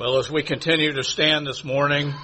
Well, 0.00 0.16
as 0.16 0.30
we 0.30 0.42
continue 0.42 0.94
to 0.94 1.04
stand 1.04 1.46
this 1.46 1.62
morning 1.62 2.14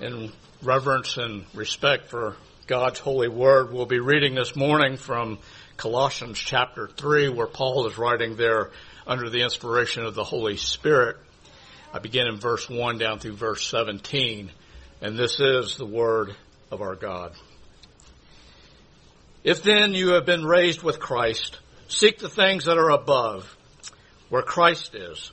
in 0.00 0.30
reverence 0.62 1.16
and 1.16 1.44
respect 1.52 2.06
for 2.06 2.36
God's 2.68 3.00
holy 3.00 3.26
word, 3.26 3.72
we'll 3.72 3.86
be 3.86 3.98
reading 3.98 4.36
this 4.36 4.54
morning 4.54 4.96
from 4.96 5.40
Colossians 5.76 6.38
chapter 6.38 6.86
3, 6.86 7.30
where 7.30 7.48
Paul 7.48 7.88
is 7.88 7.98
writing 7.98 8.36
there 8.36 8.70
under 9.04 9.28
the 9.28 9.42
inspiration 9.42 10.04
of 10.04 10.14
the 10.14 10.22
Holy 10.22 10.56
Spirit. 10.56 11.16
I 11.92 11.98
begin 11.98 12.28
in 12.28 12.38
verse 12.38 12.70
1 12.70 12.98
down 12.98 13.18
through 13.18 13.34
verse 13.34 13.66
17, 13.66 14.52
and 15.00 15.18
this 15.18 15.40
is 15.40 15.76
the 15.76 15.86
word 15.86 16.36
of 16.70 16.82
our 16.82 16.94
God. 16.94 17.32
If 19.42 19.64
then 19.64 19.92
you 19.92 20.10
have 20.10 20.24
been 20.24 20.44
raised 20.44 20.84
with 20.84 21.00
Christ, 21.00 21.58
seek 21.88 22.20
the 22.20 22.28
things 22.28 22.66
that 22.66 22.78
are 22.78 22.90
above, 22.90 23.56
where 24.28 24.42
Christ 24.42 24.94
is 24.94 25.32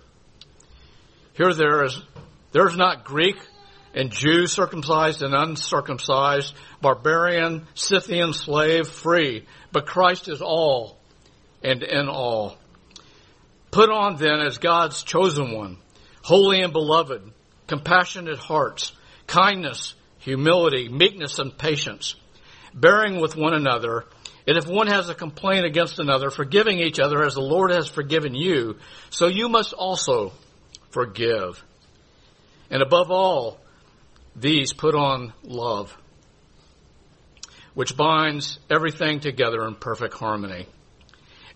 Here 1.33 1.53
there 1.53 1.85
is, 1.85 2.01
there's 2.51 2.75
not 2.75 3.05
Greek 3.05 3.37
and 3.93 4.11
Jew, 4.11 4.47
circumcised 4.47 5.21
and 5.21 5.33
uncircumcised, 5.33 6.53
barbarian, 6.81 7.67
Scythian, 7.73 8.33
slave, 8.33 8.87
free, 8.87 9.45
but 9.71 9.85
Christ 9.85 10.27
is 10.27 10.41
all 10.41 10.97
and 11.63 11.83
in 11.83 12.07
all. 12.07 12.57
Put 13.71 13.89
on 13.89 14.17
then 14.17 14.39
as 14.41 14.57
God's 14.57 15.03
chosen 15.03 15.53
one, 15.53 15.77
holy 16.21 16.61
and 16.61 16.73
beloved, 16.73 17.21
compassionate 17.67 18.37
hearts, 18.37 18.91
kindness, 19.27 19.93
humility, 20.19 20.89
meekness, 20.89 21.39
and 21.39 21.57
patience, 21.57 22.15
bearing 22.73 23.21
with 23.21 23.37
one 23.37 23.53
another, 23.53 24.05
and 24.47 24.57
if 24.57 24.67
one 24.67 24.87
has 24.87 25.07
a 25.07 25.15
complaint 25.15 25.65
against 25.65 25.99
another, 25.99 26.29
forgiving 26.29 26.79
each 26.79 26.99
other 26.99 27.23
as 27.23 27.35
the 27.35 27.41
Lord 27.41 27.71
has 27.71 27.87
forgiven 27.87 28.35
you, 28.35 28.77
so 29.09 29.27
you 29.27 29.47
must 29.47 29.73
also 29.73 30.33
forgive. 30.91 31.63
And 32.69 32.81
above 32.81 33.11
all, 33.11 33.59
these 34.35 34.73
put 34.73 34.95
on 34.95 35.33
love, 35.43 35.95
which 37.73 37.97
binds 37.97 38.59
everything 38.69 39.19
together 39.19 39.65
in 39.67 39.75
perfect 39.75 40.13
harmony. 40.13 40.67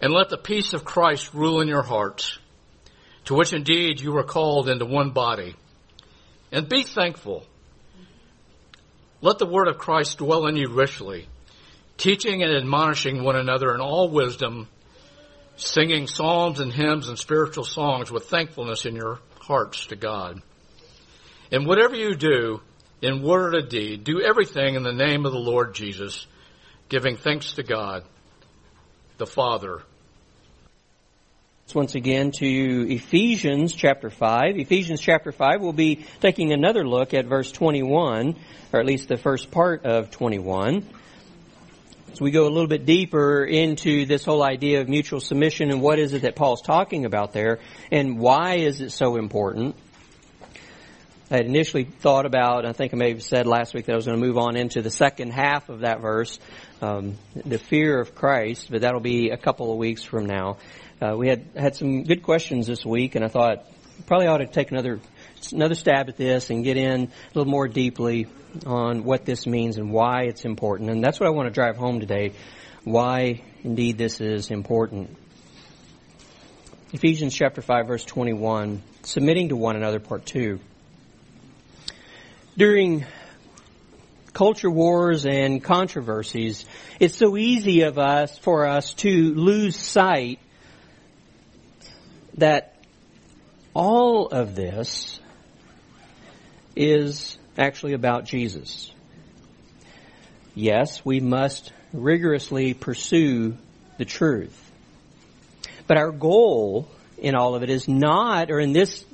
And 0.01 0.11
let 0.13 0.29
the 0.29 0.37
peace 0.37 0.73
of 0.73 0.83
Christ 0.83 1.33
rule 1.33 1.61
in 1.61 1.67
your 1.67 1.83
hearts, 1.83 2.37
to 3.25 3.33
which 3.33 3.53
indeed 3.53 4.01
you 4.01 4.11
were 4.11 4.23
called 4.23 4.67
into 4.67 4.85
one 4.85 5.11
body. 5.11 5.55
And 6.51 6.67
be 6.67 6.83
thankful. 6.83 7.45
Let 9.21 9.39
the 9.39 9.45
word 9.45 9.67
of 9.67 9.77
Christ 9.77 10.17
dwell 10.17 10.47
in 10.47 10.57
you 10.57 10.69
richly 10.69 11.27
teaching 11.97 12.43
and 12.43 12.53
admonishing 12.53 13.23
one 13.23 13.35
another 13.35 13.73
in 13.73 13.81
all 13.81 14.09
wisdom, 14.09 14.67
singing 15.57 16.07
psalms 16.07 16.59
and 16.59 16.71
hymns 16.71 17.07
and 17.07 17.17
spiritual 17.17 17.63
songs 17.63 18.11
with 18.11 18.25
thankfulness 18.25 18.85
in 18.85 18.95
your 18.95 19.19
hearts 19.39 19.87
to 19.87 19.95
God. 19.95 20.41
And 21.51 21.65
whatever 21.65 21.95
you 21.95 22.15
do, 22.15 22.61
in 23.01 23.21
word 23.21 23.55
or 23.55 23.61
deed, 23.61 24.03
do 24.03 24.21
everything 24.21 24.75
in 24.75 24.83
the 24.83 24.93
name 24.93 25.25
of 25.25 25.31
the 25.31 25.39
Lord 25.39 25.75
Jesus, 25.75 26.25
giving 26.89 27.17
thanks 27.17 27.53
to 27.53 27.63
God, 27.63 28.03
the 29.17 29.27
Father. 29.27 29.81
Once 31.73 31.95
again 31.95 32.31
to 32.31 32.87
Ephesians 32.89 33.73
chapter 33.73 34.09
5. 34.09 34.57
Ephesians 34.57 35.01
chapter 35.01 35.33
5, 35.33 35.59
we'll 35.59 35.73
be 35.73 36.05
taking 36.21 36.53
another 36.53 36.87
look 36.87 37.13
at 37.13 37.25
verse 37.25 37.51
21, 37.51 38.35
or 38.71 38.79
at 38.79 38.85
least 38.85 39.09
the 39.09 39.17
first 39.17 39.51
part 39.51 39.83
of 39.83 40.09
21. 40.09 40.87
We 42.21 42.31
go 42.31 42.47
a 42.47 42.49
little 42.49 42.67
bit 42.67 42.85
deeper 42.85 43.43
into 43.43 44.05
this 44.05 44.23
whole 44.23 44.43
idea 44.43 44.81
of 44.81 44.89
mutual 44.89 45.19
submission 45.19 45.71
and 45.71 45.81
what 45.81 45.99
is 45.99 46.13
it 46.13 46.21
that 46.21 46.35
Paul's 46.35 46.61
talking 46.61 47.05
about 47.05 47.33
there 47.33 47.59
and 47.91 48.19
why 48.19 48.55
is 48.55 48.81
it 48.81 48.91
so 48.91 49.17
important. 49.17 49.75
I 51.29 51.37
had 51.37 51.47
initially 51.47 51.85
thought 51.85 52.25
about, 52.25 52.65
I 52.65 52.73
think 52.73 52.93
I 52.93 52.97
may 52.97 53.09
have 53.09 53.23
said 53.23 53.47
last 53.47 53.73
week 53.73 53.85
that 53.87 53.93
I 53.93 53.95
was 53.95 54.05
going 54.05 54.19
to 54.19 54.25
move 54.25 54.37
on 54.37 54.55
into 54.55 54.81
the 54.81 54.91
second 54.91 55.31
half 55.31 55.69
of 55.69 55.79
that 55.79 55.99
verse, 55.99 56.39
um, 56.81 57.17
the 57.33 57.57
fear 57.57 57.99
of 57.99 58.13
Christ, 58.13 58.69
but 58.69 58.81
that'll 58.81 58.99
be 58.99 59.31
a 59.31 59.37
couple 59.37 59.71
of 59.71 59.77
weeks 59.77 60.03
from 60.03 60.27
now. 60.27 60.57
Uh, 61.01 61.15
we 61.17 61.27
had 61.27 61.47
had 61.55 61.75
some 61.75 62.03
good 62.03 62.21
questions 62.21 62.67
this 62.67 62.85
week, 62.85 63.15
and 63.15 63.25
I 63.25 63.27
thought 63.27 63.65
probably 64.05 64.27
ought 64.27 64.37
to 64.37 64.45
take 64.45 64.71
another 64.71 64.99
another 65.51 65.75
stab 65.75 66.09
at 66.09 66.17
this 66.17 66.49
and 66.49 66.63
get 66.63 66.77
in 66.77 67.03
a 67.03 67.09
little 67.33 67.49
more 67.49 67.67
deeply 67.67 68.27
on 68.65 69.03
what 69.03 69.25
this 69.25 69.45
means 69.45 69.77
and 69.77 69.91
why 69.91 70.23
it's 70.23 70.45
important. 70.45 70.89
And 70.89 71.03
that's 71.03 71.19
what 71.19 71.27
I 71.27 71.31
want 71.31 71.47
to 71.47 71.53
drive 71.53 71.77
home 71.77 71.99
today. 71.99 72.33
Why 72.83 73.41
indeed 73.63 73.97
this 73.97 74.21
is 74.21 74.51
important. 74.51 75.17
Ephesians 76.93 77.35
chapter 77.35 77.61
5 77.61 77.87
verse 77.87 78.05
21, 78.05 78.81
submitting 79.03 79.49
to 79.49 79.55
one 79.55 79.75
another 79.75 79.99
part 79.99 80.25
2. 80.25 80.59
During 82.57 83.05
culture 84.33 84.69
wars 84.69 85.25
and 85.25 85.63
controversies, 85.63 86.65
it's 86.99 87.17
so 87.17 87.35
easy 87.35 87.81
of 87.81 87.97
us 87.97 88.37
for 88.37 88.67
us 88.67 88.93
to 88.95 89.33
lose 89.33 89.75
sight 89.75 90.39
that 92.37 92.75
all 93.73 94.27
of 94.27 94.55
this 94.55 95.19
is 96.75 97.37
actually 97.57 97.93
about 97.93 98.25
Jesus. 98.25 98.91
Yes, 100.53 101.03
we 101.03 101.19
must 101.19 101.71
rigorously 101.93 102.73
pursue 102.73 103.57
the 103.97 104.05
truth. 104.05 104.61
But 105.87 105.97
our 105.97 106.11
goal 106.11 106.87
in 107.17 107.35
all 107.35 107.55
of 107.55 107.63
it 107.63 107.69
is 107.69 107.87
not, 107.87 108.51
or 108.51 108.59
in 108.59 108.73
this 108.73 109.05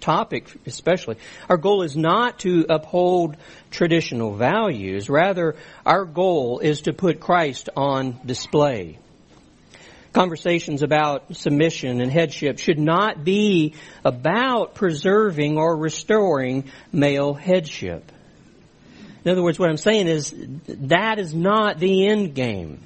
topic 0.00 0.48
especially, 0.66 1.16
our 1.48 1.56
goal 1.56 1.82
is 1.82 1.96
not 1.96 2.40
to 2.40 2.66
uphold 2.68 3.36
traditional 3.70 4.34
values. 4.34 5.10
Rather, 5.10 5.56
our 5.84 6.04
goal 6.04 6.60
is 6.60 6.82
to 6.82 6.92
put 6.92 7.20
Christ 7.20 7.68
on 7.76 8.18
display 8.24 8.98
conversations 10.12 10.82
about 10.82 11.36
submission 11.36 12.00
and 12.00 12.10
headship 12.10 12.58
should 12.58 12.78
not 12.78 13.24
be 13.24 13.74
about 14.04 14.74
preserving 14.74 15.56
or 15.56 15.76
restoring 15.76 16.70
male 16.92 17.34
headship. 17.34 18.10
In 19.24 19.30
other 19.30 19.42
words, 19.42 19.58
what 19.58 19.68
I'm 19.68 19.76
saying 19.76 20.08
is 20.08 20.34
that 20.66 21.18
is 21.18 21.34
not 21.34 21.78
the 21.78 22.06
end 22.06 22.34
game. 22.34 22.80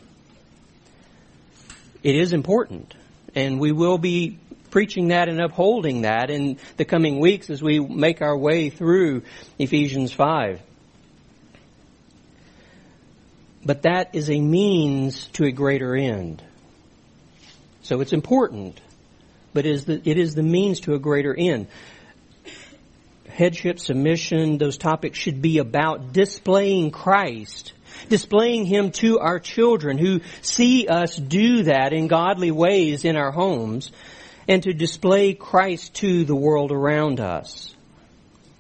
It 2.03 2.17
is 2.17 2.32
important, 2.32 2.93
and 3.35 3.59
we 3.59 3.73
will 3.73 3.99
be 3.99 4.38
preaching 4.70 5.09
that 5.09 5.29
and 5.29 5.41
upholding 5.41 6.03
that 6.03 6.31
in 6.31 6.59
the 6.77 6.85
coming 6.85 7.20
weeks 7.20 7.49
as 7.49 7.62
we 7.62 7.79
make 7.79 8.20
our 8.20 8.37
way 8.37 8.69
through 8.69 9.23
Ephesians 9.59 10.12
5. 10.12 10.61
But 13.65 13.82
that 13.82 14.15
is 14.15 14.29
a 14.29 14.41
means 14.41 15.27
to 15.29 15.44
a 15.44 15.53
greater 15.53 15.94
end. 15.94 16.43
So 17.85 18.01
it's 18.01 18.15
important, 18.15 18.81
but 19.53 19.67
it 19.67 19.73
is 19.73 19.85
the, 19.85 20.01
it 20.09 20.17
is 20.17 20.35
the 20.35 20.43
means 20.43 20.81
to 20.81 20.95
a 20.95 20.99
greater 20.99 21.35
end. 21.35 21.67
Headship, 23.29 23.79
submission, 23.79 24.57
those 24.57 24.79
topics 24.79 25.19
should 25.19 25.43
be 25.43 25.59
about 25.59 26.15
displaying 26.15 26.93
Christ, 26.93 27.75
displaying 28.09 28.65
Him 28.65 28.91
to 28.93 29.19
our 29.19 29.39
children 29.39 29.99
who 29.99 30.23
see 30.41 30.89
us 30.89 31.15
do 31.15 31.65
that 31.65 31.93
in 31.93 32.09
godly 32.09 32.51
ways 32.51 33.05
in 33.05 33.17
our 33.17 33.33
homes, 33.33 33.93
and 34.49 34.63
to 34.63 34.73
display 34.73 35.35
Christ 35.35 35.95
to 35.97 36.25
the 36.25 36.35
world 36.35 36.73
around 36.73 37.21
us. 37.21 37.75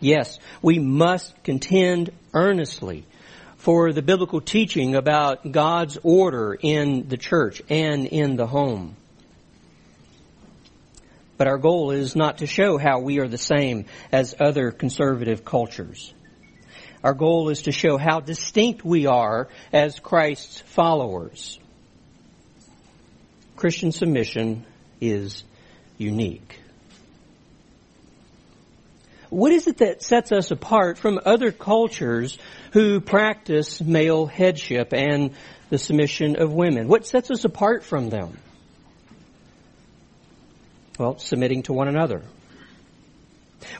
Yes, 0.00 0.38
we 0.60 0.78
must 0.78 1.42
contend 1.44 2.10
earnestly 2.34 3.06
for 3.56 3.94
the 3.94 4.02
biblical 4.02 4.42
teaching 4.42 4.94
about 4.94 5.50
God's 5.50 5.96
order 6.02 6.54
in 6.60 7.08
the 7.08 7.16
church 7.16 7.62
and 7.70 8.04
in 8.04 8.36
the 8.36 8.46
home. 8.46 8.96
But 11.36 11.48
our 11.48 11.58
goal 11.58 11.90
is 11.90 12.14
not 12.14 12.38
to 12.38 12.46
show 12.46 12.78
how 12.78 13.00
we 13.00 13.18
are 13.18 13.28
the 13.28 13.38
same 13.38 13.86
as 14.12 14.34
other 14.40 14.70
conservative 14.70 15.44
cultures. 15.44 16.14
Our 17.02 17.14
goal 17.14 17.50
is 17.50 17.62
to 17.62 17.72
show 17.72 17.98
how 17.98 18.20
distinct 18.20 18.84
we 18.84 19.06
are 19.06 19.48
as 19.72 19.98
Christ's 19.98 20.60
followers. 20.60 21.58
Christian 23.56 23.92
submission 23.92 24.64
is 25.00 25.44
unique. 25.98 26.60
What 29.28 29.52
is 29.52 29.66
it 29.66 29.78
that 29.78 30.02
sets 30.02 30.30
us 30.32 30.50
apart 30.50 30.96
from 30.96 31.20
other 31.24 31.50
cultures 31.50 32.38
who 32.72 33.00
practice 33.00 33.80
male 33.80 34.26
headship 34.26 34.94
and 34.94 35.32
the 35.70 35.78
submission 35.78 36.36
of 36.36 36.52
women? 36.52 36.88
What 36.88 37.06
sets 37.06 37.30
us 37.30 37.44
apart 37.44 37.84
from 37.84 38.10
them? 38.10 38.38
Well, 40.98 41.18
submitting 41.18 41.64
to 41.64 41.72
one 41.72 41.88
another. 41.88 42.22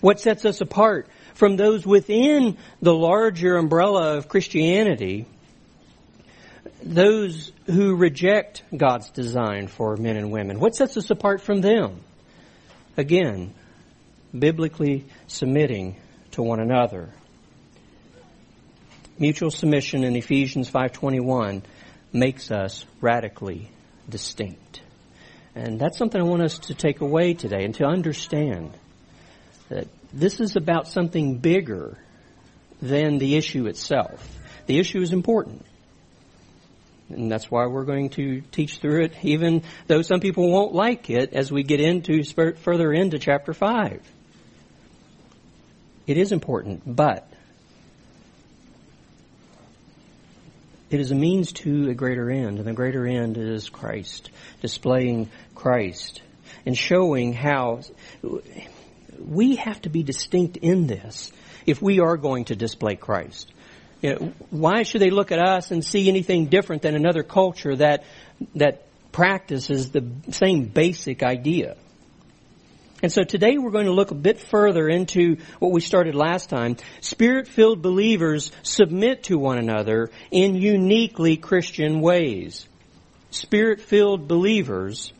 What 0.01 0.21
sets 0.21 0.45
us 0.45 0.61
apart 0.61 1.09
from 1.35 1.57
those 1.57 1.87
within 1.87 2.57
the 2.81 2.95
larger 2.95 3.57
umbrella 3.57 4.17
of 4.17 4.29
Christianity, 4.29 5.27
those 6.83 7.53
who 7.67 7.95
reject 7.95 8.63
God's 8.77 9.11
design 9.11 9.69
for 9.69 9.97
men 9.97 10.17
and 10.17 10.33
women? 10.33 10.59
What 10.59 10.75
sets 10.75 10.97
us 10.97 11.11
apart 11.11 11.41
from 11.41 11.61
them? 11.61 12.01
Again, 12.97 13.55
biblically 14.37 15.05
submitting 15.27 15.97
to 16.33 16.43
one 16.43 16.61
another. 16.61 17.11
Mutual 19.19 19.51
submission 19.51 20.03
in 20.03 20.17
Ephesians 20.17 20.69
5:21 20.69 21.63
makes 22.13 22.51
us 22.51 22.85
radically 23.01 23.71
distinct. 24.09 24.81
And 25.55 25.79
that's 25.79 25.97
something 25.97 26.21
I 26.21 26.25
want 26.25 26.43
us 26.43 26.59
to 26.61 26.75
take 26.75 27.01
away 27.01 27.35
today 27.35 27.65
and 27.65 27.75
to 27.77 27.85
understand 27.85 28.73
that 29.69 29.87
this 30.13 30.41
is 30.41 30.57
about 30.57 30.89
something 30.89 31.39
bigger 31.39 31.97
than 32.83 33.19
the 33.19 33.37
issue 33.37 33.67
itself. 33.67 34.29
The 34.67 34.79
issue 34.79 35.01
is 35.01 35.13
important. 35.13 35.65
And 37.09 37.31
that's 37.31 37.51
why 37.51 37.67
we're 37.67 37.85
going 37.85 38.11
to 38.11 38.41
teach 38.41 38.79
through 38.79 39.05
it, 39.05 39.13
even 39.23 39.63
though 39.87 40.03
some 40.03 40.21
people 40.21 40.51
won't 40.51 40.75
like 40.75 41.11
it 41.11 41.35
as 41.35 41.53
we 41.53 41.63
get 41.63 41.81
into 41.81 42.25
further 42.57 42.93
into 42.93 43.19
chapter 43.19 43.53
5. 43.53 44.01
It 46.07 46.19
is 46.19 46.33
important, 46.33 46.83
but 46.85 47.31
it 50.95 51.01
is 51.01 51.11
a 51.11 51.17
means 51.17 51.51
to 51.53 51.91
a 51.91 51.95
greater 51.95 52.31
end, 52.31 52.59
and 52.59 52.67
the 52.69 52.73
greater 52.73 53.05
end 53.05 53.37
is 53.37 53.69
Christ, 53.69 54.31
displaying 54.61 55.29
Christ, 55.57 56.23
and 56.65 56.79
showing 56.79 57.33
how 57.33 57.81
we 59.19 59.57
have 59.57 59.83
to 59.83 59.89
be 59.89 60.05
distinct 60.05 60.57
in 60.57 60.87
this 60.87 61.33
if 61.67 61.83
we 61.83 61.99
are 61.99 62.17
going 62.17 62.45
to 62.45 62.55
display 62.55 62.95
Christ. 62.95 63.53
You 64.03 64.11
know, 64.11 64.33
why 64.51 64.85
should 64.85 65.01
they 65.01 65.11
look 65.11 65.33
at 65.33 65.41
us 65.41 65.73
and 65.73 65.85
see 65.85 66.09
anything 66.09 66.47
different 66.47 66.83
than 66.83 66.95
another 66.95 67.25
culture 67.25 67.75
that 67.75 68.05
that 68.55 68.87
practices 69.11 69.91
the 69.91 70.05
same 70.31 70.67
basic 70.67 71.25
idea? 71.25 71.77
And 73.05 73.13
so 73.13 73.23
today 73.23 73.59
we're 73.59 73.71
going 73.71 73.85
to 73.85 73.93
look 73.93 74.13
a 74.13 74.15
bit 74.15 74.41
further 74.41 74.89
into 74.89 75.37
what 75.59 75.73
we 75.73 75.83
started 75.83 76.15
last 76.15 76.49
time. 76.49 76.79
Spirit-filled 77.03 77.83
believers 77.83 78.51
submit 78.63 79.25
to 79.25 79.37
one 79.37 79.59
another 79.59 80.11
in 80.31 80.55
uniquely 80.55 81.37
Christian 81.37 82.01
ways. 82.01 82.67
Spirit-filled 83.31 84.27
believers 84.27 85.13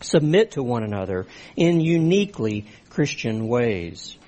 submit 0.00 0.50
to 0.50 0.64
one 0.64 0.82
another 0.82 1.26
in 1.54 1.80
uniquely 1.80 2.66
Christian 2.90 3.46
ways. 3.46 4.18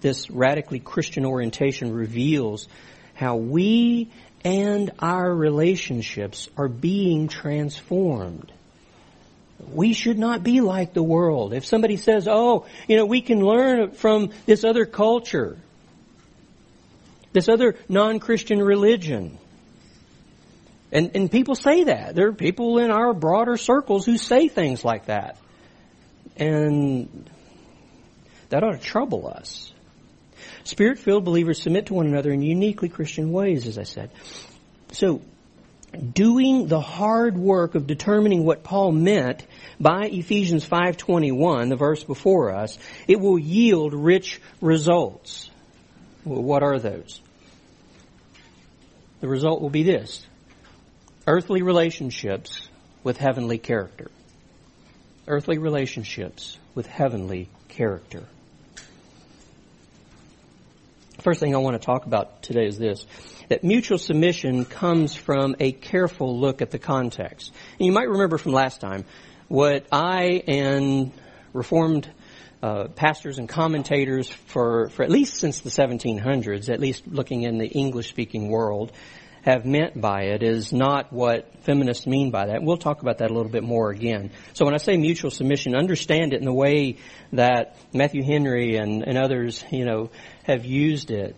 This 0.00 0.30
radically 0.30 0.78
Christian 0.78 1.26
orientation 1.26 1.92
reveals 1.92 2.68
how 3.14 3.34
we 3.34 4.12
and 4.44 4.92
our 5.00 5.34
relationships 5.34 6.48
are 6.56 6.68
being 6.68 7.26
transformed 7.26 8.52
we 9.72 9.92
should 9.92 10.18
not 10.18 10.42
be 10.42 10.60
like 10.60 10.92
the 10.92 11.02
world. 11.02 11.52
If 11.52 11.64
somebody 11.64 11.96
says, 11.96 12.26
oh, 12.28 12.66
you 12.88 12.96
know, 12.96 13.06
we 13.06 13.20
can 13.20 13.40
learn 13.40 13.92
from 13.92 14.30
this 14.46 14.64
other 14.64 14.84
culture, 14.84 15.58
this 17.32 17.48
other 17.48 17.76
non-Christian 17.88 18.62
religion. 18.62 19.38
And, 20.92 21.12
and 21.14 21.30
people 21.30 21.54
say 21.54 21.84
that. 21.84 22.14
There 22.14 22.28
are 22.28 22.32
people 22.32 22.78
in 22.78 22.90
our 22.90 23.14
broader 23.14 23.56
circles 23.56 24.04
who 24.04 24.16
say 24.16 24.48
things 24.48 24.84
like 24.84 25.06
that. 25.06 25.36
And 26.36 27.30
that 28.48 28.64
ought 28.64 28.72
to 28.72 28.78
trouble 28.78 29.28
us. 29.28 29.72
Spirit-filled 30.64 31.24
believers 31.24 31.62
submit 31.62 31.86
to 31.86 31.94
one 31.94 32.06
another 32.06 32.32
in 32.32 32.42
uniquely 32.42 32.88
Christian 32.88 33.30
ways, 33.30 33.66
as 33.66 33.78
I 33.78 33.84
said. 33.84 34.10
So, 34.92 35.22
doing 36.12 36.66
the 36.66 36.80
hard 36.80 37.36
work 37.36 37.74
of 37.74 37.86
determining 37.86 38.44
what 38.44 38.62
Paul 38.62 38.92
meant 38.92 39.46
by 39.78 40.06
Ephesians 40.06 40.64
5:21, 40.64 41.68
the 41.68 41.76
verse 41.76 42.04
before 42.04 42.54
us, 42.54 42.78
it 43.08 43.20
will 43.20 43.38
yield 43.38 43.94
rich 43.94 44.40
results. 44.60 45.50
Well, 46.24 46.42
what 46.42 46.62
are 46.62 46.78
those? 46.78 47.20
The 49.20 49.28
result 49.28 49.60
will 49.60 49.70
be 49.70 49.82
this. 49.82 50.26
Earthly 51.26 51.62
relationships 51.62 52.68
with 53.04 53.16
heavenly 53.16 53.58
character. 53.58 54.10
Earthly 55.26 55.58
relationships 55.58 56.58
with 56.74 56.86
heavenly 56.86 57.48
character. 57.68 58.24
First 61.20 61.40
thing 61.40 61.54
I 61.54 61.58
want 61.58 61.80
to 61.80 61.84
talk 61.84 62.06
about 62.06 62.42
today 62.42 62.66
is 62.66 62.78
this 62.78 63.06
that 63.48 63.62
mutual 63.62 63.98
submission 63.98 64.64
comes 64.64 65.14
from 65.14 65.54
a 65.60 65.72
careful 65.72 66.38
look 66.38 66.62
at 66.62 66.70
the 66.70 66.78
context. 66.78 67.52
And 67.78 67.86
you 67.86 67.92
might 67.92 68.08
remember 68.08 68.38
from 68.38 68.52
last 68.52 68.80
time 68.80 69.04
what 69.48 69.86
I 69.92 70.42
and 70.46 71.12
Reformed 71.52 72.08
uh, 72.62 72.88
pastors 72.88 73.38
and 73.38 73.48
commentators 73.48 74.30
for, 74.30 74.88
for 74.90 75.02
at 75.02 75.10
least 75.10 75.34
since 75.34 75.60
the 75.60 75.70
1700s, 75.70 76.70
at 76.70 76.80
least 76.80 77.06
looking 77.06 77.42
in 77.42 77.58
the 77.58 77.66
English 77.66 78.08
speaking 78.08 78.48
world, 78.48 78.92
have 79.42 79.64
meant 79.64 79.98
by 79.98 80.24
it 80.24 80.42
is 80.42 80.72
not 80.72 81.12
what 81.12 81.50
feminists 81.62 82.06
mean 82.06 82.30
by 82.30 82.46
that. 82.46 82.62
We'll 82.62 82.76
talk 82.76 83.00
about 83.00 83.18
that 83.18 83.30
a 83.30 83.34
little 83.34 83.50
bit 83.50 83.62
more 83.62 83.90
again. 83.90 84.30
So 84.52 84.64
when 84.64 84.74
I 84.74 84.78
say 84.78 84.96
mutual 84.96 85.30
submission, 85.30 85.74
understand 85.74 86.34
it 86.34 86.40
in 86.40 86.44
the 86.44 86.52
way 86.52 86.96
that 87.32 87.76
Matthew 87.92 88.22
Henry 88.22 88.76
and, 88.76 89.02
and 89.02 89.16
others, 89.16 89.64
you 89.70 89.84
know, 89.84 90.10
have 90.50 90.64
used 90.64 91.10
it 91.10 91.36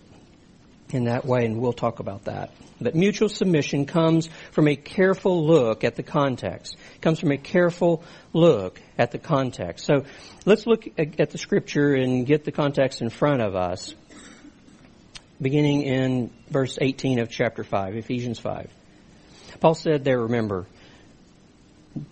in 0.91 1.05
that 1.05 1.25
way, 1.25 1.45
and 1.45 1.61
we'll 1.61 1.73
talk 1.73 2.01
about 2.01 2.25
that. 2.25 2.51
But 2.81 2.95
mutual 2.95 3.29
submission 3.29 3.87
comes 3.87 4.29
from 4.51 4.69
a 4.69 4.77
careful 4.77 5.47
look 5.47 5.85
at 5.85 5.97
the 5.97 6.03
context. 6.03 6.77
Comes 7.01 7.21
from 7.21 7.31
a 7.31 7.39
careful 7.39 8.03
look 8.33 8.81
at 8.99 9.11
the 9.11 9.19
context. 9.19 9.87
So 9.87 10.05
let's 10.45 10.67
look 10.67 10.87
at 10.99 11.31
the 11.31 11.39
scripture 11.39 11.95
and 11.95 12.27
get 12.27 12.45
the 12.45 12.53
context 12.53 13.01
in 13.01 13.11
front 13.11 13.41
of 13.41 13.55
us, 13.55 13.95
beginning 15.41 15.83
in 15.83 16.31
verse 16.49 16.79
18 16.81 17.21
of 17.21 17.31
chapter 17.31 17.65
5, 17.65 17.97
Ephesians 17.97 18.39
5. 18.39 18.71
Paul 19.61 19.75
said 19.75 20.05
there, 20.05 20.21
remember, 20.21 20.67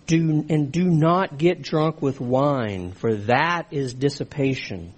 do, 0.07 0.45
and 0.49 0.71
do 0.71 0.85
not 0.85 1.37
get 1.37 1.61
drunk 1.61 2.01
with 2.01 2.21
wine, 2.21 2.93
for 2.93 3.15
that 3.15 3.67
is 3.71 3.93
dissipation. 3.93 4.93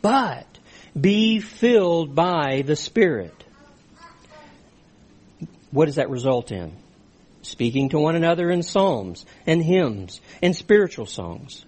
But 0.00 0.51
be 0.98 1.40
filled 1.40 2.14
by 2.14 2.62
the 2.62 2.76
Spirit. 2.76 3.44
What 5.70 5.86
does 5.86 5.96
that 5.96 6.10
result 6.10 6.52
in? 6.52 6.72
Speaking 7.42 7.88
to 7.90 7.98
one 7.98 8.14
another 8.14 8.50
in 8.50 8.62
psalms 8.62 9.24
and 9.46 9.62
hymns 9.62 10.20
and 10.42 10.54
spiritual 10.54 11.06
songs. 11.06 11.64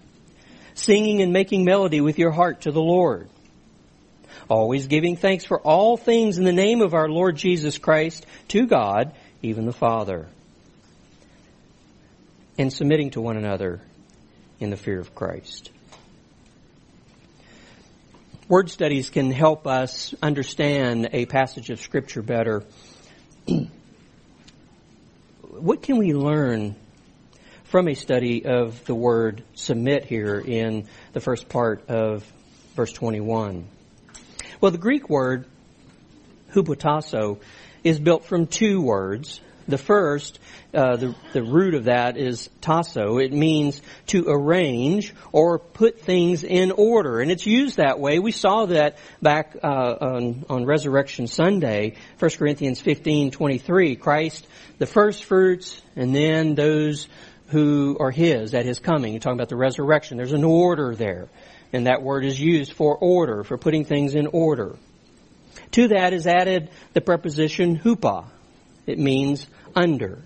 Singing 0.73 1.21
and 1.21 1.33
making 1.33 1.65
melody 1.65 2.01
with 2.01 2.19
your 2.19 2.31
heart 2.31 2.61
to 2.61 2.71
the 2.71 2.81
Lord. 2.81 3.29
Always 4.49 4.87
giving 4.87 5.15
thanks 5.15 5.43
for 5.43 5.59
all 5.59 5.97
things 5.97 6.37
in 6.37 6.43
the 6.43 6.53
name 6.53 6.81
of 6.81 6.93
our 6.93 7.09
Lord 7.09 7.35
Jesus 7.35 7.77
Christ 7.77 8.25
to 8.49 8.67
God, 8.67 9.13
even 9.41 9.65
the 9.65 9.73
Father. 9.73 10.27
And 12.57 12.71
submitting 12.71 13.11
to 13.11 13.21
one 13.21 13.37
another 13.37 13.81
in 14.59 14.69
the 14.69 14.77
fear 14.77 14.99
of 14.99 15.15
Christ. 15.15 15.71
Word 18.47 18.69
studies 18.69 19.09
can 19.09 19.31
help 19.31 19.65
us 19.65 20.13
understand 20.21 21.09
a 21.13 21.25
passage 21.25 21.71
of 21.71 21.81
Scripture 21.81 22.21
better. 22.21 22.63
what 25.41 25.81
can 25.81 25.97
we 25.97 26.13
learn 26.13 26.75
from 27.63 27.87
a 27.87 27.95
study 27.95 28.45
of 28.45 28.85
the 28.85 28.93
word 28.93 29.43
submit 29.55 30.05
here 30.05 30.37
in 30.39 30.87
the 31.13 31.19
first 31.19 31.49
part 31.49 31.89
of 31.89 32.23
verse 32.75 32.93
21. 32.93 33.67
Well, 34.61 34.71
the 34.71 34.77
Greek 34.77 35.09
word 35.09 35.47
hupotasso 36.53 37.39
is 37.83 37.99
built 37.99 38.25
from 38.25 38.45
two 38.45 38.79
words. 38.79 39.41
The 39.67 39.77
first, 39.79 40.39
uh, 40.75 40.95
the, 40.97 41.15
the 41.33 41.41
root 41.41 41.73
of 41.73 41.85
that 41.85 42.17
is 42.17 42.49
tasso. 42.61 43.17
It 43.17 43.33
means 43.33 43.81
to 44.07 44.25
arrange 44.27 45.13
or 45.31 45.57
put 45.57 46.01
things 46.01 46.43
in 46.43 46.71
order. 46.71 47.19
And 47.19 47.31
it's 47.31 47.47
used 47.47 47.77
that 47.77 47.99
way. 47.99 48.19
We 48.19 48.31
saw 48.31 48.67
that 48.67 48.97
back 49.23 49.57
uh, 49.63 49.67
on, 49.67 50.45
on 50.49 50.65
Resurrection 50.65 51.25
Sunday, 51.25 51.95
1 52.19 52.31
Corinthians 52.37 52.79
15, 52.79 53.31
23. 53.31 53.95
Christ, 53.95 54.45
the 54.77 54.85
first 54.85 55.23
fruits, 55.23 55.81
and 55.95 56.15
then 56.15 56.53
those 56.53 57.07
who 57.47 57.97
are 57.99 58.11
His 58.11 58.53
at 58.53 58.65
His 58.65 58.79
coming. 58.79 59.13
You're 59.13 59.19
talking 59.19 59.39
about 59.39 59.49
the 59.49 59.55
resurrection. 59.55 60.17
There's 60.17 60.33
an 60.33 60.43
order 60.43 60.93
there. 60.93 61.27
And 61.73 61.87
that 61.87 62.03
word 62.03 62.23
is 62.23 62.39
used 62.39 62.73
for 62.73 62.95
order, 62.95 63.43
for 63.43 63.57
putting 63.57 63.83
things 63.83 64.13
in 64.13 64.27
order. 64.27 64.75
To 65.71 65.87
that 65.89 66.13
is 66.13 66.27
added 66.27 66.69
the 66.93 67.01
preposition 67.01 67.79
hupa. 67.79 68.25
It 68.85 68.99
means 68.99 69.47
under. 69.75 70.21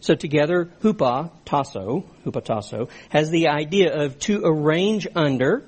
So 0.00 0.14
together, 0.14 0.68
hupa, 0.82 1.30
tasso, 1.44 2.04
hupa 2.24 2.44
tasso, 2.44 2.88
has 3.08 3.30
the 3.30 3.48
idea 3.48 4.02
of 4.02 4.18
to 4.20 4.42
arrange 4.44 5.06
under, 5.14 5.64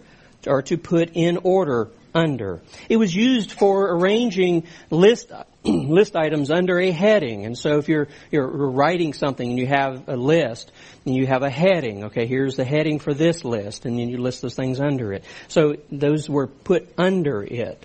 or 0.46 0.62
to 0.62 0.76
put 0.76 1.12
in 1.14 1.38
order 1.38 1.88
under. 2.14 2.62
It 2.88 2.96
was 2.96 3.14
used 3.14 3.52
for 3.52 3.94
arranging 3.96 4.66
list 4.90 5.30
list 5.64 6.16
items 6.16 6.50
under 6.50 6.78
a 6.78 6.90
heading. 6.90 7.44
And 7.44 7.56
so 7.56 7.78
if 7.78 7.88
you're 7.88 8.08
you're 8.30 8.46
writing 8.46 9.12
something 9.12 9.48
and 9.48 9.58
you 9.58 9.66
have 9.66 10.08
a 10.08 10.16
list 10.16 10.72
and 11.04 11.14
you 11.14 11.26
have 11.26 11.42
a 11.42 11.50
heading, 11.50 12.04
okay, 12.04 12.26
here's 12.26 12.56
the 12.56 12.64
heading 12.64 12.98
for 12.98 13.12
this 13.12 13.44
list, 13.44 13.84
and 13.84 13.98
then 13.98 14.08
you 14.08 14.18
list 14.18 14.42
those 14.42 14.54
things 14.54 14.80
under 14.80 15.12
it. 15.12 15.24
So 15.48 15.76
those 15.90 16.28
were 16.28 16.46
put 16.46 16.92
under 16.96 17.42
it. 17.42 17.84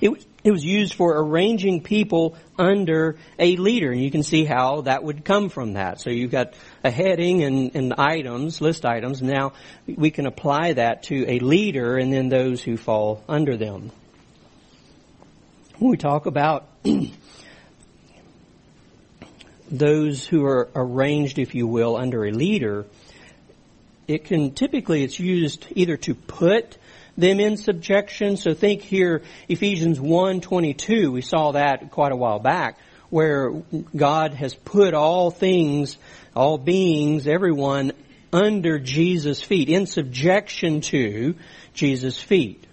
It 0.00 0.26
it 0.46 0.52
was 0.52 0.64
used 0.64 0.94
for 0.94 1.20
arranging 1.20 1.82
people 1.82 2.36
under 2.56 3.18
a 3.36 3.56
leader, 3.56 3.90
and 3.90 4.00
you 4.00 4.12
can 4.12 4.22
see 4.22 4.44
how 4.44 4.82
that 4.82 5.02
would 5.02 5.24
come 5.24 5.48
from 5.48 5.72
that. 5.72 6.00
So 6.00 6.08
you've 6.10 6.30
got 6.30 6.54
a 6.84 6.90
heading 6.90 7.42
and, 7.42 7.74
and 7.74 7.92
items, 7.94 8.60
list 8.60 8.86
items. 8.86 9.20
Now 9.20 9.54
we 9.88 10.12
can 10.12 10.24
apply 10.24 10.74
that 10.74 11.02
to 11.04 11.28
a 11.28 11.40
leader 11.40 11.96
and 11.96 12.12
then 12.12 12.28
those 12.28 12.62
who 12.62 12.76
fall 12.76 13.24
under 13.28 13.56
them. 13.56 13.90
When 15.78 15.90
we 15.90 15.96
talk 15.96 16.26
about 16.26 16.68
those 19.68 20.24
who 20.28 20.44
are 20.44 20.68
arranged, 20.76 21.40
if 21.40 21.56
you 21.56 21.66
will, 21.66 21.96
under 21.96 22.24
a 22.24 22.30
leader, 22.30 22.86
it 24.06 24.26
can 24.26 24.52
typically 24.54 25.02
it's 25.02 25.18
used 25.18 25.66
either 25.72 25.96
to 25.96 26.14
put 26.14 26.78
them 27.16 27.40
in 27.40 27.56
subjection. 27.56 28.36
So 28.36 28.54
think 28.54 28.82
here, 28.82 29.22
Ephesians 29.48 29.98
1.22, 29.98 31.12
we 31.12 31.22
saw 31.22 31.52
that 31.52 31.90
quite 31.90 32.12
a 32.12 32.16
while 32.16 32.38
back, 32.38 32.78
where 33.10 33.52
God 33.94 34.34
has 34.34 34.54
put 34.54 34.94
all 34.94 35.30
things, 35.30 35.96
all 36.34 36.58
beings, 36.58 37.26
everyone 37.26 37.92
under 38.32 38.78
Jesus' 38.78 39.42
feet, 39.42 39.68
in 39.68 39.86
subjection 39.86 40.80
to 40.82 41.34
Jesus' 41.72 42.20
feet. 42.20 42.64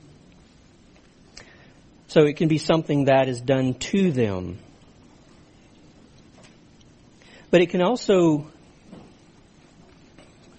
So 2.07 2.21
it 2.21 2.37
can 2.37 2.47
be 2.47 2.57
something 2.57 3.05
that 3.05 3.27
is 3.27 3.41
done 3.41 3.75
to 3.75 4.11
them. 4.11 4.59
But 7.49 7.61
it 7.61 7.69
can 7.69 7.81
also 7.81 8.47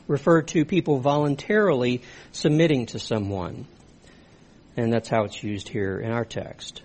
refer 0.06 0.42
to 0.42 0.64
people 0.64 0.98
voluntarily 0.98 2.02
submitting 2.32 2.86
to 2.86 2.98
someone. 2.98 3.66
And 4.76 4.92
that's 4.92 5.08
how 5.08 5.24
it's 5.24 5.42
used 5.42 5.68
here 5.68 5.98
in 5.98 6.10
our 6.10 6.24
text. 6.24 6.82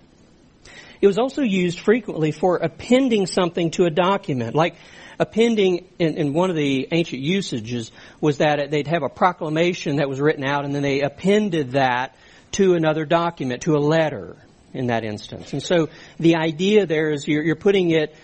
It 1.01 1.07
was 1.07 1.17
also 1.17 1.41
used 1.41 1.79
frequently 1.79 2.31
for 2.31 2.57
appending 2.57 3.25
something 3.25 3.71
to 3.71 3.85
a 3.85 3.89
document, 3.89 4.53
like 4.53 4.75
appending 5.17 5.87
in, 5.97 6.15
in, 6.15 6.33
one 6.33 6.49
of 6.49 6.55
the 6.55 6.87
ancient 6.91 7.21
usages 7.21 7.91
was 8.19 8.39
that 8.39 8.69
they'd 8.69 8.87
have 8.87 9.03
a 9.03 9.09
proclamation 9.09 9.97
that 9.97 10.09
was 10.09 10.19
written 10.19 10.43
out 10.43 10.65
and 10.65 10.75
then 10.75 10.81
they 10.81 11.01
appended 11.01 11.71
that 11.71 12.15
to 12.53 12.73
another 12.73 13.05
document, 13.05 13.61
to 13.63 13.75
a 13.75 13.79
letter 13.79 14.35
in 14.73 14.87
that 14.87 15.03
instance. 15.03 15.53
And 15.53 15.63
so 15.63 15.89
the 16.19 16.35
idea 16.35 16.85
there 16.85 17.11
is 17.11 17.27
you're, 17.27 17.43
you're 17.43 17.55
putting 17.55 17.91
it 17.91 18.15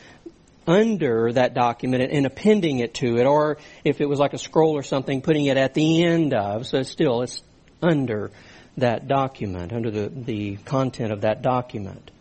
under 0.67 1.31
that 1.34 1.53
document 1.53 2.12
and 2.12 2.25
appending 2.25 2.79
it 2.79 2.95
to 2.95 3.17
it, 3.17 3.25
or 3.25 3.57
if 3.84 4.01
it 4.01 4.10
was 4.10 4.19
like 4.19 4.34
a 4.34 4.38
scroll 4.38 4.75
or 4.75 4.84
something, 4.84 5.22
putting 5.22 5.45
it 5.45 5.57
at 5.57 5.74
the 5.74 6.03
end 6.03 6.34
of, 6.34 6.65
so 6.65 6.81
still 6.81 7.22
it's 7.22 7.41
under 7.81 8.31
that 8.77 9.08
document, 9.08 9.72
under 9.72 9.89
the, 9.89 10.10
the 10.10 10.58
content 10.58 11.12
of 11.12 11.22
that 11.22 11.41
document. 11.41 12.12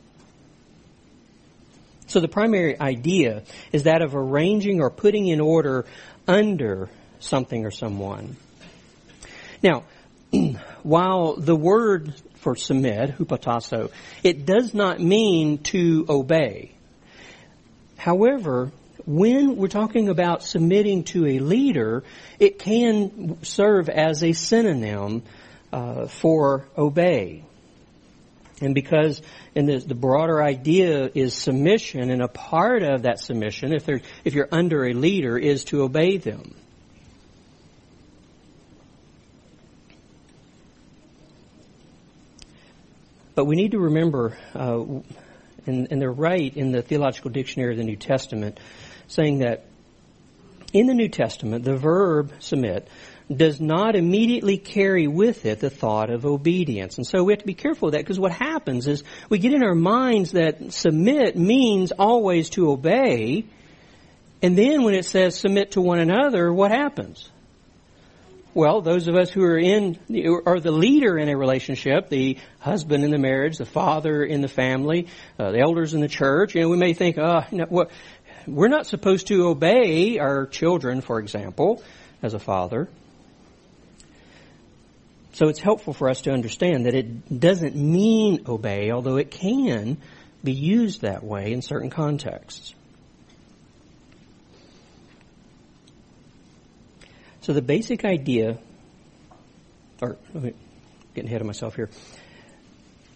So 2.06 2.20
the 2.20 2.28
primary 2.28 2.78
idea 2.78 3.42
is 3.72 3.84
that 3.84 4.02
of 4.02 4.14
arranging 4.14 4.80
or 4.80 4.90
putting 4.90 5.26
in 5.26 5.40
order 5.40 5.86
under 6.28 6.88
something 7.18 7.64
or 7.64 7.70
someone. 7.70 8.36
Now, 9.62 9.84
while 10.82 11.36
the 11.36 11.56
word 11.56 12.14
for 12.36 12.56
submit, 12.56 13.16
hupotasso, 13.16 13.90
it 14.22 14.44
does 14.44 14.74
not 14.74 15.00
mean 15.00 15.58
to 15.58 16.04
obey. 16.08 16.72
However, 17.96 18.70
when 19.06 19.56
we're 19.56 19.68
talking 19.68 20.08
about 20.08 20.42
submitting 20.42 21.04
to 21.04 21.26
a 21.26 21.38
leader, 21.38 22.04
it 22.38 22.58
can 22.58 23.42
serve 23.42 23.88
as 23.88 24.22
a 24.22 24.32
synonym 24.32 25.22
uh, 25.74 26.06
for 26.06 26.68
obey. 26.78 27.42
And 28.60 28.76
because 28.76 29.20
in 29.56 29.66
the, 29.66 29.78
the 29.78 29.96
broader 29.96 30.40
idea 30.40 31.10
is 31.12 31.34
submission, 31.34 32.10
and 32.10 32.22
a 32.22 32.28
part 32.28 32.84
of 32.84 33.02
that 33.02 33.18
submission, 33.18 33.74
if, 33.74 33.88
if 34.24 34.34
you're 34.34 34.48
under 34.52 34.86
a 34.86 34.92
leader, 34.92 35.36
is 35.36 35.64
to 35.64 35.82
obey 35.82 36.18
them. 36.18 36.54
But 43.34 43.46
we 43.46 43.56
need 43.56 43.72
to 43.72 43.80
remember, 43.80 44.38
uh, 44.54 44.80
and, 45.66 45.88
and 45.90 46.00
they're 46.00 46.12
right 46.12 46.56
in 46.56 46.70
the 46.70 46.82
Theological 46.82 47.32
Dictionary 47.32 47.72
of 47.72 47.78
the 47.78 47.84
New 47.84 47.96
Testament, 47.96 48.60
saying 49.08 49.40
that 49.40 49.64
in 50.72 50.86
the 50.86 50.94
New 50.94 51.08
Testament, 51.08 51.64
the 51.64 51.76
verb 51.76 52.32
submit 52.38 52.86
does 53.34 53.60
not 53.60 53.96
immediately 53.96 54.58
carry 54.58 55.06
with 55.06 55.46
it 55.46 55.60
the 55.60 55.70
thought 55.70 56.10
of 56.10 56.26
obedience. 56.26 56.98
And 56.98 57.06
so 57.06 57.24
we 57.24 57.32
have 57.32 57.40
to 57.40 57.46
be 57.46 57.54
careful 57.54 57.88
of 57.88 57.92
that 57.92 57.98
because 57.98 58.20
what 58.20 58.32
happens 58.32 58.86
is 58.86 59.02
we 59.28 59.38
get 59.38 59.54
in 59.54 59.62
our 59.62 59.74
minds 59.74 60.32
that 60.32 60.72
submit 60.72 61.36
means 61.36 61.92
always 61.92 62.50
to 62.50 62.70
obey. 62.70 63.46
And 64.42 64.58
then 64.58 64.82
when 64.82 64.94
it 64.94 65.06
says 65.06 65.38
submit 65.38 65.72
to 65.72 65.80
one 65.80 66.00
another, 66.00 66.52
what 66.52 66.70
happens? 66.70 67.30
Well, 68.52 68.82
those 68.82 69.08
of 69.08 69.16
us 69.16 69.30
who 69.30 69.42
are 69.42 69.58
in, 69.58 69.98
are 70.46 70.60
the 70.60 70.70
leader 70.70 71.18
in 71.18 71.28
a 71.28 71.36
relationship, 71.36 72.08
the 72.08 72.38
husband 72.60 73.02
in 73.02 73.10
the 73.10 73.18
marriage, 73.18 73.56
the 73.56 73.64
father 73.64 74.22
in 74.22 74.42
the 74.42 74.48
family, 74.48 75.08
uh, 75.40 75.50
the 75.50 75.58
elders 75.58 75.92
in 75.92 76.00
the 76.00 76.08
church, 76.08 76.54
you 76.54 76.60
know, 76.60 76.68
we 76.68 76.76
may 76.76 76.94
think, 76.94 77.18
uh, 77.18 77.42
you 77.50 77.66
we're 78.46 78.68
not 78.68 78.86
supposed 78.86 79.28
to 79.28 79.48
obey 79.48 80.18
our 80.18 80.46
children, 80.46 81.00
for 81.00 81.18
example, 81.18 81.82
as 82.22 82.34
a 82.34 82.38
father. 82.38 82.88
So 85.34 85.48
it's 85.48 85.58
helpful 85.58 85.92
for 85.92 86.08
us 86.08 86.22
to 86.22 86.30
understand 86.30 86.86
that 86.86 86.94
it 86.94 87.40
doesn't 87.40 87.74
mean 87.74 88.44
obey, 88.46 88.92
although 88.92 89.16
it 89.16 89.32
can 89.32 89.98
be 90.44 90.52
used 90.52 91.00
that 91.00 91.24
way 91.24 91.52
in 91.52 91.60
certain 91.60 91.90
contexts. 91.90 92.72
So 97.40 97.52
the 97.52 97.62
basic 97.62 98.04
idea, 98.04 98.58
or 100.00 100.16
getting 101.14 101.28
ahead 101.28 101.40
of 101.40 101.48
myself 101.48 101.74
here, 101.74 101.90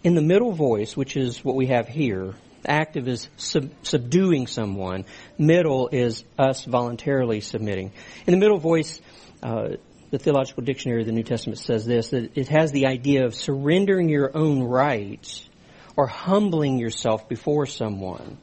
in 0.03 0.13
the 0.13 0.21
middle 0.21 0.51
voice, 0.51 0.97
which 0.97 1.15
is 1.15 1.43
what 1.43 1.55
we 1.55 1.67
have 1.67 1.87
here, 1.87 2.33
active 2.65 3.07
is 3.07 3.29
sub- 3.37 3.71
subduing 3.83 4.47
someone. 4.47 5.05
Middle 5.37 5.87
is 5.87 6.25
us 6.37 6.65
voluntarily 6.65 7.39
submitting. 7.39 7.93
In 8.27 8.33
the 8.33 8.39
middle 8.39 8.59
voice, 8.59 8.99
uh, 9.41 9.77
the 10.11 10.19
Theological 10.19 10.63
Dictionary 10.63 11.01
of 11.01 11.07
the 11.07 11.13
New 11.13 11.23
Testament 11.23 11.59
says 11.59 11.85
this, 11.85 12.09
that 12.09 12.37
it 12.37 12.47
has 12.49 12.71
the 12.71 12.87
idea 12.87 13.25
of 13.25 13.35
surrendering 13.35 14.09
your 14.09 14.35
own 14.35 14.63
rights 14.63 15.47
or 15.95 16.07
humbling 16.07 16.79
yourself 16.79 17.29
before 17.29 17.65
someone. 17.65 18.37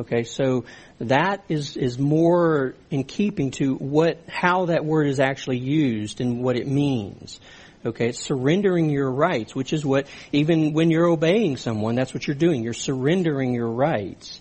Okay, 0.00 0.22
so 0.24 0.64
that 1.00 1.44
is, 1.48 1.76
is 1.76 1.98
more 1.98 2.74
in 2.90 3.04
keeping 3.04 3.50
to 3.52 3.74
what, 3.74 4.18
how 4.26 4.66
that 4.66 4.84
word 4.84 5.06
is 5.06 5.20
actually 5.20 5.58
used 5.58 6.20
and 6.20 6.42
what 6.42 6.56
it 6.56 6.66
means. 6.66 7.38
Okay, 7.84 8.08
it's 8.08 8.20
surrendering 8.20 8.90
your 8.90 9.10
rights, 9.10 9.54
which 9.54 9.72
is 9.72 9.84
what, 9.84 10.06
even 10.32 10.72
when 10.72 10.90
you're 10.90 11.08
obeying 11.08 11.56
someone, 11.56 11.94
that's 11.94 12.14
what 12.14 12.26
you're 12.26 12.36
doing. 12.36 12.62
You're 12.62 12.72
surrendering 12.72 13.52
your 13.52 13.68
rights. 13.68 14.40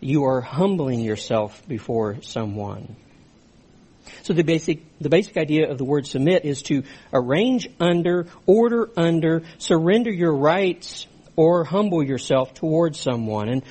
You 0.00 0.24
are 0.24 0.40
humbling 0.40 1.00
yourself 1.00 1.66
before 1.66 2.20
someone. 2.22 2.96
So 4.22 4.32
the 4.32 4.44
basic, 4.44 4.80
the 5.00 5.08
basic 5.08 5.36
idea 5.36 5.70
of 5.70 5.78
the 5.78 5.84
word 5.84 6.06
submit 6.06 6.44
is 6.44 6.62
to 6.64 6.84
arrange 7.12 7.68
under, 7.80 8.28
order 8.46 8.88
under, 8.96 9.42
surrender 9.58 10.10
your 10.10 10.34
rights, 10.34 11.06
or 11.34 11.64
humble 11.64 12.02
yourself 12.04 12.54
towards 12.54 13.00
someone. 13.00 13.48
And 13.48 13.62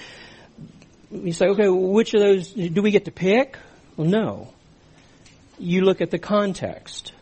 you 1.12 1.34
say, 1.34 1.48
okay, 1.48 1.70
which 1.70 2.14
of 2.14 2.22
those 2.22 2.52
do 2.52 2.82
we 2.82 2.92
get 2.92 3.06
to 3.06 3.12
pick? 3.12 3.58
Well, 3.96 4.08
no. 4.08 4.54
You 5.58 5.82
look 5.82 6.02
at 6.02 6.12
the 6.12 6.20
context. 6.20 7.14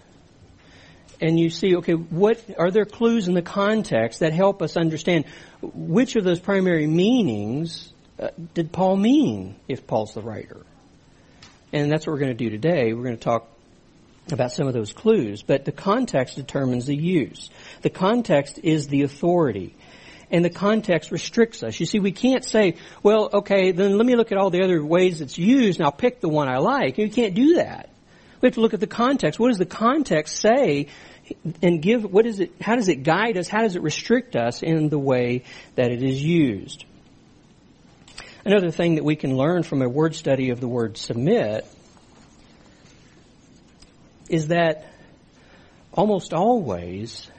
And 1.21 1.39
you 1.39 1.50
see, 1.50 1.75
okay, 1.77 1.93
what 1.93 2.43
are 2.57 2.71
there 2.71 2.86
clues 2.86 3.27
in 3.27 3.33
the 3.33 3.41
context 3.41 4.21
that 4.21 4.31
help 4.31 4.62
us 4.62 4.77
understand 4.77 5.25
which 5.62 6.15
of 6.15 6.24
those 6.24 6.39
primary 6.39 6.88
meanings 6.88 7.91
uh, 8.17 8.29
did 8.53 8.71
Paul 8.71 8.95
mean 8.95 9.55
if 9.67 9.86
Paul's 9.86 10.13
the 10.13 10.21
writer? 10.21 10.65
And 11.72 11.92
that's 11.92 12.08
what 12.08 12.14
we're 12.14 12.20
going 12.20 12.38
to 12.38 12.44
do 12.44 12.50
today. 12.50 12.94
We're 12.94 13.04
going 13.04 13.18
to 13.18 13.24
talk 13.24 13.48
about 14.32 14.52
some 14.52 14.68
of 14.68 14.74
those 14.74 14.94
clues, 14.94 15.42
but 15.42 15.66
the 15.66 15.72
context 15.72 16.36
determines 16.36 16.86
the 16.86 16.96
use. 16.96 17.50
The 17.82 17.90
context 17.90 18.60
is 18.64 18.88
the 18.88 19.04
authority. 19.04 19.76
And 20.32 20.46
the 20.46 20.52
context 20.52 21.12
restricts 21.12 21.64
us. 21.64 21.80
You 21.80 21.88
see, 21.88 22.00
we 22.00 22.12
can't 22.12 22.44
say, 22.44 22.76
well, 23.02 23.30
okay, 23.34 23.72
then 23.72 23.98
let 23.98 24.06
me 24.06 24.16
look 24.16 24.32
at 24.32 24.38
all 24.38 24.52
the 24.52 24.64
other 24.64 24.84
ways 24.84 25.22
it's 25.22 25.38
used 25.38 25.80
and 25.80 25.86
I'll 25.86 25.92
pick 25.92 26.22
the 26.22 26.30
one 26.30 26.48
I 26.48 26.58
like. 26.58 27.00
You 27.00 27.10
can't 27.10 27.34
do 27.34 27.56
that. 27.56 27.90
We 28.40 28.48
have 28.48 28.54
to 28.54 28.62
look 28.62 28.76
at 28.76 28.80
the 28.80 28.88
context. 28.88 29.40
What 29.40 29.50
does 29.50 29.58
the 29.58 29.66
context 29.66 30.38
say 30.38 30.88
and 31.62 31.82
give, 31.82 32.04
what 32.04 32.26
is 32.26 32.40
it, 32.40 32.54
how 32.62 32.76
does 32.76 32.88
it 32.88 33.04
guide 33.04 33.38
us? 33.38 33.48
How 33.48 33.62
does 33.62 33.76
it 33.76 33.82
restrict 33.82 34.36
us 34.36 34.62
in 34.62 34.90
the 34.90 35.00
way 35.00 35.44
that 35.76 35.92
it 35.92 36.04
is 36.04 36.24
used? 36.24 36.86
Another 38.50 38.72
thing 38.72 38.96
that 38.96 39.03
we 39.03 39.15
can 39.15 39.38
learn 39.38 39.62
from 39.62 39.84
a 39.84 39.88
word 39.88 40.15
study 40.15 40.50
of 40.50 40.60
the 40.60 40.68
word 40.68 40.98
submit 40.98 41.68
is 44.27 44.48
that 44.48 44.91
almost 45.94 46.34
always 46.34 47.29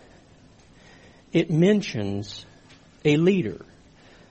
it 1.32 1.50
mentions 1.50 2.46
a 3.04 3.16
leader. 3.16 3.60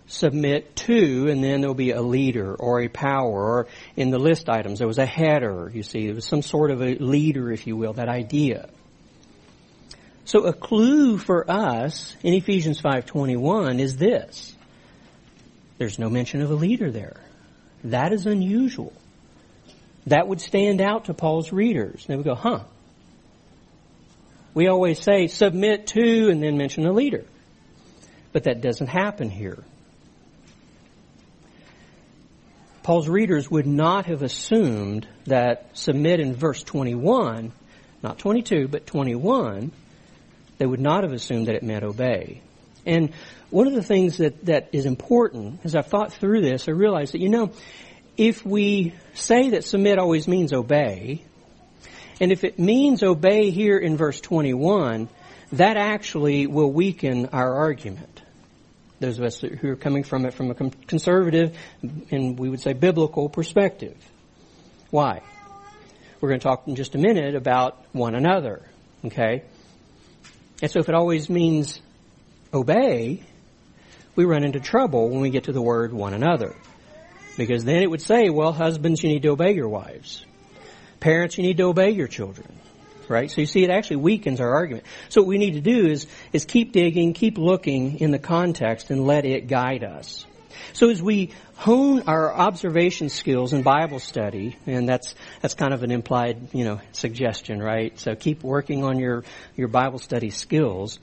Submit 0.07 0.73
to, 0.77 1.27
and 1.27 1.43
then 1.43 1.59
there'll 1.59 1.73
be 1.73 1.91
a 1.91 2.01
leader 2.01 2.55
or 2.55 2.79
a 2.79 2.87
power, 2.87 3.27
or 3.27 3.67
in 3.97 4.09
the 4.09 4.17
list 4.17 4.47
items 4.47 4.79
there 4.79 4.87
was 4.87 4.99
a 4.99 5.05
header, 5.05 5.69
you 5.73 5.83
see, 5.83 6.05
there 6.05 6.15
was 6.15 6.25
some 6.25 6.41
sort 6.41 6.71
of 6.71 6.81
a 6.81 6.95
leader, 6.95 7.51
if 7.51 7.67
you 7.67 7.75
will, 7.75 7.91
that 7.91 8.07
idea. 8.07 8.69
So 10.23 10.45
a 10.45 10.53
clue 10.53 11.17
for 11.17 11.51
us 11.51 12.15
in 12.23 12.33
Ephesians 12.33 12.81
5.21 12.81 13.81
is 13.81 13.97
this. 13.97 14.55
There's 15.79 15.97
no 15.97 16.09
mention 16.09 16.41
of 16.41 16.51
a 16.51 16.55
leader 16.55 16.91
there. 16.91 17.15
That 17.85 18.11
is 18.13 18.25
unusual. 18.25 18.93
That 20.07 20.27
would 20.27 20.41
stand 20.41 20.81
out 20.81 21.05
to 21.05 21.13
Paul's 21.13 21.51
readers. 21.53 22.05
They 22.05 22.15
would 22.15 22.25
go, 22.25 22.35
huh. 22.35 22.65
We 24.53 24.67
always 24.67 25.01
say 25.01 25.27
submit 25.27 25.87
to 25.87 26.29
and 26.29 26.43
then 26.43 26.57
mention 26.57 26.85
a 26.85 26.91
leader. 26.91 27.25
But 28.33 28.43
that 28.43 28.61
doesn't 28.61 28.87
happen 28.87 29.29
here. 29.29 29.63
Paul's 32.83 33.07
readers 33.07 33.49
would 33.49 33.67
not 33.67 34.07
have 34.07 34.21
assumed 34.21 35.07
that 35.27 35.77
submit 35.77 36.19
in 36.19 36.35
verse 36.35 36.61
21, 36.63 37.53
not 38.03 38.17
22, 38.17 38.67
but 38.67 38.85
21, 38.85 39.71
they 40.57 40.65
would 40.65 40.79
not 40.79 41.03
have 41.03 41.13
assumed 41.13 41.47
that 41.47 41.55
it 41.55 41.63
meant 41.63 41.83
obey. 41.83 42.41
And 42.85 43.13
one 43.49 43.67
of 43.67 43.73
the 43.73 43.83
things 43.83 44.17
that, 44.17 44.45
that 44.45 44.69
is 44.71 44.85
important, 44.85 45.61
as 45.63 45.75
I've 45.75 45.87
thought 45.87 46.13
through 46.13 46.41
this, 46.41 46.67
I 46.67 46.71
realized 46.71 47.13
that, 47.13 47.19
you 47.19 47.29
know, 47.29 47.51
if 48.17 48.45
we 48.45 48.93
say 49.13 49.51
that 49.51 49.63
submit 49.63 49.97
always 49.97 50.27
means 50.27 50.53
obey, 50.53 51.23
and 52.19 52.31
if 52.31 52.43
it 52.43 52.59
means 52.59 53.01
obey 53.01 53.49
here 53.49 53.77
in 53.77 53.95
verse 53.97 54.19
21, 54.19 55.09
that 55.53 55.77
actually 55.77 56.47
will 56.47 56.71
weaken 56.71 57.27
our 57.27 57.53
argument. 57.53 58.21
Those 58.99 59.17
of 59.17 59.23
us 59.23 59.39
who 59.39 59.69
are 59.69 59.77
coming 59.77 60.03
from 60.03 60.25
it 60.25 60.33
from 60.33 60.51
a 60.51 60.53
conservative 60.53 61.57
and 62.11 62.37
we 62.37 62.49
would 62.49 62.59
say 62.59 62.73
biblical 62.73 63.29
perspective. 63.29 63.95
Why? 64.89 65.21
We're 66.19 66.29
going 66.29 66.41
to 66.41 66.43
talk 66.43 66.67
in 66.67 66.75
just 66.75 66.95
a 66.95 66.97
minute 66.97 67.35
about 67.35 67.81
one 67.93 68.15
another. 68.15 68.61
Okay? 69.05 69.43
And 70.61 70.69
so 70.69 70.79
if 70.79 70.89
it 70.89 70.95
always 70.95 71.29
means 71.29 71.79
obey, 72.53 73.23
we 74.15 74.25
run 74.25 74.43
into 74.43 74.59
trouble 74.59 75.09
when 75.09 75.21
we 75.21 75.29
get 75.29 75.45
to 75.45 75.51
the 75.51 75.61
word 75.61 75.93
one 75.93 76.13
another. 76.13 76.55
Because 77.37 77.63
then 77.63 77.81
it 77.81 77.89
would 77.89 78.01
say, 78.01 78.29
well, 78.29 78.51
husbands, 78.51 79.01
you 79.01 79.09
need 79.09 79.23
to 79.23 79.29
obey 79.29 79.53
your 79.53 79.69
wives. 79.69 80.25
Parents, 80.99 81.37
you 81.37 81.43
need 81.43 81.57
to 81.57 81.63
obey 81.63 81.91
your 81.91 82.07
children. 82.07 82.47
Right? 83.07 83.31
So 83.31 83.41
you 83.41 83.47
see, 83.47 83.63
it 83.63 83.71
actually 83.71 83.97
weakens 83.97 84.39
our 84.39 84.53
argument. 84.53 84.85
So 85.07 85.21
what 85.21 85.27
we 85.27 85.37
need 85.37 85.53
to 85.53 85.61
do 85.61 85.87
is, 85.87 86.05
is 86.33 86.45
keep 86.45 86.73
digging, 86.73 87.13
keep 87.13 87.37
looking 87.37 87.99
in 87.99 88.11
the 88.11 88.19
context 88.19 88.91
and 88.91 89.07
let 89.07 89.25
it 89.25 89.47
guide 89.47 89.83
us. 89.83 90.25
So 90.73 90.89
as 90.89 91.01
we 91.01 91.31
hone 91.55 92.03
our 92.07 92.33
observation 92.33 93.09
skills 93.09 93.53
in 93.53 93.63
Bible 93.63 93.99
study, 93.99 94.55
and 94.67 94.87
that's 94.87 95.15
that's 95.41 95.55
kind 95.55 95.73
of 95.73 95.83
an 95.83 95.91
implied, 95.91 96.53
you 96.53 96.63
know, 96.63 96.79
suggestion, 96.91 97.61
right? 97.61 97.97
So 97.99 98.15
keep 98.15 98.43
working 98.43 98.83
on 98.83 98.99
your 98.99 99.23
your 99.55 99.67
Bible 99.67 99.99
study 99.99 100.29
skills 100.29 100.99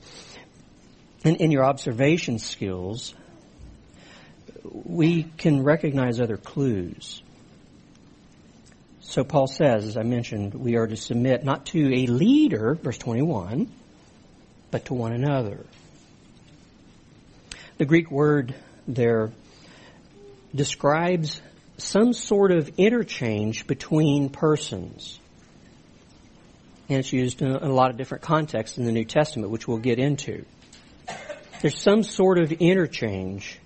and 1.23 1.37
in 1.37 1.51
your 1.51 1.63
observation 1.63 2.39
skills. 2.39 3.13
We 4.63 5.23
can 5.23 5.63
recognize 5.63 6.19
other 6.19 6.37
clues. 6.37 7.21
So 9.01 9.23
Paul 9.23 9.47
says, 9.47 9.85
as 9.85 9.97
I 9.97 10.03
mentioned, 10.03 10.53
we 10.53 10.75
are 10.75 10.85
to 10.85 10.97
submit 10.97 11.43
not 11.45 11.67
to 11.67 11.93
a 11.93 12.07
leader, 12.07 12.75
verse 12.75 12.97
21, 12.97 13.71
but 14.69 14.85
to 14.85 14.93
one 14.93 15.13
another. 15.13 15.65
The 17.77 17.85
Greek 17.85 18.11
word 18.11 18.53
there 18.87 19.31
describes 20.53 21.41
some 21.77 22.11
sort 22.11 22.51
of 22.51 22.69
interchange 22.77 23.67
between 23.67 24.29
persons. 24.29 25.19
And 26.89 26.99
it's 26.99 27.13
used 27.13 27.41
in 27.41 27.51
a 27.51 27.71
lot 27.71 27.91
of 27.91 27.97
different 27.97 28.23
contexts 28.23 28.77
in 28.77 28.85
the 28.85 28.91
New 28.91 29.05
Testament, 29.05 29.51
which 29.51 29.67
we'll 29.67 29.77
get 29.77 29.99
into. 29.99 30.45
There's 31.61 31.81
some 31.81 32.03
sort 32.03 32.37
of 32.37 32.51
interchange 32.51 33.59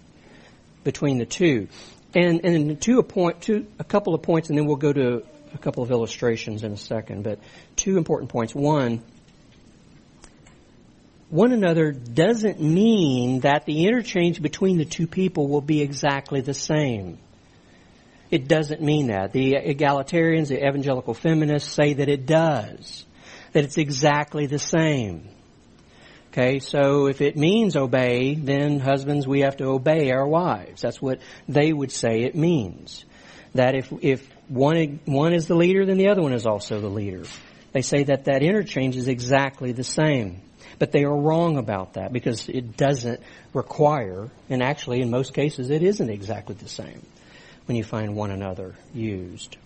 between 0.83 1.17
the 1.17 1.25
two. 1.25 1.67
And, 2.13 2.43
and 2.45 2.81
to 2.81 2.99
a 2.99 3.03
point, 3.03 3.41
to 3.43 3.67
a 3.79 3.83
couple 3.83 4.13
of 4.13 4.21
points, 4.21 4.49
and 4.49 4.57
then 4.57 4.65
we'll 4.65 4.75
go 4.75 4.93
to 4.93 5.23
a 5.53 5.57
couple 5.57 5.83
of 5.83 5.91
illustrations 5.91 6.63
in 6.63 6.71
a 6.71 6.77
second, 6.77 7.23
but 7.23 7.39
two 7.75 7.97
important 7.97 8.29
points. 8.31 8.55
One, 8.55 9.01
one 11.29 11.51
another 11.51 11.91
doesn't 11.91 12.61
mean 12.61 13.41
that 13.41 13.65
the 13.65 13.87
interchange 13.87 14.41
between 14.41 14.77
the 14.77 14.85
two 14.85 15.07
people 15.07 15.47
will 15.47 15.61
be 15.61 15.81
exactly 15.81 16.41
the 16.41 16.53
same. 16.53 17.17
It 18.29 18.47
doesn't 18.47 18.81
mean 18.81 19.07
that. 19.07 19.33
The 19.33 19.53
egalitarians, 19.53 20.47
the 20.47 20.65
evangelical 20.65 21.13
feminists 21.13 21.71
say 21.71 21.93
that 21.93 22.07
it 22.07 22.25
does. 22.25 23.05
That 23.51 23.65
it's 23.65 23.77
exactly 23.77 24.45
the 24.45 24.59
same. 24.59 25.29
Okay, 26.31 26.59
so 26.59 27.07
if 27.07 27.19
it 27.19 27.35
means 27.35 27.75
obey, 27.75 28.35
then 28.35 28.79
husbands, 28.79 29.27
we 29.27 29.41
have 29.41 29.57
to 29.57 29.65
obey 29.65 30.11
our 30.11 30.25
wives. 30.25 30.81
That's 30.81 31.01
what 31.01 31.19
they 31.49 31.73
would 31.73 31.91
say 31.91 32.21
it 32.21 32.35
means. 32.35 33.03
That 33.53 33.75
if, 33.75 33.91
if 34.01 34.25
one, 34.47 35.01
one 35.03 35.33
is 35.33 35.47
the 35.47 35.55
leader, 35.55 35.85
then 35.85 35.97
the 35.97 36.07
other 36.07 36.21
one 36.21 36.31
is 36.31 36.45
also 36.45 36.79
the 36.79 36.87
leader. 36.87 37.23
They 37.73 37.81
say 37.81 38.03
that 38.03 38.25
that 38.25 38.43
interchange 38.43 38.95
is 38.95 39.09
exactly 39.09 39.73
the 39.73 39.83
same. 39.83 40.41
But 40.79 40.93
they 40.93 41.03
are 41.03 41.15
wrong 41.15 41.57
about 41.57 41.93
that 41.93 42.13
because 42.13 42.47
it 42.47 42.77
doesn't 42.77 43.19
require, 43.53 44.29
and 44.49 44.63
actually 44.63 45.01
in 45.01 45.09
most 45.09 45.33
cases 45.33 45.69
it 45.69 45.83
isn't 45.83 46.09
exactly 46.09 46.55
the 46.55 46.69
same 46.69 47.05
when 47.65 47.75
you 47.75 47.83
find 47.83 48.15
one 48.15 48.31
another 48.31 48.73
used. 48.93 49.57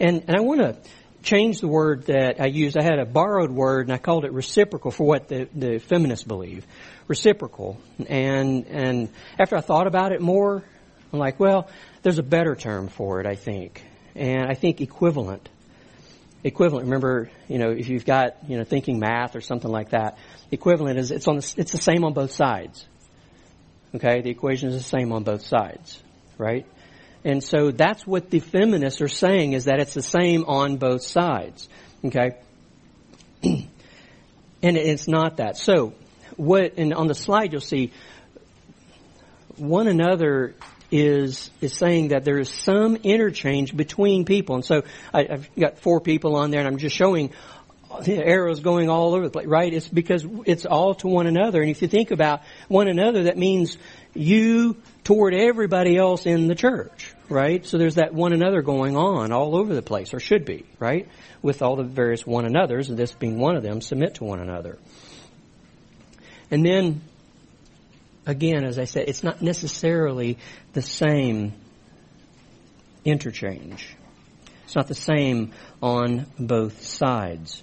And, 0.00 0.24
and 0.26 0.36
I 0.36 0.40
want 0.40 0.60
to 0.60 0.76
change 1.24 1.60
the 1.60 1.68
word 1.68 2.06
that 2.06 2.40
I 2.40 2.46
used. 2.46 2.76
I 2.76 2.82
had 2.82 2.98
a 2.98 3.04
borrowed 3.04 3.50
word 3.50 3.86
and 3.86 3.92
I 3.92 3.98
called 3.98 4.24
it 4.24 4.32
reciprocal 4.32 4.90
for 4.90 5.06
what 5.06 5.28
the, 5.28 5.48
the 5.54 5.78
feminists 5.78 6.24
believe. 6.24 6.66
Reciprocal. 7.08 7.80
And, 8.08 8.66
and 8.66 9.08
after 9.38 9.56
I 9.56 9.60
thought 9.60 9.86
about 9.86 10.12
it 10.12 10.20
more, 10.20 10.62
I'm 11.12 11.18
like, 11.18 11.40
well, 11.40 11.68
there's 12.02 12.18
a 12.18 12.22
better 12.22 12.54
term 12.54 12.88
for 12.88 13.20
it, 13.20 13.26
I 13.26 13.34
think. 13.34 13.82
And 14.14 14.46
I 14.48 14.54
think 14.54 14.80
equivalent 14.80 15.48
equivalent. 16.44 16.84
Remember, 16.84 17.30
you 17.48 17.58
know, 17.58 17.70
if 17.70 17.88
you've 17.88 18.04
got, 18.04 18.36
you 18.48 18.58
know, 18.58 18.64
thinking 18.64 19.00
math 19.00 19.34
or 19.34 19.40
something 19.40 19.70
like 19.70 19.90
that, 19.90 20.18
equivalent 20.52 20.98
is 20.98 21.10
it's 21.10 21.26
on 21.26 21.36
the, 21.36 21.54
it's 21.56 21.72
the 21.72 21.78
same 21.78 22.04
on 22.04 22.12
both 22.12 22.32
sides. 22.32 22.86
Okay, 23.94 24.20
the 24.20 24.30
equation 24.30 24.68
is 24.68 24.76
the 24.76 24.82
same 24.82 25.12
on 25.12 25.24
both 25.24 25.42
sides, 25.42 26.02
right? 26.36 26.66
And 27.24 27.42
so 27.42 27.70
that's 27.70 28.06
what 28.06 28.30
the 28.30 28.40
feminists 28.40 29.00
are 29.00 29.08
saying 29.08 29.54
is 29.54 29.64
that 29.64 29.80
it's 29.80 29.94
the 29.94 30.02
same 30.02 30.44
on 30.44 30.76
both 30.76 31.02
sides. 31.02 31.68
Okay? 32.04 32.36
and 33.42 33.66
it's 34.62 35.08
not 35.08 35.38
that. 35.38 35.56
So, 35.56 35.94
what, 36.36 36.74
and 36.76 36.92
on 36.92 37.06
the 37.06 37.14
slide 37.14 37.52
you'll 37.52 37.60
see, 37.60 37.92
one 39.56 39.86
another 39.86 40.54
is 40.90 41.50
is 41.60 41.72
saying 41.72 42.08
that 42.08 42.24
there 42.24 42.38
is 42.38 42.48
some 42.48 42.96
interchange 42.96 43.76
between 43.76 44.24
people. 44.24 44.56
And 44.56 44.64
so 44.64 44.82
I, 45.12 45.24
have 45.28 45.48
got 45.56 45.78
four 45.78 46.00
people 46.00 46.36
on 46.36 46.50
there, 46.50 46.60
and 46.60 46.68
I'm 46.68 46.78
just 46.78 46.94
showing 46.94 47.30
the 48.02 48.16
arrows 48.16 48.60
going 48.60 48.88
all 48.88 49.14
over 49.14 49.24
the 49.24 49.30
place, 49.30 49.46
right? 49.46 49.72
It's 49.72 49.88
because 49.88 50.26
it's 50.46 50.66
all 50.66 50.94
to 50.96 51.08
one 51.08 51.26
another. 51.26 51.62
And 51.62 51.70
if 51.70 51.82
you 51.82 51.88
think 51.88 52.10
about 52.10 52.42
one 52.68 52.88
another, 52.88 53.24
that 53.24 53.38
means 53.38 53.78
you 54.14 54.76
toward 55.04 55.34
everybody 55.34 55.96
else 55.96 56.26
in 56.26 56.48
the 56.48 56.54
church, 56.54 57.13
right? 57.28 57.64
So 57.64 57.78
there's 57.78 57.96
that 57.96 58.12
one 58.14 58.32
another 58.32 58.62
going 58.62 58.96
on 58.96 59.32
all 59.32 59.56
over 59.56 59.74
the 59.74 59.82
place, 59.82 60.14
or 60.14 60.20
should 60.20 60.44
be, 60.44 60.64
right? 60.78 61.08
With 61.42 61.62
all 61.62 61.76
the 61.76 61.84
various 61.84 62.26
one 62.26 62.44
another's, 62.44 62.88
this 62.88 63.12
being 63.12 63.38
one 63.38 63.56
of 63.56 63.62
them, 63.62 63.80
submit 63.80 64.16
to 64.16 64.24
one 64.24 64.40
another. 64.40 64.78
And 66.50 66.64
then, 66.64 67.00
again, 68.26 68.64
as 68.64 68.78
I 68.78 68.84
said, 68.84 69.08
it's 69.08 69.22
not 69.22 69.42
necessarily 69.42 70.38
the 70.72 70.82
same 70.82 71.54
interchange. 73.04 73.96
It's 74.64 74.76
not 74.76 74.88
the 74.88 74.94
same 74.94 75.52
on 75.82 76.26
both 76.38 76.82
sides. 76.82 77.62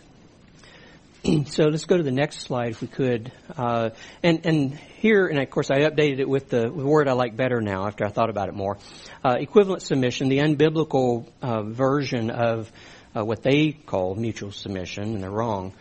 so 1.46 1.66
let's 1.66 1.86
go 1.86 1.98
to 1.98 2.04
the 2.04 2.12
next 2.12 2.42
slide 2.42 2.72
if 2.72 2.82
we 2.82 2.88
could. 2.88 3.32
Uh, 3.56 3.92
and, 4.24 4.44
and 4.46 4.74
here, 4.74 5.28
and 5.28 5.40
of 5.40 5.50
course 5.52 5.70
I 5.70 5.82
updated 5.82 6.20
it 6.20 6.28
with 6.28 6.50
the 6.50 6.72
word 6.72 7.08
I 7.08 7.14
like 7.14 7.36
better 7.36 7.62
now 7.62 7.86
after 7.86 8.06
I 8.06 8.10
thought 8.10 8.32
about 8.32 8.50
it 8.50 8.56
more. 8.56 8.78
Uh, 9.24 9.36
equivalent 9.40 9.84
submission, 9.84 10.30
the 10.30 10.40
unbiblical 10.40 11.28
uh, 11.42 11.62
version 11.62 12.32
of 12.32 12.72
uh, 13.16 13.24
what 13.24 13.44
they 13.44 13.72
call 13.72 14.16
mutual 14.16 14.52
submission, 14.52 15.04
and 15.04 15.24
they're 15.24 15.30
wrong, 15.30 15.74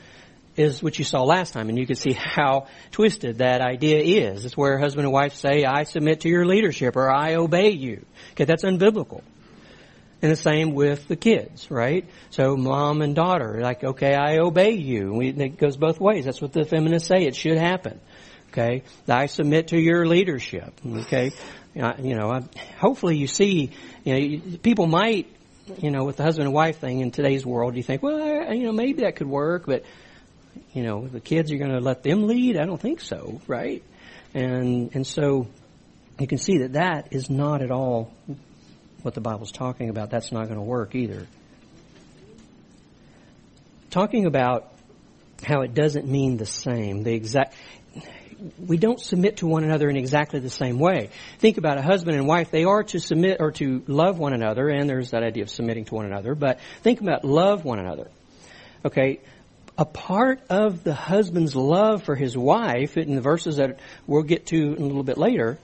is 0.56 0.82
what 0.82 0.98
you 0.98 1.06
saw 1.06 1.22
last 1.22 1.54
time. 1.54 1.70
And 1.70 1.78
you 1.78 1.86
can 1.86 1.96
see 1.96 2.12
how 2.12 2.66
twisted 2.90 3.38
that 3.38 3.62
idea 3.62 4.00
is. 4.00 4.44
It's 4.44 4.58
where 4.58 4.78
husband 4.78 5.06
and 5.06 5.12
wife 5.12 5.34
say, 5.34 5.64
I 5.64 5.84
submit 5.84 6.20
to 6.22 6.28
your 6.28 6.44
leadership 6.44 6.96
or 6.96 7.10
I 7.10 7.36
obey 7.36 7.70
you. 7.70 8.04
Okay, 8.32 8.44
that's 8.44 8.64
unbiblical. 8.64 9.22
And 10.22 10.30
the 10.30 10.36
same 10.36 10.74
with 10.74 11.08
the 11.08 11.16
kids, 11.16 11.70
right? 11.70 12.06
So 12.28 12.54
mom 12.56 13.00
and 13.00 13.14
daughter, 13.14 13.60
like, 13.62 13.82
okay, 13.82 14.14
I 14.14 14.38
obey 14.38 14.72
you. 14.72 15.14
We, 15.14 15.28
it 15.28 15.56
goes 15.56 15.78
both 15.78 15.98
ways. 15.98 16.26
That's 16.26 16.42
what 16.42 16.52
the 16.52 16.64
feminists 16.64 17.08
say. 17.08 17.24
It 17.24 17.34
should 17.34 17.56
happen. 17.56 18.00
Okay, 18.48 18.82
I 19.08 19.26
submit 19.26 19.68
to 19.68 19.78
your 19.78 20.06
leadership. 20.06 20.74
Okay, 20.84 21.30
you 21.74 22.16
know, 22.16 22.40
hopefully 22.78 23.16
you 23.16 23.28
see, 23.28 23.70
you 24.04 24.12
know, 24.12 24.58
people 24.60 24.88
might, 24.88 25.28
you 25.78 25.92
know, 25.92 26.04
with 26.04 26.16
the 26.16 26.24
husband 26.24 26.46
and 26.46 26.54
wife 26.54 26.80
thing 26.80 27.00
in 27.00 27.12
today's 27.12 27.46
world, 27.46 27.76
you 27.76 27.84
think, 27.84 28.02
well, 28.02 28.52
you 28.52 28.64
know, 28.64 28.72
maybe 28.72 29.02
that 29.02 29.16
could 29.16 29.28
work, 29.28 29.66
but 29.66 29.84
you 30.72 30.82
know, 30.82 31.06
the 31.06 31.20
kids 31.20 31.52
are 31.52 31.58
going 31.58 31.70
to 31.70 31.78
let 31.78 32.02
them 32.02 32.26
lead. 32.26 32.58
I 32.58 32.66
don't 32.66 32.80
think 32.80 33.00
so, 33.00 33.40
right? 33.46 33.84
And 34.34 34.90
and 34.94 35.06
so 35.06 35.46
you 36.18 36.26
can 36.26 36.38
see 36.38 36.58
that 36.58 36.72
that 36.72 37.12
is 37.12 37.30
not 37.30 37.62
at 37.62 37.70
all 37.70 38.12
what 39.02 39.14
the 39.14 39.20
Bible's 39.20 39.52
talking 39.52 39.88
about. 39.88 40.10
That's 40.10 40.32
not 40.32 40.44
going 40.44 40.58
to 40.58 40.64
work 40.64 40.94
either. 40.94 41.26
Talking 43.90 44.26
about 44.26 44.72
how 45.44 45.62
it 45.62 45.74
doesn't 45.74 46.06
mean 46.06 46.36
the 46.36 46.46
same. 46.46 47.02
The 47.02 47.12
exact, 47.12 47.54
we 48.64 48.76
don't 48.76 49.00
submit 49.00 49.38
to 49.38 49.46
one 49.46 49.64
another 49.64 49.88
in 49.88 49.96
exactly 49.96 50.38
the 50.40 50.50
same 50.50 50.78
way. 50.78 51.10
Think 51.38 51.58
about 51.58 51.78
a 51.78 51.82
husband 51.82 52.16
and 52.16 52.26
wife. 52.26 52.50
They 52.50 52.64
are 52.64 52.82
to 52.84 53.00
submit 53.00 53.38
or 53.40 53.50
to 53.52 53.82
love 53.86 54.18
one 54.18 54.32
another, 54.32 54.68
and 54.68 54.88
there's 54.88 55.10
that 55.10 55.22
idea 55.22 55.42
of 55.42 55.50
submitting 55.50 55.86
to 55.86 55.94
one 55.94 56.06
another, 56.06 56.34
but 56.34 56.60
think 56.82 57.00
about 57.00 57.24
love 57.24 57.64
one 57.64 57.78
another. 57.78 58.08
Okay? 58.84 59.20
A 59.76 59.84
part 59.84 60.40
of 60.50 60.84
the 60.84 60.94
husband's 60.94 61.56
love 61.56 62.02
for 62.02 62.14
his 62.14 62.36
wife, 62.36 62.96
in 62.96 63.14
the 63.14 63.22
verses 63.22 63.56
that 63.56 63.80
we'll 64.06 64.22
get 64.22 64.46
to 64.46 64.74
in 64.74 64.82
a 64.82 64.86
little 64.86 65.02
bit 65.02 65.18
later, 65.18 65.58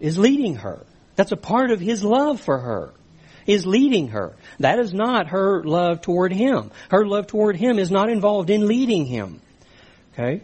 is 0.00 0.18
leading 0.18 0.56
her. 0.56 0.84
That's 1.16 1.32
a 1.32 1.36
part 1.36 1.70
of 1.70 1.80
his 1.80 2.02
love 2.04 2.40
for 2.40 2.58
her. 2.58 2.92
Is 3.46 3.66
leading 3.66 4.08
her. 4.08 4.34
That 4.58 4.78
is 4.78 4.94
not 4.94 5.28
her 5.28 5.62
love 5.62 6.00
toward 6.00 6.32
him. 6.32 6.70
Her 6.90 7.06
love 7.06 7.26
toward 7.26 7.56
him 7.56 7.78
is 7.78 7.90
not 7.90 8.08
involved 8.08 8.48
in 8.48 8.66
leading 8.66 9.04
him. 9.04 9.40
Okay? 10.14 10.40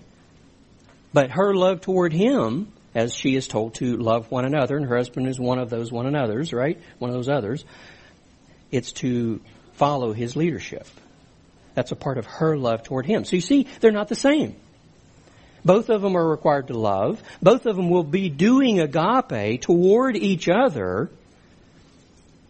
But 1.13 1.31
her 1.31 1.55
love 1.55 1.81
toward 1.81 2.13
him, 2.13 2.71
as 2.95 3.15
she 3.15 3.37
is 3.37 3.49
told 3.49 3.75
to 3.77 3.97
love 3.97 4.31
one 4.31 4.45
another, 4.45 4.77
and 4.77 4.87
her 4.87 4.97
husband 4.97 5.29
is 5.29 5.41
one 5.41 5.59
of 5.59 5.71
those 5.71 5.91
one 5.91 6.07
another's, 6.07 6.53
right? 6.53 6.79
One 6.99 7.11
of 7.11 7.17
those 7.17 7.31
others. 7.31 7.65
It's 8.71 8.93
to 8.93 9.41
follow 9.73 10.13
his 10.13 10.37
leadership. 10.37 10.87
That's 11.75 11.93
a 11.93 11.97
part 11.97 12.19
of 12.19 12.27
her 12.27 12.57
love 12.57 12.83
toward 12.83 13.07
him. 13.07 13.25
So 13.25 13.37
you 13.37 13.43
see, 13.43 13.67
they're 13.81 13.93
not 13.93 14.09
the 14.09 14.15
same. 14.15 14.57
Both 15.65 15.89
of 15.89 16.03
them 16.03 16.17
are 16.17 16.29
required 16.29 16.69
to 16.69 16.79
love. 16.79 17.23
Both 17.43 17.67
of 17.67 17.77
them 17.77 17.91
will 17.91 18.05
be 18.05 18.29
doing 18.29 18.81
agape 18.81 19.61
toward 19.61 20.17
each 20.17 20.49
other, 20.49 21.11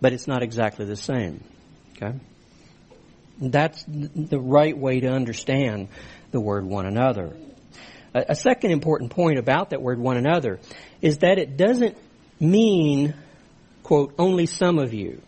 but 0.00 0.12
it's 0.12 0.26
not 0.26 0.42
exactly 0.42 0.84
the 0.84 0.96
same. 0.96 1.42
Okay? 1.96 2.14
That's 3.40 3.84
the 3.86 4.38
right 4.38 4.76
way 4.76 5.00
to 5.00 5.08
understand 5.08 5.88
the 6.30 6.40
word 6.40 6.64
one 6.64 6.86
another. 6.86 7.36
A 8.12 8.34
second 8.34 8.72
important 8.72 9.12
point 9.12 9.38
about 9.38 9.70
that 9.70 9.80
word 9.80 9.98
one 9.98 10.16
another 10.16 10.58
is 11.00 11.18
that 11.18 11.38
it 11.38 11.56
doesn't 11.56 11.96
mean, 12.40 13.14
quote, 13.82 14.14
only 14.18 14.46
some 14.46 14.78
of 14.78 14.92
you. 14.92 15.22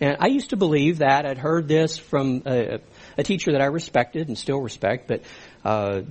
And 0.00 0.16
I 0.20 0.28
used 0.28 0.50
to 0.50 0.56
believe 0.56 0.98
that. 0.98 1.26
I'd 1.26 1.38
heard 1.38 1.68
this 1.68 1.98
from 1.98 2.42
a, 2.46 2.80
a 3.18 3.22
teacher 3.22 3.52
that 3.52 3.60
I 3.60 3.66
respected 3.66 4.28
and 4.28 4.36
still 4.36 4.60
respect, 4.60 5.08
but 5.08 5.22
uh, 5.64 6.02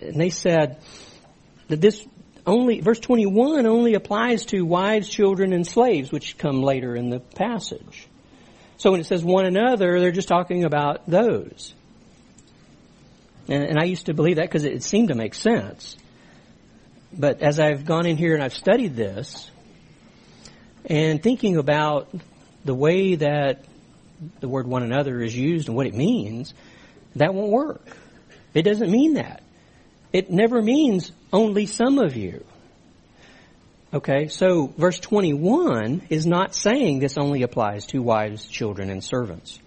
and 0.00 0.20
they 0.20 0.30
said 0.30 0.78
that 1.68 1.80
this 1.80 2.06
only, 2.46 2.80
verse 2.80 3.00
21 3.00 3.66
only 3.66 3.94
applies 3.94 4.46
to 4.46 4.62
wives, 4.62 5.08
children, 5.08 5.52
and 5.52 5.66
slaves, 5.66 6.10
which 6.10 6.38
come 6.38 6.62
later 6.62 6.96
in 6.96 7.10
the 7.10 7.20
passage. 7.20 8.08
So 8.78 8.90
when 8.90 9.00
it 9.00 9.06
says 9.06 9.22
one 9.22 9.44
another, 9.44 10.00
they're 10.00 10.10
just 10.10 10.28
talking 10.28 10.64
about 10.64 11.06
those. 11.08 11.74
And, 13.48 13.62
and 13.62 13.78
I 13.78 13.84
used 13.84 14.06
to 14.06 14.14
believe 14.14 14.36
that 14.36 14.46
because 14.46 14.64
it, 14.64 14.72
it 14.72 14.82
seemed 14.82 15.08
to 15.08 15.14
make 15.14 15.34
sense. 15.34 15.96
But 17.12 17.42
as 17.42 17.60
I've 17.60 17.84
gone 17.84 18.06
in 18.06 18.16
here 18.16 18.34
and 18.34 18.42
I've 18.42 18.54
studied 18.54 18.96
this, 18.96 19.50
and 20.86 21.22
thinking 21.22 21.56
about 21.56 22.08
the 22.64 22.74
way 22.74 23.16
that 23.16 23.64
the 24.40 24.48
word 24.48 24.66
one 24.66 24.82
another 24.82 25.20
is 25.20 25.36
used 25.36 25.68
and 25.68 25.76
what 25.76 25.86
it 25.86 25.94
means, 25.94 26.54
that 27.16 27.34
won't 27.34 27.50
work. 27.50 27.96
It 28.54 28.62
doesn't 28.62 28.90
mean 28.90 29.14
that. 29.14 29.42
It 30.12 30.30
never 30.30 30.60
means 30.60 31.12
only 31.32 31.66
some 31.66 31.98
of 31.98 32.16
you. 32.16 32.44
Okay, 33.92 34.28
so 34.28 34.72
verse 34.78 35.00
21 35.00 36.02
is 36.10 36.24
not 36.24 36.54
saying 36.54 37.00
this 37.00 37.18
only 37.18 37.42
applies 37.42 37.86
to 37.86 38.00
wives, 38.00 38.46
children, 38.46 38.88
and 38.88 39.02
servants. 39.02 39.58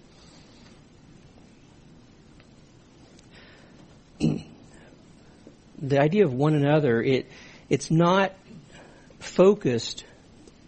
the 4.18 6.00
idea 6.00 6.24
of 6.24 6.32
one 6.32 6.54
another, 6.54 7.02
it, 7.02 7.26
it's 7.68 7.90
not 7.90 8.32
focused 9.18 10.04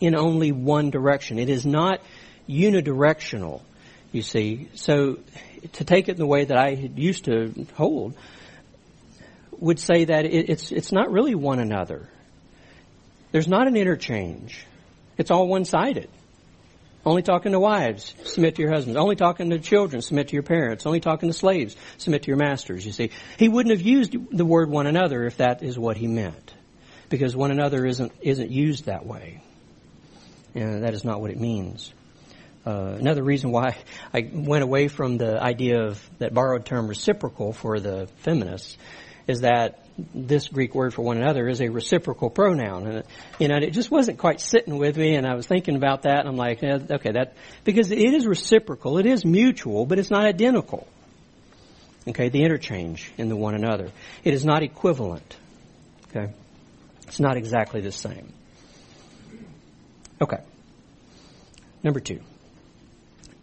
in 0.01 0.15
only 0.15 0.53
one 0.53 0.91
direction. 0.91 1.39
It 1.39 1.49
is 1.49 1.65
not 1.65 2.01
unidirectional, 2.49 3.63
you 4.13 4.21
see. 4.23 4.69
So 4.75 5.19
to 5.73 5.85
take 5.85 6.09
it 6.09 6.13
in 6.13 6.19
the 6.19 6.27
way 6.27 6.45
that 6.45 6.59
I 6.59 6.71
used 6.95 7.25
to 7.25 7.67
hold, 7.75 8.15
would 9.59 9.79
say 9.79 10.05
that 10.05 10.25
it's, 10.25 10.73
it's 10.73 10.93
not 10.93 11.11
really 11.11 11.35
one 11.35 11.59
another. 11.59 12.09
There's 13.33 13.49
not 13.49 13.67
an 13.67 13.77
interchange. 13.77 14.65
It's 15.19 15.31
all 15.31 15.49
one-sided. 15.49 16.09
Only 17.05 17.23
talking 17.23 17.53
to 17.53 17.61
wives, 17.61 18.15
submit 18.25 18.57
to 18.57 18.63
your 18.63 18.73
husbands. 18.73 18.99
Only 18.99 19.15
talking 19.15 19.51
to 19.51 19.61
children, 19.61 20.03
submit 20.03 20.29
to 20.29 20.35
your 20.35 20.43
parents. 20.43 20.87
Only 20.87 20.99
talking 20.99 21.29
to 21.29 21.33
slaves, 21.33 21.77
submit 21.99 22.25
to 22.25 22.29
your 22.29 22.37
masters, 22.37 22.85
you 22.85 22.91
see. 22.91 23.11
He 23.39 23.49
wouldn't 23.49 23.77
have 23.77 23.87
used 23.87 24.17
the 24.37 24.45
word 24.45 24.69
one 24.69 24.89
another 24.89 25.25
if 25.25 25.37
that 25.37 25.63
is 25.63 25.79
what 25.79 25.97
he 25.97 26.09
meant. 26.09 26.53
Because 27.09 27.37
one 27.37 27.53
another 27.53 27.87
isn't, 27.87 28.11
isn't 28.23 28.51
used 28.51 28.87
that 28.87 29.07
way. 29.07 29.41
And 30.57 30.83
that 30.83 30.95
is 30.95 31.05
not 31.05 31.21
what 31.21 31.31
it 31.31 31.39
means. 31.39 31.93
Uh, 32.67 32.97
another 32.99 33.23
reason 33.23 33.53
why 33.53 33.77
I 34.13 34.29
went 34.33 34.65
away 34.65 34.89
from 34.89 35.19
the 35.19 35.41
idea 35.41 35.85
of 35.85 36.11
that 36.19 36.35
borrowed 36.35 36.67
term 36.67 36.89
reciprocal 36.89 37.53
for 37.53 37.79
the 37.79 38.09
feminists 38.17 38.77
is 39.27 39.41
that 39.41 39.87
this 40.15 40.49
Greek 40.49 40.75
word 40.75 40.93
for 40.93 41.03
one 41.03 41.17
another 41.17 41.49
is 41.49 41.61
a 41.61 41.69
reciprocal 41.69 42.31
pronoun. 42.31 42.87
And, 42.87 43.05
you 43.39 43.49
know, 43.49 43.57
it 43.57 43.71
just 43.71 43.91
wasn't 43.91 44.19
quite 44.19 44.41
sitting 44.41 44.79
with 44.79 44.97
me 44.97 45.15
and 45.15 45.27
I 45.27 45.35
was 45.35 45.47
thinking 45.47 45.77
about 45.77 46.03
that 46.03 46.21
and 46.21 46.29
I'm 46.29 46.37
like, 46.37 46.63
yeah, 46.63 46.79
okay, 46.91 47.13
that, 47.13 47.35
because 47.65 47.91
it 47.91 47.99
is 47.99 48.27
reciprocal, 48.27 48.99
it 48.99 49.07
is 49.07 49.25
mutual, 49.25 49.87
but 49.87 49.99
it's 49.99 50.11
not 50.11 50.25
identical. 50.25 50.87
Okay, 52.09 52.29
the 52.29 52.45
interchange 52.45 53.11
in 53.19 53.29
the 53.29 53.37
one 53.37 53.55
another. 53.55 53.91
It 54.23 54.33
is 54.33 54.45
not 54.45 54.63
equivalent. 54.63 55.37
Okay. 56.09 56.33
It's 57.09 57.19
not 57.19 57.37
exactly 57.37 57.81
the 57.81 57.91
same. 57.91 58.33
Okay. 60.21 60.39
Number 61.83 62.01
two. 62.01 62.21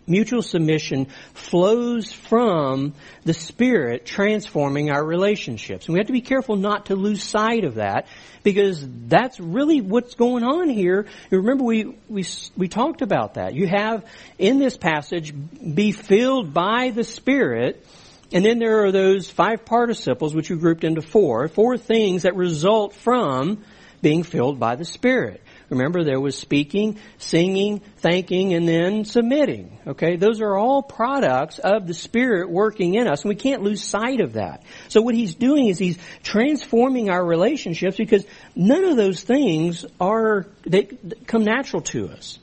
Mutual 0.08 0.42
submission 0.42 1.08
flows 1.34 2.12
from 2.12 2.94
the 3.24 3.34
Spirit 3.34 4.06
transforming 4.06 4.92
our 4.92 5.04
relationships. 5.04 5.86
And 5.88 5.94
we 5.94 6.00
have 6.00 6.08
to 6.08 6.14
be 6.14 6.22
careful 6.22 6.56
not 6.56 6.88
to 6.88 6.96
lose 6.96 7.24
sight 7.24 7.64
of 7.64 7.76
that 7.76 8.08
because 8.44 8.86
that's 9.08 9.40
really 9.40 9.82
what's 9.82 10.16
going 10.16 10.44
on 10.44 10.70
here. 10.70 11.08
remember 11.30 11.64
we, 11.64 11.96
we, 12.10 12.26
we 12.58 12.68
talked 12.68 13.02
about 13.02 13.36
that. 13.36 13.54
You 13.54 13.68
have 13.68 14.06
in 14.38 14.60
this 14.60 14.78
passage, 14.78 15.34
be 15.34 15.92
filled 15.92 16.54
by 16.54 16.90
the 16.90 17.04
Spirit, 17.04 17.86
and 18.32 18.44
then 18.44 18.60
there 18.60 18.84
are 18.86 18.92
those 18.92 19.30
five 19.30 19.64
participles 19.64 20.36
which 20.36 20.50
we 20.50 20.58
grouped 20.58 20.84
into 20.84 21.02
four, 21.02 21.48
four 21.48 21.78
things 21.78 22.24
that 22.24 22.36
result 22.36 22.94
from 22.94 23.64
being 24.02 24.24
filled 24.24 24.60
by 24.60 24.76
the 24.76 24.86
Spirit. 24.86 25.43
Remember, 25.70 26.04
there 26.04 26.20
was 26.20 26.38
speaking, 26.38 27.00
singing, 27.18 27.80
thanking, 27.98 28.54
and 28.54 28.68
then 28.68 29.06
submitting. 29.06 29.80
Okay? 29.88 30.18
Those 30.18 30.42
are 30.42 30.56
all 30.56 30.82
products 30.82 31.60
of 31.60 31.88
the 31.88 31.94
Spirit 31.94 32.50
working 32.50 32.96
in 32.96 33.08
us, 33.08 33.24
and 33.24 33.30
we 33.30 33.36
can't 33.36 33.64
lose 33.64 33.84
sight 33.84 34.20
of 34.22 34.34
that. 34.34 34.64
So 34.90 35.02
what 35.02 35.16
He's 35.16 35.36
doing 35.36 35.68
is 35.68 35.80
He's 35.80 35.98
transforming 36.22 37.10
our 37.10 37.24
relationships 37.24 37.98
because 37.98 38.26
none 38.56 38.84
of 38.84 38.98
those 38.98 39.24
things 39.24 39.86
are, 40.00 40.48
they 40.66 40.84
come 41.26 41.44
natural 41.44 41.82
to 41.84 42.10
us. 42.10 42.40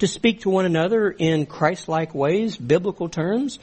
To 0.00 0.08
speak 0.08 0.40
to 0.40 0.50
one 0.50 0.66
another 0.66 1.08
in 1.10 1.46
Christ-like 1.46 2.14
ways, 2.14 2.56
biblical 2.56 3.08
terms, 3.08 3.58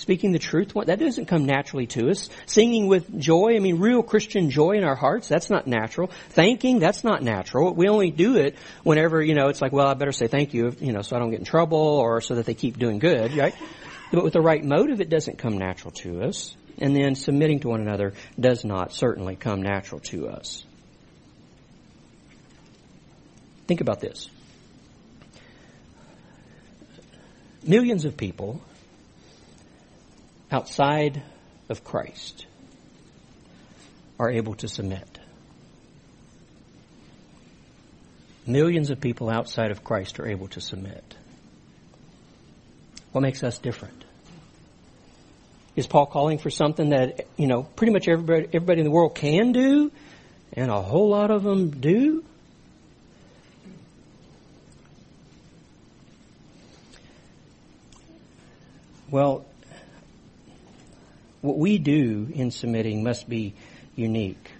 speaking 0.00 0.32
the 0.32 0.38
truth, 0.38 0.72
that 0.86 0.98
doesn't 0.98 1.26
come 1.26 1.44
naturally 1.44 1.86
to 1.88 2.08
us. 2.10 2.30
Singing 2.46 2.86
with 2.86 3.20
joy, 3.20 3.54
I 3.54 3.58
mean, 3.58 3.78
real 3.78 4.02
Christian 4.02 4.50
joy 4.50 4.72
in 4.72 4.84
our 4.84 4.94
hearts, 4.94 5.28
that's 5.28 5.50
not 5.50 5.66
natural. 5.66 6.08
Thanking, 6.30 6.78
that's 6.78 7.04
not 7.04 7.22
natural. 7.22 7.74
We 7.74 7.88
only 7.88 8.10
do 8.10 8.36
it 8.36 8.56
whenever, 8.82 9.22
you 9.22 9.34
know, 9.34 9.48
it's 9.48 9.60
like, 9.60 9.72
well, 9.72 9.88
I 9.88 9.94
better 9.94 10.12
say 10.12 10.26
thank 10.26 10.54
you, 10.54 10.74
you 10.80 10.92
know, 10.92 11.02
so 11.02 11.16
I 11.16 11.18
don't 11.18 11.30
get 11.30 11.40
in 11.40 11.44
trouble 11.44 11.78
or 11.78 12.22
so 12.22 12.36
that 12.36 12.46
they 12.46 12.54
keep 12.54 12.78
doing 12.78 12.98
good, 12.98 13.36
right? 13.36 13.54
But 14.10 14.24
with 14.24 14.32
the 14.32 14.40
right 14.40 14.64
motive, 14.64 15.00
it 15.00 15.10
doesn't 15.10 15.38
come 15.38 15.58
natural 15.58 15.90
to 15.92 16.22
us. 16.22 16.56
And 16.78 16.96
then 16.96 17.14
submitting 17.14 17.60
to 17.60 17.68
one 17.68 17.82
another 17.82 18.14
does 18.38 18.64
not 18.64 18.92
certainly 18.92 19.36
come 19.36 19.62
natural 19.62 20.00
to 20.00 20.28
us. 20.28 20.64
Think 23.66 23.82
about 23.82 24.00
this. 24.00 24.30
Millions 27.62 28.06
of 28.06 28.16
people 28.16 28.62
outside 30.50 31.22
of 31.68 31.84
Christ 31.84 32.46
are 34.18 34.30
able 34.30 34.54
to 34.56 34.68
submit. 34.68 35.18
Millions 38.46 38.90
of 38.90 39.00
people 39.00 39.30
outside 39.30 39.70
of 39.70 39.84
Christ 39.84 40.18
are 40.18 40.26
able 40.26 40.48
to 40.48 40.60
submit. 40.60 41.16
What 43.12 43.22
makes 43.22 43.42
us 43.42 43.58
different? 43.58 44.04
Is 45.76 45.86
Paul 45.86 46.06
calling 46.06 46.38
for 46.38 46.50
something 46.50 46.90
that, 46.90 47.26
you 47.36 47.46
know, 47.46 47.62
pretty 47.62 47.92
much 47.92 48.08
everybody, 48.08 48.46
everybody 48.52 48.80
in 48.80 48.84
the 48.84 48.90
world 48.90 49.14
can 49.14 49.52
do 49.52 49.90
and 50.52 50.70
a 50.70 50.82
whole 50.82 51.08
lot 51.08 51.30
of 51.30 51.42
them 51.42 51.70
do? 51.70 52.24
Well, 59.10 59.44
what 61.40 61.56
we 61.56 61.78
do 61.78 62.28
in 62.34 62.50
submitting 62.50 63.02
must 63.02 63.28
be 63.28 63.54
unique. 63.96 64.50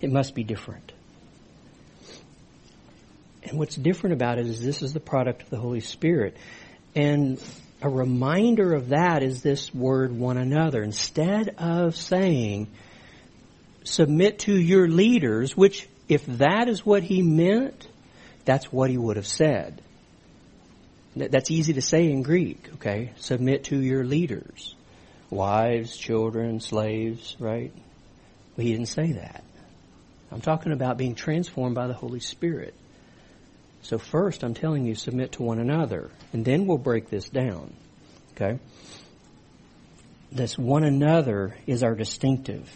It 0.00 0.10
must 0.10 0.34
be 0.34 0.42
different. 0.42 0.92
And 3.44 3.58
what's 3.58 3.76
different 3.76 4.14
about 4.14 4.38
it 4.38 4.46
is 4.46 4.62
this 4.62 4.82
is 4.82 4.92
the 4.92 5.00
product 5.00 5.42
of 5.42 5.50
the 5.50 5.58
Holy 5.58 5.80
Spirit. 5.80 6.36
And 6.94 7.40
a 7.80 7.88
reminder 7.88 8.74
of 8.74 8.90
that 8.90 9.22
is 9.22 9.42
this 9.42 9.72
word 9.74 10.12
one 10.12 10.36
another. 10.36 10.82
Instead 10.82 11.54
of 11.58 11.96
saying, 11.96 12.68
submit 13.84 14.40
to 14.40 14.56
your 14.56 14.88
leaders, 14.88 15.56
which 15.56 15.88
if 16.08 16.24
that 16.26 16.68
is 16.68 16.84
what 16.84 17.02
he 17.02 17.22
meant, 17.22 17.86
that's 18.44 18.72
what 18.72 18.90
he 18.90 18.98
would 18.98 19.16
have 19.16 19.26
said. 19.26 19.80
That's 21.14 21.50
easy 21.50 21.74
to 21.74 21.82
say 21.82 22.10
in 22.10 22.22
Greek, 22.22 22.68
okay? 22.74 23.12
Submit 23.16 23.64
to 23.64 23.78
your 23.78 24.04
leaders 24.04 24.74
wives, 25.32 25.96
children, 25.96 26.60
slaves, 26.60 27.36
right? 27.40 27.72
But 28.54 28.64
he 28.64 28.72
didn't 28.72 28.88
say 28.88 29.12
that. 29.12 29.42
I'm 30.30 30.42
talking 30.42 30.72
about 30.72 30.98
being 30.98 31.14
transformed 31.14 31.74
by 31.74 31.86
the 31.86 31.94
Holy 31.94 32.20
Spirit. 32.20 32.74
So 33.80 33.98
first, 33.98 34.44
I'm 34.44 34.54
telling 34.54 34.84
you, 34.84 34.94
submit 34.94 35.32
to 35.32 35.42
one 35.42 35.58
another. 35.58 36.10
And 36.32 36.44
then 36.44 36.66
we'll 36.66 36.78
break 36.78 37.08
this 37.08 37.28
down. 37.28 37.74
Okay? 38.34 38.58
This 40.30 40.56
one 40.56 40.84
another 40.84 41.56
is 41.66 41.82
our 41.82 41.94
distinctive. 41.94 42.70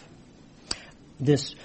This 1.19 1.55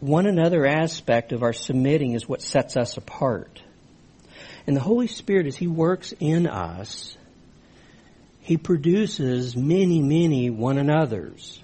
one 0.00 0.26
another 0.26 0.66
aspect 0.66 1.32
of 1.32 1.42
our 1.42 1.52
submitting 1.52 2.12
is 2.14 2.28
what 2.28 2.42
sets 2.42 2.76
us 2.76 2.96
apart. 2.96 3.62
And 4.66 4.76
the 4.76 4.80
Holy 4.80 5.06
Spirit, 5.08 5.46
as 5.46 5.56
He 5.56 5.66
works 5.66 6.12
in 6.20 6.46
us, 6.46 7.17
he 8.48 8.56
produces 8.56 9.54
many, 9.54 10.00
many 10.00 10.48
one 10.48 10.78
another's. 10.78 11.62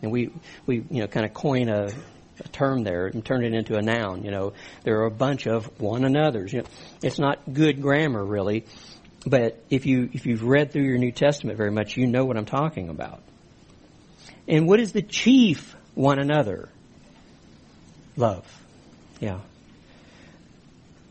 And 0.00 0.12
we, 0.12 0.30
we, 0.64 0.84
you 0.88 1.00
know, 1.00 1.08
kind 1.08 1.26
of 1.26 1.34
coin 1.34 1.68
a, 1.68 1.88
a 2.38 2.48
term 2.50 2.84
there 2.84 3.08
and 3.08 3.24
turn 3.24 3.44
it 3.44 3.54
into 3.54 3.74
a 3.74 3.82
noun. 3.82 4.22
You 4.22 4.30
know, 4.30 4.52
there 4.84 5.00
are 5.00 5.06
a 5.06 5.10
bunch 5.10 5.48
of 5.48 5.80
one 5.80 6.04
another's. 6.04 6.52
You 6.52 6.60
know, 6.60 6.68
it's 7.02 7.18
not 7.18 7.40
good 7.52 7.82
grammar 7.82 8.24
really, 8.24 8.66
but 9.26 9.60
if 9.68 9.84
you 9.84 10.08
if 10.12 10.26
you've 10.26 10.44
read 10.44 10.70
through 10.70 10.84
your 10.84 10.96
New 10.96 11.10
Testament 11.10 11.58
very 11.58 11.72
much, 11.72 11.96
you 11.96 12.06
know 12.06 12.24
what 12.24 12.36
I'm 12.36 12.46
talking 12.46 12.88
about. 12.88 13.20
And 14.46 14.68
what 14.68 14.78
is 14.78 14.92
the 14.92 15.02
chief 15.02 15.74
one 15.96 16.20
another? 16.20 16.68
Love. 18.16 18.46
Yeah. 19.18 19.40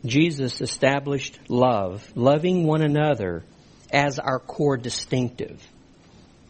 Jesus 0.06 0.62
established 0.62 1.38
love, 1.50 2.10
loving 2.16 2.66
one 2.66 2.80
another 2.80 3.44
as 3.92 4.18
our 4.18 4.38
core 4.38 4.76
distinctive. 4.76 5.66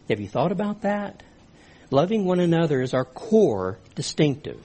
Have 0.09 0.19
you 0.19 0.27
thought 0.27 0.51
about 0.51 0.81
that? 0.81 1.23
Loving 1.89 2.25
one 2.25 2.39
another 2.39 2.81
is 2.81 2.93
our 2.93 3.05
core 3.05 3.77
distinctive. 3.95 4.61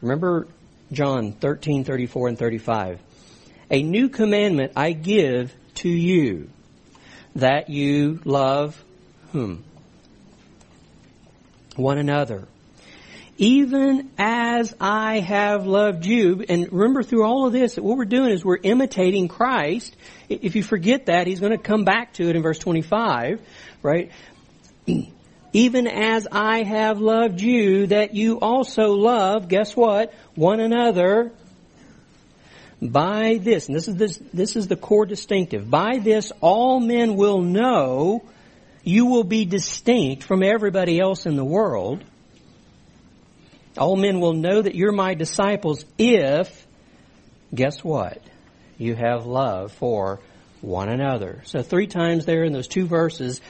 Remember 0.00 0.46
John 0.92 1.32
13, 1.32 1.84
34 1.84 2.28
and 2.28 2.38
35. 2.38 3.00
A 3.70 3.82
new 3.82 4.08
commandment 4.08 4.72
I 4.76 4.92
give 4.92 5.54
to 5.76 5.88
you, 5.88 6.50
that 7.34 7.68
you 7.68 8.20
love 8.24 8.82
whom? 9.32 9.64
One 11.76 11.98
another 11.98 12.48
even 13.38 14.10
as 14.18 14.74
I 14.80 15.20
have 15.20 15.64
loved 15.64 16.04
you. 16.04 16.44
And 16.48 16.70
remember 16.72 17.04
through 17.04 17.24
all 17.24 17.46
of 17.46 17.52
this, 17.52 17.76
what 17.76 17.96
we're 17.96 18.04
doing 18.04 18.32
is 18.32 18.44
we're 18.44 18.58
imitating 18.60 19.28
Christ. 19.28 19.96
If 20.28 20.56
you 20.56 20.62
forget 20.62 21.06
that, 21.06 21.26
he's 21.26 21.40
going 21.40 21.52
to 21.52 21.62
come 21.62 21.84
back 21.84 22.14
to 22.14 22.28
it 22.28 22.36
in 22.36 22.42
verse 22.42 22.58
25, 22.58 23.40
right? 23.82 24.10
Even 25.52 25.86
as 25.86 26.28
I 26.30 26.62
have 26.62 27.00
loved 27.00 27.40
you, 27.40 27.86
that 27.88 28.14
you 28.14 28.38
also 28.38 28.92
love, 28.92 29.48
guess 29.48 29.74
what? 29.74 30.12
One 30.34 30.60
another. 30.60 31.32
By 32.80 33.38
this, 33.42 33.66
and 33.66 33.74
this 33.74 33.88
is 33.88 33.96
this, 33.96 34.22
this 34.32 34.54
is 34.54 34.68
the 34.68 34.76
core 34.76 35.06
distinctive. 35.06 35.68
By 35.68 35.98
this, 35.98 36.30
all 36.40 36.78
men 36.78 37.16
will 37.16 37.40
know 37.40 38.24
you 38.84 39.06
will 39.06 39.24
be 39.24 39.46
distinct 39.46 40.22
from 40.22 40.42
everybody 40.42 41.00
else 41.00 41.26
in 41.26 41.34
the 41.34 41.44
world 41.44 42.04
all 43.78 43.96
men 43.96 44.20
will 44.20 44.32
know 44.32 44.60
that 44.60 44.74
you're 44.74 44.92
my 44.92 45.14
disciples 45.14 45.84
if, 45.96 46.66
guess 47.54 47.82
what? 47.82 48.20
You 48.78 48.94
have 48.94 49.26
love 49.26 49.72
for 49.72 50.20
one 50.60 50.88
another. 50.88 51.42
So 51.44 51.62
three 51.62 51.86
times 51.86 52.24
there 52.24 52.44
in 52.44 52.52
those 52.52 52.68
two 52.68 52.86
verses, 52.86 53.40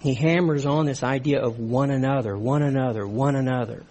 he 0.00 0.14
hammers 0.14 0.66
on 0.66 0.86
this 0.86 1.02
idea 1.02 1.42
of 1.42 1.58
one 1.58 1.90
another, 1.90 2.36
one 2.36 2.62
another, 2.62 3.06
one 3.06 3.36
another. 3.36 3.84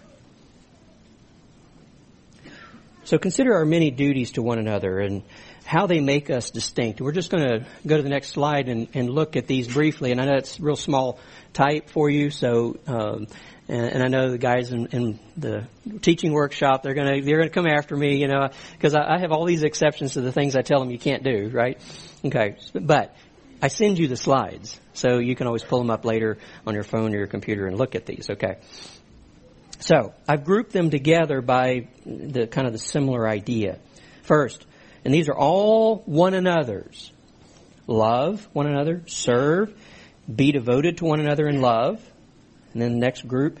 So 3.04 3.18
consider 3.18 3.54
our 3.54 3.64
many 3.64 3.92
duties 3.92 4.32
to 4.32 4.42
one 4.42 4.58
another 4.58 4.98
and 4.98 5.22
how 5.64 5.86
they 5.86 6.00
make 6.00 6.30
us 6.30 6.50
distinct. 6.50 7.00
We're 7.00 7.12
just 7.12 7.30
going 7.30 7.46
to 7.46 7.66
go 7.86 7.96
to 7.96 8.02
the 8.02 8.08
next 8.08 8.30
slide 8.30 8.68
and, 8.68 8.88
and, 8.94 9.10
look 9.10 9.36
at 9.36 9.46
these 9.46 9.68
briefly. 9.68 10.10
And 10.10 10.20
I 10.20 10.26
know 10.26 10.36
it's 10.36 10.58
real 10.58 10.76
small 10.76 11.18
type 11.52 11.90
for 11.90 12.08
you, 12.10 12.30
so 12.30 12.78
um, 12.86 13.26
and, 13.68 13.86
and 13.86 14.02
I 14.02 14.08
know 14.08 14.30
the 14.30 14.38
guys 14.38 14.72
in, 14.72 14.86
in 14.86 15.18
the 15.36 15.66
teaching 16.00 16.32
workshop, 16.32 16.82
they're 16.82 16.94
gonna, 16.94 17.20
they're 17.20 17.38
gonna 17.38 17.50
come 17.50 17.66
after 17.66 17.96
me, 17.96 18.16
you 18.16 18.28
know, 18.28 18.48
cause 18.80 18.94
I, 18.94 19.16
I 19.16 19.18
have 19.18 19.32
all 19.32 19.44
these 19.44 19.62
exceptions 19.62 20.14
to 20.14 20.20
the 20.20 20.32
things 20.32 20.56
I 20.56 20.62
tell 20.62 20.80
them 20.80 20.90
you 20.90 20.98
can't 20.98 21.22
do, 21.22 21.50
right? 21.52 21.80
Okay. 22.24 22.56
But 22.72 23.14
I 23.60 23.68
send 23.68 23.98
you 23.98 24.06
the 24.06 24.16
slides, 24.16 24.78
so 24.92 25.18
you 25.18 25.34
can 25.34 25.46
always 25.46 25.64
pull 25.64 25.78
them 25.78 25.90
up 25.90 26.04
later 26.04 26.38
on 26.66 26.74
your 26.74 26.82
phone 26.84 27.14
or 27.14 27.18
your 27.18 27.26
computer 27.26 27.66
and 27.66 27.78
look 27.78 27.94
at 27.94 28.04
these, 28.04 28.28
okay? 28.30 28.56
So, 29.78 30.14
I've 30.28 30.44
grouped 30.44 30.72
them 30.72 30.90
together 30.90 31.40
by 31.40 31.88
the 32.04 32.46
kind 32.46 32.66
of 32.66 32.72
the 32.72 32.78
similar 32.78 33.28
idea. 33.28 33.78
First, 34.22 34.66
and 35.04 35.12
these 35.12 35.28
are 35.28 35.36
all 35.36 36.02
one 36.06 36.34
another's. 36.34 37.12
love 37.86 38.46
one 38.52 38.66
another, 38.66 39.02
serve, 39.06 39.72
be 40.34 40.52
devoted 40.52 40.98
to 40.98 41.04
one 41.04 41.20
another 41.20 41.46
in 41.46 41.60
love. 41.60 42.02
And 42.76 42.82
then 42.82 42.92
the 42.92 42.98
next 42.98 43.26
group, 43.26 43.58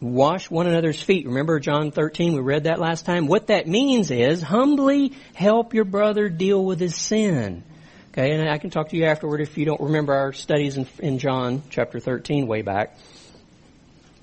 wash 0.00 0.50
one 0.50 0.66
another's 0.66 1.00
feet. 1.00 1.26
Remember 1.26 1.60
John 1.60 1.92
13, 1.92 2.34
we 2.34 2.40
read 2.40 2.64
that 2.64 2.80
last 2.80 3.06
time? 3.06 3.28
What 3.28 3.46
that 3.46 3.68
means 3.68 4.10
is 4.10 4.42
humbly 4.42 5.12
help 5.32 5.74
your 5.74 5.84
brother 5.84 6.28
deal 6.28 6.64
with 6.64 6.80
his 6.80 6.96
sin. 6.96 7.62
Okay, 8.10 8.32
and 8.32 8.48
I 8.48 8.58
can 8.58 8.70
talk 8.70 8.88
to 8.88 8.96
you 8.96 9.04
afterward 9.04 9.40
if 9.40 9.56
you 9.56 9.64
don't 9.64 9.80
remember 9.80 10.12
our 10.12 10.32
studies 10.32 10.76
in, 10.76 10.88
in 10.98 11.18
John 11.20 11.62
chapter 11.70 12.00
13 12.00 12.48
way 12.48 12.62
back 12.62 12.96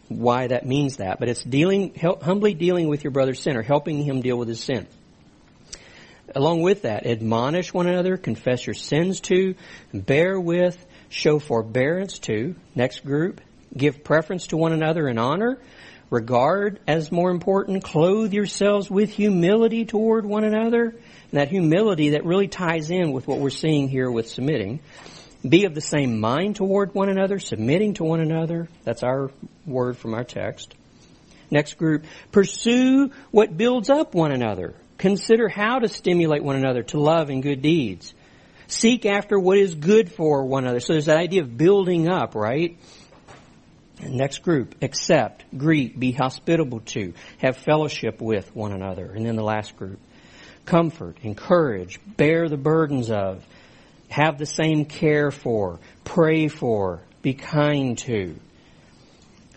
why 0.10 0.48
that 0.48 0.66
means 0.66 0.98
that, 0.98 1.20
but 1.20 1.30
it's 1.30 1.44
dealing, 1.44 1.94
help, 1.94 2.22
humbly 2.22 2.54
dealing 2.54 2.88
with 2.88 3.04
your 3.04 3.12
brother's 3.12 3.42
sin 3.42 3.56
or 3.56 3.62
helping 3.62 4.04
him 4.04 4.22
deal 4.22 4.38
with 4.38 4.48
his 4.48 4.62
sin. 4.62 4.86
Along 6.36 6.62
with 6.62 6.84
that, 6.84 7.06
admonish 7.06 7.74
one 7.74 7.88
another, 7.88 8.18
confess 8.18 8.66
your 8.66 8.74
sins 8.74 9.20
to, 9.22 9.56
bear 9.94 10.39
with, 10.39 10.84
show 11.10 11.39
forbearance 11.39 12.20
to. 12.20 12.56
Next 12.76 13.06
group, 13.06 13.42
give 13.76 14.04
preference 14.04 14.48
to 14.48 14.58
one 14.58 14.74
another 14.74 15.08
in 15.08 15.18
honor, 15.18 15.60
regard 16.10 16.80
as 16.88 17.12
more 17.12 17.32
important, 17.32 17.84
clothe 17.84 18.34
yourselves 18.34 18.90
with 18.90 19.10
humility 19.10 19.86
toward 19.86 20.26
one 20.26 20.44
another. 20.44 20.90
And 20.90 21.40
that 21.40 21.50
humility 21.50 22.12
that 22.12 22.26
really 22.26 22.48
ties 22.48 22.92
in 22.92 23.12
with 23.12 23.28
what 23.28 23.40
we're 23.40 23.50
seeing 23.50 23.90
here 23.90 24.12
with 24.12 24.30
submitting. 24.30 24.80
Be 25.48 25.66
of 25.66 25.74
the 25.74 25.82
same 25.82 26.20
mind 26.20 26.56
toward 26.56 26.94
one 26.94 27.10
another, 27.10 27.40
submitting 27.40 27.96
to 27.96 28.04
one 28.04 28.22
another. 28.22 28.70
That's 28.84 29.04
our 29.04 29.32
word 29.66 29.98
from 29.98 30.14
our 30.14 30.24
text. 30.24 30.76
Next 31.52 31.78
group, 31.78 32.06
pursue 32.32 33.12
what 33.32 33.58
builds 33.58 33.90
up 33.90 34.16
one 34.16 34.32
another. 34.32 34.74
Consider 34.98 35.50
how 35.50 35.80
to 35.80 35.90
stimulate 35.90 36.44
one 36.44 36.56
another 36.56 36.84
to 36.84 37.00
love 37.00 37.30
and 37.30 37.44
good 37.44 37.62
deeds. 37.62 38.14
Seek 38.68 39.06
after 39.06 39.38
what 39.38 39.58
is 39.58 39.76
good 39.76 40.12
for 40.12 40.46
one 40.46 40.64
another. 40.64 40.80
So 40.80 40.94
there's 40.94 41.06
that 41.06 41.18
idea 41.18 41.42
of 41.42 41.58
building 41.58 42.08
up, 42.08 42.36
right? 42.36 42.78
Next 44.10 44.44
group, 44.44 44.76
accept, 44.82 45.46
greet, 45.58 46.00
be 46.00 46.12
hospitable 46.12 46.82
to, 46.82 47.13
have 47.39 47.58
fellowship 47.58 48.22
with 48.22 48.56
one 48.56 48.72
another. 48.72 49.12
And 49.12 49.26
then 49.26 49.36
the 49.36 49.44
last 49.44 49.76
group, 49.78 50.00
comfort, 50.66 51.18
encourage, 51.22 52.00
bear 52.18 52.50
the 52.50 52.58
burdens 52.58 53.10
of, 53.12 53.46
have 54.10 54.38
the 54.38 54.46
same 54.46 54.86
care 54.86 55.32
for, 55.32 55.80
pray 56.04 56.48
for, 56.48 57.02
be 57.22 57.34
kind 57.34 57.98
to. 58.00 58.36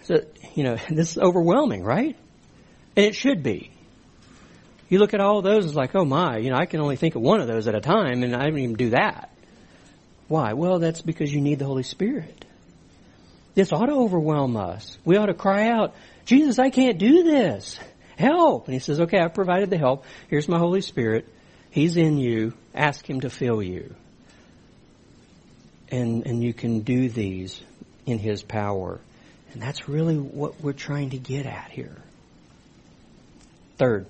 So, 0.04 0.24
you 0.54 0.64
know, 0.64 0.76
this 0.90 1.12
is 1.12 1.18
overwhelming, 1.18 1.85
right? 1.85 2.16
And 2.96 3.04
it 3.04 3.14
should 3.14 3.42
be. 3.42 3.70
You 4.88 5.00
look 5.00 5.14
at 5.14 5.20
all 5.20 5.42
those, 5.42 5.66
it's 5.66 5.74
like, 5.74 5.94
oh 5.94 6.04
my, 6.04 6.38
you 6.38 6.50
know, 6.50 6.56
I 6.56 6.66
can 6.66 6.80
only 6.80 6.96
think 6.96 7.16
of 7.16 7.22
one 7.22 7.40
of 7.40 7.48
those 7.48 7.66
at 7.66 7.74
a 7.74 7.80
time, 7.80 8.22
and 8.22 8.35
I 8.35 8.44
don't 8.44 8.59
even 8.59 8.76
do 8.76 8.90
that. 8.90 9.30
Why? 10.28 10.54
Well, 10.54 10.78
that's 10.78 11.02
because 11.02 11.32
you 11.32 11.40
need 11.40 11.59
the 11.59 11.66
Holy 11.66 11.82
Spirit. 11.82 12.45
This 13.56 13.72
ought 13.72 13.86
to 13.86 13.94
overwhelm 13.94 14.56
us. 14.56 14.96
We 15.04 15.16
ought 15.16 15.26
to 15.26 15.34
cry 15.34 15.70
out, 15.70 15.96
Jesus, 16.24 16.60
I 16.60 16.70
can't 16.70 16.98
do 16.98 17.24
this. 17.24 17.80
Help. 18.16 18.66
And 18.66 18.74
he 18.74 18.78
says, 18.78 19.00
okay, 19.00 19.18
I've 19.18 19.34
provided 19.34 19.70
the 19.70 19.78
help. 19.78 20.04
Here's 20.28 20.48
my 20.48 20.58
Holy 20.58 20.82
Spirit. 20.82 21.28
He's 21.70 21.96
in 21.96 22.18
you. 22.18 22.54
Ask 22.72 23.10
him 23.10 23.22
to 23.22 23.30
fill 23.30 23.60
you 23.60 23.96
and, 25.90 26.26
and 26.26 26.42
you 26.42 26.52
can 26.52 26.80
do 26.80 27.08
these 27.08 27.60
in 28.04 28.18
His 28.18 28.42
power. 28.42 29.00
And 29.52 29.62
that's 29.62 29.88
really 29.88 30.16
what 30.16 30.60
we're 30.60 30.72
trying 30.72 31.10
to 31.10 31.18
get 31.18 31.46
at 31.46 31.70
here. 31.70 31.96
Third, 33.78 34.06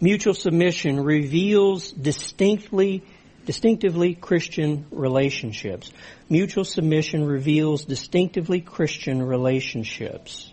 mutual 0.00 0.34
submission 0.34 1.02
reveals 1.02 1.90
distinctly 1.90 3.04
distinctively 3.46 4.12
Christian 4.12 4.86
relationships. 4.90 5.92
Mutual 6.28 6.64
submission 6.64 7.24
reveals 7.24 7.84
distinctively 7.84 8.60
Christian 8.60 9.22
relationships. 9.22 10.52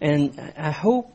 And 0.00 0.52
I 0.56 0.70
hope 0.72 1.14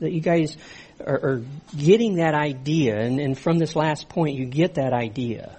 that 0.00 0.12
you 0.12 0.20
guys 0.20 0.56
are, 1.04 1.14
are 1.14 1.42
getting 1.76 2.16
that 2.16 2.34
idea, 2.34 2.98
and, 2.98 3.20
and, 3.20 3.38
from 3.38 3.58
this 3.58 3.76
last 3.76 4.08
point, 4.08 4.36
you 4.36 4.46
get 4.46 4.74
that 4.74 4.92
idea 4.92 5.56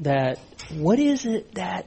that 0.00 0.38
what 0.70 0.98
is 0.98 1.24
it 1.24 1.54
that 1.54 1.86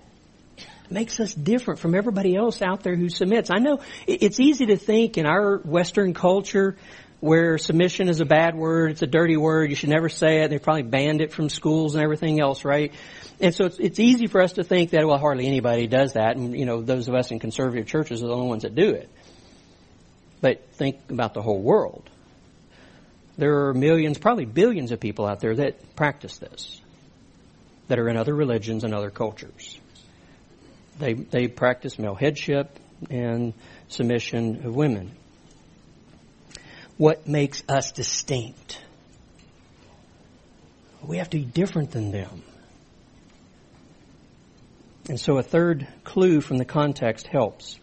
makes 0.89 1.19
us 1.19 1.33
different 1.33 1.79
from 1.79 1.95
everybody 1.95 2.35
else 2.35 2.61
out 2.61 2.83
there 2.83 2.95
who 2.95 3.09
submits? 3.09 3.49
I 3.51 3.59
know 3.59 3.81
it's 4.07 4.39
easy 4.39 4.67
to 4.67 4.77
think 4.77 5.17
in 5.17 5.25
our 5.25 5.57
Western 5.57 6.13
culture 6.13 6.77
where 7.19 7.57
submission 7.57 8.09
is 8.09 8.19
a 8.19 8.25
bad 8.25 8.55
word, 8.55 8.91
it's 8.91 9.01
a 9.01 9.07
dirty 9.07 9.37
word, 9.37 9.69
you 9.69 9.75
should 9.75 9.89
never 9.89 10.09
say 10.09 10.43
it, 10.43 10.49
they 10.49 10.59
probably 10.59 10.83
banned 10.83 11.21
it 11.21 11.31
from 11.31 11.49
schools 11.49 11.95
and 11.95 12.03
everything 12.03 12.39
else, 12.39 12.63
right? 12.65 12.93
And 13.39 13.53
so 13.53 13.65
it's, 13.65 13.79
it's 13.79 13.99
easy 13.99 14.27
for 14.27 14.41
us 14.41 14.53
to 14.53 14.63
think 14.63 14.91
that, 14.91 15.05
well, 15.07 15.17
hardly 15.17 15.47
anybody 15.47 15.87
does 15.87 16.13
that, 16.13 16.35
and, 16.35 16.57
you 16.57 16.65
know, 16.65 16.81
those 16.81 17.07
of 17.07 17.15
us 17.15 17.31
in 17.31 17.39
conservative 17.39 17.87
churches 17.87 18.23
are 18.23 18.27
the 18.27 18.33
only 18.33 18.47
ones 18.47 18.63
that 18.63 18.75
do 18.75 18.91
it. 18.91 19.09
But 20.41 20.69
think 20.73 20.99
about 21.09 21.33
the 21.33 21.41
whole 21.41 21.61
world. 21.61 22.09
There 23.37 23.67
are 23.67 23.73
millions, 23.73 24.17
probably 24.17 24.45
billions 24.45 24.91
of 24.91 24.99
people 24.99 25.25
out 25.25 25.39
there 25.39 25.55
that 25.55 25.95
practice 25.95 26.37
this 26.37 26.81
that 27.87 27.99
are 27.99 28.09
in 28.09 28.17
other 28.17 28.33
religions 28.33 28.83
and 28.83 28.93
other 28.93 29.09
cultures. 29.09 29.79
They, 30.99 31.13
they 31.13 31.47
practice 31.47 31.99
male 31.99 32.15
headship 32.15 32.79
and 33.09 33.53
submission 33.89 34.65
of 34.65 34.75
women. 34.75 35.11
What 36.97 37.27
makes 37.27 37.63
us 37.67 37.91
distinct? 37.91 38.79
We 41.03 41.17
have 41.17 41.29
to 41.31 41.37
be 41.37 41.43
different 41.43 41.91
than 41.91 42.11
them. 42.11 42.43
And 45.07 45.19
so 45.19 45.37
a 45.37 45.43
third 45.43 45.87
clue 46.03 46.41
from 46.41 46.57
the 46.57 46.65
context 46.65 47.27
helps. 47.27 47.79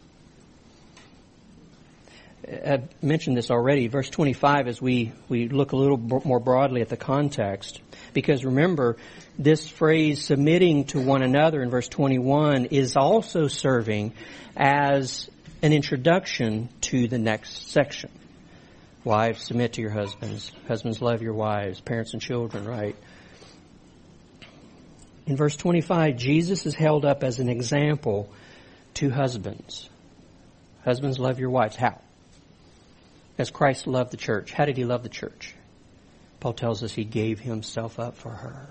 I've 2.49 3.03
mentioned 3.03 3.37
this 3.37 3.51
already. 3.51 3.87
Verse 3.87 4.11
25, 4.11 4.67
as 4.67 4.83
we, 4.83 5.13
we 5.29 5.49
look 5.49 5.73
a 5.73 5.77
little 5.77 5.99
more 5.99 6.41
broadly 6.41 6.81
at 6.81 6.89
the 6.89 6.97
context, 6.97 7.81
because 8.13 8.45
remember, 8.45 8.97
this 9.39 9.69
phrase 9.69 10.25
submitting 10.25 10.87
to 10.87 11.01
one 11.01 11.23
another 11.23 11.63
in 11.63 11.71
verse 11.71 11.89
21 11.89 12.67
is 12.67 12.97
also 12.97 13.47
serving 13.47 14.15
as 14.57 15.31
an 15.63 15.73
introduction 15.73 16.69
to 16.81 17.07
the 17.07 17.19
next 17.19 17.71
section. 17.71 18.11
Wives, 19.05 19.45
submit 19.45 19.75
to 19.75 19.81
your 19.81 19.91
husbands. 19.91 20.53
Husbands, 20.69 21.03
love 21.03 21.23
your 21.23 21.35
wives. 21.35 21.81
Parents 21.81 22.13
and 22.13 22.23
children, 22.23 22.65
right? 22.67 22.95
In 25.27 25.37
verse 25.37 25.57
25, 25.57 26.17
Jesus 26.17 26.67
is 26.67 26.75
held 26.75 27.05
up 27.05 27.25
as 27.25 27.39
an 27.39 27.49
example 27.49 28.33
to 28.95 29.11
husbands. 29.11 29.89
Husbands, 30.85 31.19
love 31.19 31.39
your 31.39 31.51
wives. 31.51 31.77
How? 31.77 32.01
As 33.39 33.51
Christ 33.51 33.87
loved 33.87 34.13
the 34.13 34.17
church. 34.17 34.53
How 34.53 34.65
did 34.65 34.77
he 34.77 34.85
love 34.85 35.03
the 35.03 35.09
church? 35.09 35.55
Paul 36.39 36.53
tells 36.53 36.83
us 36.83 36.93
he 36.93 37.05
gave 37.05 37.41
himself 37.41 37.99
up 37.99 38.17
for 38.17 38.31
her. 38.31 38.69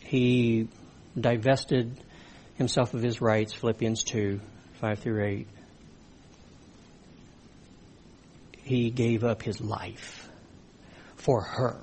He 0.00 0.68
divested 1.18 1.96
himself 2.56 2.94
of 2.94 3.02
his 3.02 3.20
rights, 3.20 3.52
Philippians 3.52 4.04
2, 4.04 4.40
5 4.74 4.98
through 4.98 5.24
8. 5.24 5.48
He 8.72 8.88
gave 8.88 9.22
up 9.22 9.42
his 9.42 9.60
life 9.60 10.30
for 11.16 11.42
her 11.42 11.78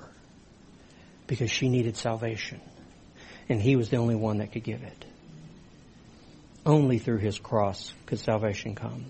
because 1.28 1.52
she 1.52 1.70
needed 1.70 1.96
salvation. 1.96 2.60
And 3.48 3.62
he 3.62 3.76
was 3.76 3.90
the 3.92 3.98
only 3.98 4.16
one 4.16 4.40
that 4.40 4.54
could 4.54 4.64
give 4.64 4.82
it. 4.82 5.06
Only 6.66 6.98
through 6.98 7.20
his 7.20 7.38
cross 7.38 7.94
could 8.08 8.18
salvation 8.18 8.74
come. 8.74 9.06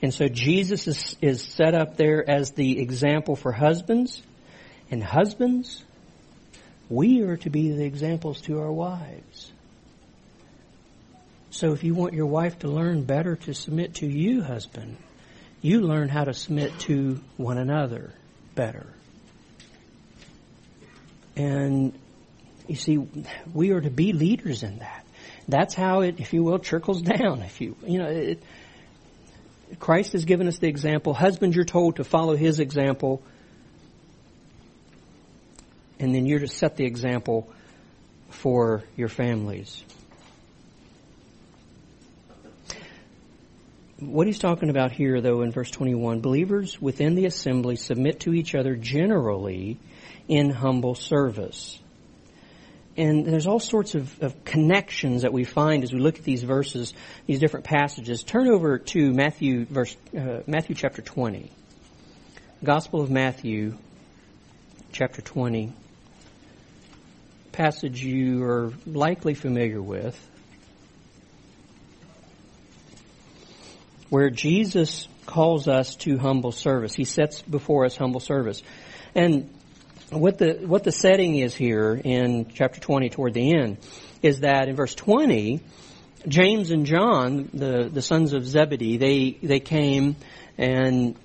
And 0.00 0.14
so 0.14 0.28
Jesus 0.28 0.88
is, 0.88 1.14
is 1.20 1.42
set 1.42 1.74
up 1.74 1.98
there 1.98 2.24
as 2.26 2.52
the 2.52 2.80
example 2.80 3.36
for 3.36 3.52
husbands. 3.52 4.22
And 4.90 5.04
husbands, 5.04 5.84
we 6.88 7.20
are 7.20 7.36
to 7.36 7.50
be 7.50 7.70
the 7.72 7.84
examples 7.84 8.40
to 8.42 8.60
our 8.60 8.72
wives. 8.72 9.52
So 11.50 11.74
if 11.74 11.84
you 11.84 11.92
want 11.92 12.14
your 12.14 12.28
wife 12.28 12.60
to 12.60 12.68
learn 12.68 13.04
better 13.04 13.36
to 13.36 13.52
submit 13.52 13.96
to 13.96 14.06
you, 14.06 14.40
husband, 14.40 14.96
you 15.62 15.80
learn 15.80 16.08
how 16.08 16.24
to 16.24 16.34
submit 16.34 16.76
to 16.80 17.20
one 17.36 17.56
another 17.56 18.12
better. 18.54 18.86
And 21.36 21.98
you 22.68 22.74
see, 22.74 22.98
we 23.54 23.70
are 23.70 23.80
to 23.80 23.90
be 23.90 24.12
leaders 24.12 24.64
in 24.64 24.80
that. 24.80 25.06
That's 25.48 25.74
how 25.74 26.00
it, 26.00 26.20
if 26.20 26.32
you 26.32 26.42
will, 26.42 26.58
trickles 26.58 27.00
down. 27.02 27.42
If 27.42 27.60
you, 27.60 27.76
you 27.86 27.98
know, 27.98 28.08
it, 28.08 28.42
Christ 29.78 30.12
has 30.12 30.24
given 30.24 30.48
us 30.48 30.58
the 30.58 30.68
example. 30.68 31.14
Husbands, 31.14 31.56
you're 31.56 31.64
told 31.64 31.96
to 31.96 32.04
follow 32.04 32.36
his 32.36 32.60
example. 32.60 33.22
And 35.98 36.14
then 36.14 36.26
you're 36.26 36.40
to 36.40 36.48
set 36.48 36.76
the 36.76 36.84
example 36.84 37.48
for 38.30 38.82
your 38.96 39.08
families. 39.08 39.84
What 44.10 44.26
he's 44.26 44.38
talking 44.38 44.70
about 44.70 44.92
here, 44.92 45.20
though, 45.20 45.42
in 45.42 45.52
verse 45.52 45.70
21, 45.70 46.20
believers 46.20 46.80
within 46.80 47.14
the 47.14 47.26
assembly 47.26 47.76
submit 47.76 48.20
to 48.20 48.34
each 48.34 48.54
other 48.54 48.74
generally 48.74 49.78
in 50.28 50.50
humble 50.50 50.94
service. 50.94 51.78
And 52.96 53.24
there's 53.24 53.46
all 53.46 53.60
sorts 53.60 53.94
of, 53.94 54.22
of, 54.22 54.44
connections 54.44 55.22
that 55.22 55.32
we 55.32 55.44
find 55.44 55.82
as 55.82 55.92
we 55.92 55.98
look 55.98 56.18
at 56.18 56.24
these 56.24 56.42
verses, 56.42 56.92
these 57.26 57.38
different 57.38 57.64
passages. 57.64 58.22
Turn 58.22 58.48
over 58.48 58.78
to 58.78 59.12
Matthew, 59.12 59.64
verse, 59.64 59.96
uh, 60.16 60.40
Matthew 60.46 60.74
chapter 60.74 61.00
20. 61.00 61.50
Gospel 62.62 63.00
of 63.00 63.10
Matthew, 63.10 63.78
chapter 64.92 65.22
20. 65.22 65.72
Passage 67.52 68.04
you 68.04 68.44
are 68.44 68.72
likely 68.84 69.34
familiar 69.34 69.80
with. 69.80 70.18
Where 74.12 74.28
Jesus 74.28 75.08
calls 75.24 75.68
us 75.68 75.96
to 75.96 76.18
humble 76.18 76.52
service. 76.52 76.92
He 76.92 77.04
sets 77.04 77.40
before 77.40 77.86
us 77.86 77.96
humble 77.96 78.20
service. 78.20 78.62
And 79.14 79.48
what 80.10 80.36
the 80.36 80.52
what 80.66 80.84
the 80.84 80.92
setting 80.92 81.38
is 81.38 81.54
here 81.54 81.98
in 82.04 82.50
chapter 82.52 82.78
20 82.78 83.08
toward 83.08 83.32
the 83.32 83.56
end 83.56 83.78
is 84.20 84.40
that 84.40 84.68
in 84.68 84.76
verse 84.76 84.94
20 84.94 85.60
James 86.28 86.70
and 86.70 86.84
John 86.84 87.48
the 87.54 87.88
the 87.90 88.02
sons 88.02 88.34
of 88.34 88.46
Zebedee 88.46 88.98
they 88.98 89.30
they 89.42 89.60
came 89.60 90.16
and 90.58 91.16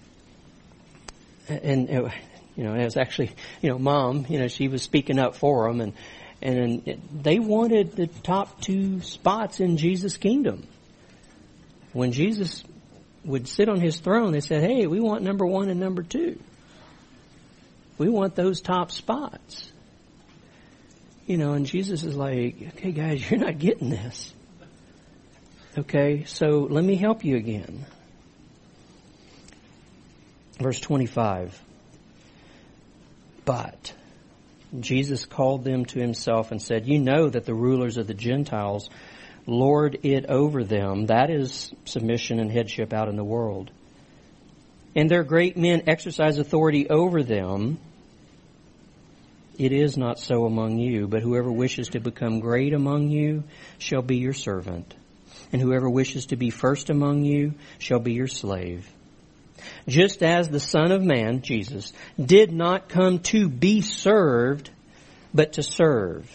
and 1.50 1.90
you 1.90 2.64
know 2.64 2.74
it 2.74 2.86
was 2.86 2.96
actually 2.96 3.32
you 3.62 3.70
know 3.70 3.78
mom 3.78 4.28
you 4.30 4.40
know 4.40 4.48
she 4.48 4.70
was 4.70 4.82
speaking 4.82 5.20
up 5.20 5.36
for 5.36 5.68
them 5.68 5.82
and 5.82 5.94
and 6.42 7.02
they 7.22 7.40
wanted 7.40 7.98
the 7.98 8.08
top 8.08 8.62
two 8.62 9.02
spots 9.02 9.60
in 9.60 9.76
Jesus 9.76 10.16
kingdom 10.16 10.66
when 11.92 12.14
Jesus 12.14 12.64
would 13.28 13.48
sit 13.48 13.70
on 13.70 13.80
his 13.80 14.00
throne 14.00 14.32
they 14.32 14.42
said 14.42 14.64
hey 14.64 14.88
we 14.88 15.00
want 15.00 15.22
number 15.22 15.46
1 15.46 15.70
and 15.70 15.80
number 15.80 16.02
2 16.02 16.40
we 17.98 18.10
want 18.10 18.36
those 18.36 18.62
top 18.62 18.92
spots. 18.92 19.72
You 21.26 21.38
know, 21.38 21.54
and 21.54 21.66
Jesus 21.66 22.04
is 22.04 22.16
like, 22.16 22.56
okay, 22.76 22.92
guys, 22.92 23.30
you're 23.30 23.40
not 23.40 23.60
getting 23.60 23.90
this. 23.90 24.34
Okay, 25.78 26.24
so 26.26 26.68
let 26.70 26.84
me 26.84 26.96
help 26.96 27.24
you 27.24 27.38
again. 27.38 27.86
Verse 30.60 30.80
25. 30.80 31.60
But 33.46 33.94
Jesus 34.80 35.26
called 35.26 35.64
them 35.64 35.86
to 35.86 36.00
himself 36.00 36.52
and 36.52 36.62
said, 36.62 36.88
You 36.88 37.00
know 37.00 37.30
that 37.30 37.46
the 37.46 37.54
rulers 37.54 37.98
of 37.98 38.08
the 38.08 38.14
Gentiles 38.14 38.90
lord 39.48 40.00
it 40.04 40.26
over 40.28 40.64
them. 40.64 41.08
That 41.08 41.32
is 41.32 41.74
submission 41.86 42.40
and 42.40 42.52
headship 42.52 42.94
out 42.94 43.10
in 43.10 43.16
the 43.16 43.24
world. 43.24 43.72
And 44.96 45.10
their 45.10 45.24
great 45.24 45.58
men 45.58 45.84
exercise 45.88 46.38
authority 46.38 46.90
over 46.90 47.24
them. 47.24 47.80
It 49.58 49.72
is 49.72 49.98
not 49.98 50.20
so 50.20 50.46
among 50.46 50.78
you, 50.78 51.08
but 51.08 51.24
whoever 51.24 51.52
wishes 51.52 51.90
to 51.90 52.00
become 52.00 52.40
great 52.40 52.74
among 52.74 53.10
you 53.10 53.44
shall 53.80 54.04
be 54.04 54.18
your 54.18 54.34
servant, 54.34 54.94
and 55.52 55.60
whoever 55.60 55.90
wishes 55.90 56.28
to 56.28 56.36
be 56.36 56.52
first 56.52 56.92
among 56.92 57.24
you 57.24 57.56
shall 57.80 58.00
be 58.00 58.14
your 58.14 58.28
slave. 58.28 58.88
Just 59.88 60.22
as 60.22 60.50
the 60.50 60.60
Son 60.60 60.92
of 60.92 61.02
Man, 61.02 61.42
Jesus, 61.42 61.92
did 62.24 62.52
not 62.52 62.90
come 62.90 63.20
to 63.20 63.50
be 63.50 63.82
served, 63.82 64.70
but 65.34 65.54
to 65.54 65.64
serve, 65.64 66.30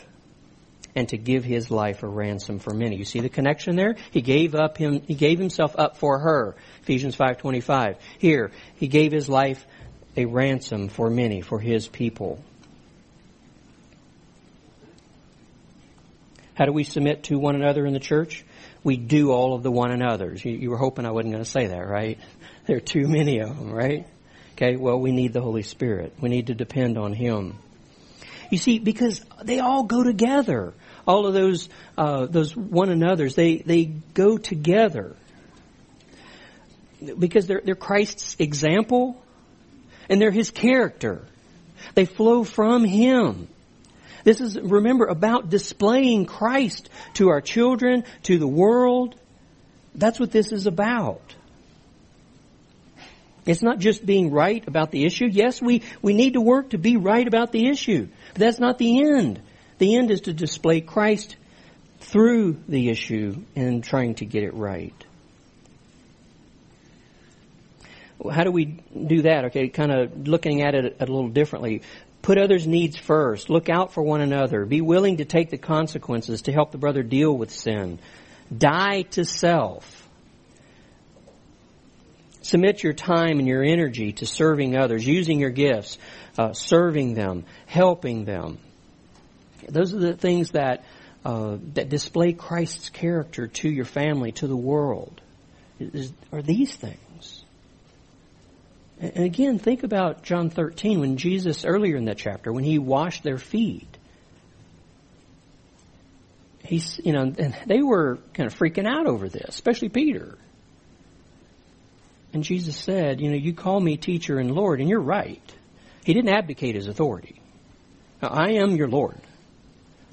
and 0.95 1.09
to 1.09 1.16
give 1.16 1.45
his 1.45 1.70
life 1.70 2.03
a 2.03 2.09
ransom 2.09 2.59
for 2.59 2.74
many. 2.74 2.97
You 2.97 3.05
see 3.05 3.20
the 3.20 3.28
connection 3.28 3.76
there? 3.76 3.97
He 4.11 4.20
gave 4.20 4.55
up 4.55 4.76
him, 4.76 5.03
he 5.03 5.14
gave 5.14 5.38
himself 5.38 5.74
up 5.78 5.97
for 5.97 6.18
her. 6.18 6.55
Ephesians 6.82 7.16
5.25. 7.16 7.97
Here, 8.18 8.51
he 8.76 8.88
gave 8.88 9.12
his 9.12 9.28
life 9.28 9.64
a 10.16 10.26
ransom 10.26 10.88
for 10.88 11.09
many, 11.09 11.40
for 11.40 11.59
his 11.59 11.88
people. 11.88 12.43
How 16.55 16.66
do 16.66 16.72
we 16.72 16.84
submit 16.84 17.24
to 17.24 17.38
one 17.38 17.55
another 17.55 17.86
in 17.86 17.95
the 17.95 18.01
church? 18.01 18.45
We 18.84 18.97
do 18.97 19.30
all 19.30 19.55
of 19.55 19.62
the 19.62 19.70
one 19.70 19.90
another's. 19.90 20.45
You, 20.45 20.53
you 20.53 20.70
were 20.70 20.76
hoping 20.76 21.07
I 21.07 21.11
wasn't 21.11 21.32
going 21.32 21.45
to 21.45 21.51
say 21.51 21.68
that, 21.68 21.88
right? 21.88 22.18
There 22.64 22.76
are 22.76 22.80
too 22.80 23.09
many 23.09 23.40
of 23.40 23.49
them, 23.49 23.72
right? 23.72 24.07
Okay, 24.53 24.76
well, 24.76 25.01
we 25.01 25.11
need 25.11 25.32
the 25.32 25.40
Holy 25.40 25.62
Spirit. 25.62 26.14
We 26.20 26.28
need 26.28 26.47
to 26.47 26.55
depend 26.55 26.97
on 26.97 27.12
Him. 27.12 27.59
You 28.51 28.59
see, 28.59 28.78
because 28.78 29.20
they 29.43 29.59
all 29.59 29.82
go 29.82 30.05
together. 30.05 30.72
All 31.07 31.26
of 31.26 31.34
those, 31.34 31.68
uh, 31.98 32.26
those 32.26 32.57
one 32.57 32.90
another's, 32.90 33.34
they, 33.34 33.57
they 33.59 33.84
go 33.84 34.38
together. 34.38 35.16
Because 37.18 37.46
they're, 37.46 37.62
they're 37.64 37.74
Christ's 37.74 38.36
example 38.38 39.20
and 40.09 40.20
they're 40.20 40.30
His 40.30 40.50
character. 40.50 41.24
They 41.94 42.05
flow 42.05 42.44
from 42.44 42.84
Him. 42.84 43.48
This 44.24 44.40
is, 44.40 44.59
remember, 44.59 45.07
about 45.07 45.50
displaying 45.50 46.26
Christ 46.26 46.88
to 47.14 47.30
our 47.30 47.40
children, 47.40 48.05
to 48.24 48.38
the 48.38 48.46
world. 48.46 49.16
That's 49.94 50.20
what 50.20 50.30
this 50.30 50.53
is 50.53 50.66
about. 50.66 51.34
It's 53.44 53.62
not 53.62 53.80
just 53.80 54.07
being 54.07 54.30
right 54.30 54.66
about 54.68 54.92
the 54.92 55.05
issue. 55.05 55.26
Yes, 55.26 55.61
we, 55.61 55.82
we 56.00 56.14
need 56.14 56.34
to 56.34 56.40
work 56.40 56.70
to 56.70 56.78
be 56.78 56.96
right 56.96 57.26
about 57.26 57.50
the 57.50 57.68
issue. 57.68 58.07
But 58.34 58.38
that's 58.40 58.61
not 58.61 58.78
the 58.78 59.00
end. 59.00 59.42
The 59.78 59.96
end 59.96 60.10
is 60.10 60.22
to 60.22 60.32
display 60.32 60.80
Christ 60.80 61.36
through 62.00 62.60
the 62.68 62.88
issue 62.88 63.42
and 63.56 63.82
trying 63.82 64.16
to 64.16 64.24
get 64.26 64.42
it 64.42 64.54
right. 64.54 64.94
How 68.30 68.44
do 68.44 68.52
we 68.52 68.64
do 68.66 69.22
that? 69.22 69.46
Okay, 69.46 69.68
kind 69.68 69.90
of 69.90 70.28
looking 70.28 70.62
at 70.62 70.74
it 70.74 70.96
a 71.00 71.06
little 71.06 71.28
differently. 71.28 71.82
Put 72.20 72.38
others' 72.38 72.66
needs 72.66 72.96
first. 72.96 73.50
Look 73.50 73.68
out 73.68 73.92
for 73.92 74.02
one 74.02 74.20
another. 74.20 74.64
Be 74.64 74.80
willing 74.80 75.16
to 75.16 75.24
take 75.24 75.50
the 75.50 75.58
consequences 75.58 76.42
to 76.42 76.52
help 76.52 76.70
the 76.70 76.78
brother 76.78 77.02
deal 77.02 77.36
with 77.36 77.50
sin. 77.50 77.98
Die 78.56 79.02
to 79.02 79.24
self. 79.24 80.08
Submit 82.42 82.82
your 82.82 82.92
time 82.92 83.38
and 83.38 83.48
your 83.48 83.62
energy 83.62 84.12
to 84.12 84.26
serving 84.26 84.76
others, 84.76 85.06
using 85.06 85.40
your 85.40 85.50
gifts, 85.50 85.98
uh, 86.38 86.52
serving 86.52 87.14
them, 87.14 87.44
helping 87.66 88.24
them. 88.24 88.58
Those 89.68 89.94
are 89.94 89.98
the 89.98 90.16
things 90.16 90.52
that 90.52 90.84
uh, 91.24 91.58
that 91.74 91.88
display 91.88 92.32
Christ's 92.32 92.90
character 92.90 93.46
to 93.46 93.68
your 93.68 93.84
family, 93.84 94.32
to 94.32 94.46
the 94.46 94.56
world. 94.56 95.20
Is, 95.78 96.12
are 96.32 96.42
these 96.42 96.74
things? 96.74 97.44
And 99.00 99.24
again, 99.24 99.58
think 99.58 99.82
about 99.82 100.22
John 100.22 100.50
13 100.50 101.00
when 101.00 101.16
Jesus, 101.16 101.64
earlier 101.64 101.96
in 101.96 102.04
that 102.06 102.18
chapter, 102.18 102.52
when 102.52 102.64
he 102.64 102.78
washed 102.78 103.22
their 103.22 103.38
feet. 103.38 103.88
He's, 106.64 107.00
you 107.04 107.12
know, 107.12 107.22
and 107.22 107.56
they 107.66 107.82
were 107.82 108.18
kind 108.34 108.46
of 108.46 108.56
freaking 108.56 108.86
out 108.86 109.06
over 109.06 109.28
this, 109.28 109.48
especially 109.48 109.88
Peter. 109.88 110.38
And 112.32 112.44
Jesus 112.44 112.76
said, 112.76 113.20
you 113.20 113.30
know, 113.30 113.36
you 113.36 113.52
call 113.52 113.80
me 113.80 113.96
teacher 113.96 114.38
and 114.38 114.52
Lord, 114.52 114.80
and 114.80 114.88
you're 114.88 115.00
right. 115.00 115.42
He 116.04 116.14
didn't 116.14 116.32
abdicate 116.32 116.76
his 116.76 116.86
authority. 116.86 117.40
Now, 118.22 118.28
I 118.28 118.52
am 118.52 118.76
your 118.76 118.88
Lord. 118.88 119.20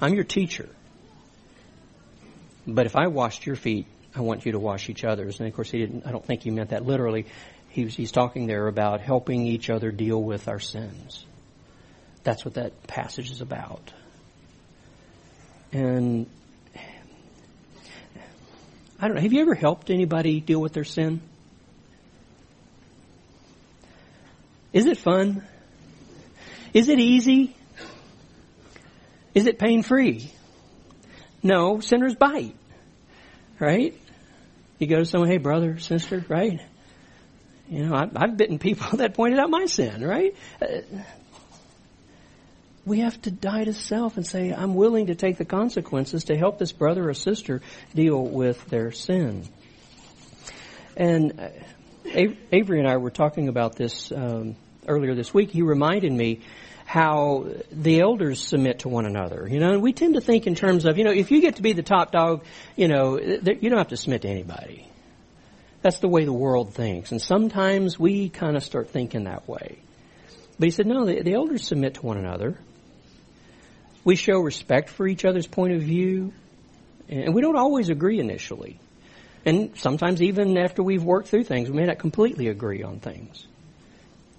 I'm 0.00 0.14
your 0.14 0.24
teacher. 0.24 0.68
But 2.66 2.86
if 2.86 2.96
I 2.96 3.08
washed 3.08 3.46
your 3.46 3.56
feet, 3.56 3.86
I 4.14 4.20
want 4.20 4.46
you 4.46 4.52
to 4.52 4.58
wash 4.58 4.88
each 4.88 5.04
other's. 5.04 5.38
And 5.40 5.48
of 5.48 5.54
course, 5.54 5.70
he 5.70 5.78
didn't, 5.78 6.06
I 6.06 6.12
don't 6.12 6.24
think 6.24 6.42
he 6.42 6.50
meant 6.50 6.70
that 6.70 6.84
literally 6.84 7.26
he's, 7.68 7.94
he's 7.94 8.12
talking 8.12 8.46
there 8.46 8.66
about 8.66 9.00
helping 9.00 9.46
each 9.46 9.70
other 9.70 9.90
deal 9.90 10.22
with 10.22 10.48
our 10.48 10.60
sins. 10.60 11.24
That's 12.22 12.44
what 12.44 12.54
that 12.54 12.86
passage 12.86 13.30
is 13.30 13.40
about. 13.40 13.92
And 15.72 16.26
I 18.98 19.06
don't 19.06 19.14
know, 19.14 19.22
have 19.22 19.32
you 19.32 19.40
ever 19.40 19.54
helped 19.54 19.90
anybody 19.90 20.40
deal 20.40 20.60
with 20.60 20.72
their 20.72 20.84
sin? 20.84 21.22
Is 24.72 24.86
it 24.86 24.98
fun? 24.98 25.44
Is 26.74 26.88
it 26.88 26.98
easy? 26.98 27.56
Is 29.34 29.46
it 29.46 29.58
pain 29.58 29.82
free? 29.82 30.30
No, 31.42 31.80
sinners 31.80 32.14
bite. 32.14 32.54
Right? 33.58 33.94
You 34.78 34.86
go 34.86 34.96
to 34.96 35.04
someone, 35.04 35.30
hey 35.30 35.38
brother, 35.38 35.78
sister, 35.78 36.24
right? 36.28 36.58
You 37.68 37.86
know, 37.86 37.94
I've, 37.94 38.16
I've 38.16 38.36
bitten 38.36 38.58
people 38.58 38.96
that 38.98 39.14
pointed 39.14 39.38
out 39.38 39.50
my 39.50 39.66
sin, 39.66 40.04
right? 40.04 40.34
Uh, 40.60 40.80
we 42.84 43.00
have 43.00 43.20
to 43.22 43.30
die 43.30 43.64
to 43.64 43.74
self 43.74 44.16
and 44.16 44.26
say, 44.26 44.52
I'm 44.52 44.74
willing 44.74 45.06
to 45.06 45.14
take 45.14 45.36
the 45.36 45.44
consequences 45.44 46.24
to 46.24 46.36
help 46.36 46.58
this 46.58 46.72
brother 46.72 47.08
or 47.08 47.14
sister 47.14 47.60
deal 47.94 48.22
with 48.22 48.64
their 48.66 48.90
sin. 48.90 49.44
And 50.96 51.38
uh, 51.38 51.48
Avery 52.52 52.80
and 52.80 52.88
I 52.88 52.96
were 52.96 53.10
talking 53.10 53.48
about 53.48 53.76
this 53.76 54.10
um, 54.10 54.56
earlier 54.88 55.14
this 55.14 55.32
week. 55.32 55.50
He 55.50 55.62
reminded 55.62 56.12
me 56.12 56.40
how 56.90 57.46
the 57.70 58.00
elders 58.00 58.40
submit 58.40 58.80
to 58.80 58.88
one 58.88 59.06
another. 59.06 59.46
You 59.48 59.60
know, 59.60 59.70
and 59.70 59.80
we 59.80 59.92
tend 59.92 60.14
to 60.14 60.20
think 60.20 60.48
in 60.48 60.56
terms 60.56 60.86
of, 60.86 60.98
you 60.98 61.04
know, 61.04 61.12
if 61.12 61.30
you 61.30 61.40
get 61.40 61.54
to 61.54 61.62
be 61.62 61.72
the 61.72 61.84
top 61.84 62.10
dog, 62.10 62.44
you 62.74 62.88
know, 62.88 63.16
you 63.16 63.70
don't 63.70 63.78
have 63.78 63.90
to 63.90 63.96
submit 63.96 64.22
to 64.22 64.28
anybody. 64.28 64.88
That's 65.82 66.00
the 66.00 66.08
way 66.08 66.24
the 66.24 66.32
world 66.32 66.74
thinks. 66.74 67.12
And 67.12 67.22
sometimes 67.22 67.96
we 67.96 68.28
kind 68.28 68.56
of 68.56 68.64
start 68.64 68.90
thinking 68.90 69.24
that 69.24 69.46
way. 69.46 69.78
But 70.58 70.66
he 70.66 70.70
said, 70.72 70.88
no, 70.88 71.04
the, 71.04 71.22
the 71.22 71.34
elders 71.34 71.64
submit 71.64 71.94
to 71.94 72.02
one 72.02 72.18
another. 72.18 72.58
We 74.02 74.16
show 74.16 74.40
respect 74.40 74.88
for 74.88 75.06
each 75.06 75.24
other's 75.24 75.46
point 75.46 75.74
of 75.74 75.82
view. 75.82 76.32
And 77.08 77.36
we 77.36 77.40
don't 77.40 77.56
always 77.56 77.88
agree 77.88 78.18
initially. 78.18 78.80
And 79.46 79.78
sometimes 79.78 80.20
even 80.22 80.58
after 80.58 80.82
we've 80.82 81.04
worked 81.04 81.28
through 81.28 81.44
things, 81.44 81.70
we 81.70 81.76
may 81.76 81.86
not 81.86 82.00
completely 82.00 82.48
agree 82.48 82.82
on 82.82 82.98
things. 82.98 83.46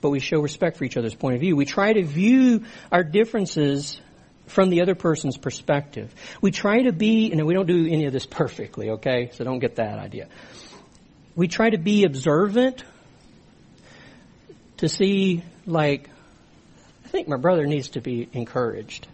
But 0.02 0.10
we 0.10 0.20
show 0.20 0.40
respect 0.40 0.78
for 0.78 0.84
each 0.84 0.98
other's 0.98 1.16
point 1.16 1.36
of 1.36 1.42
view. 1.42 1.56
We 1.56 1.66
try 1.66 1.94
to 1.94 2.04
view 2.04 2.66
our 2.92 3.04
differences 3.04 4.02
from 4.48 4.70
the 4.70 4.82
other 4.82 4.96
person's 4.96 5.38
perspective. 5.38 6.14
We 6.42 6.52
try 6.52 6.84
to 6.84 6.92
be, 6.92 7.32
and 7.32 7.46
we 7.46 7.54
don't 7.54 7.68
do 7.68 7.88
any 7.88 8.06
of 8.06 8.14
this 8.14 8.26
perfectly, 8.26 8.90
okay? 8.92 9.30
So 9.34 9.44
don't 9.44 9.60
get 9.60 9.76
that 9.76 10.00
idea. 10.00 10.28
We 11.36 11.48
try 11.48 11.70
to 11.70 11.78
be 11.78 12.04
observant 12.04 12.84
to 14.78 14.90
see, 14.90 15.44
like, 15.66 16.10
I 17.06 17.08
think 17.08 17.28
my 17.28 17.38
brother 17.38 17.66
needs 17.66 17.90
to 17.90 18.02
be 18.02 18.28
encouraged. 18.34 19.08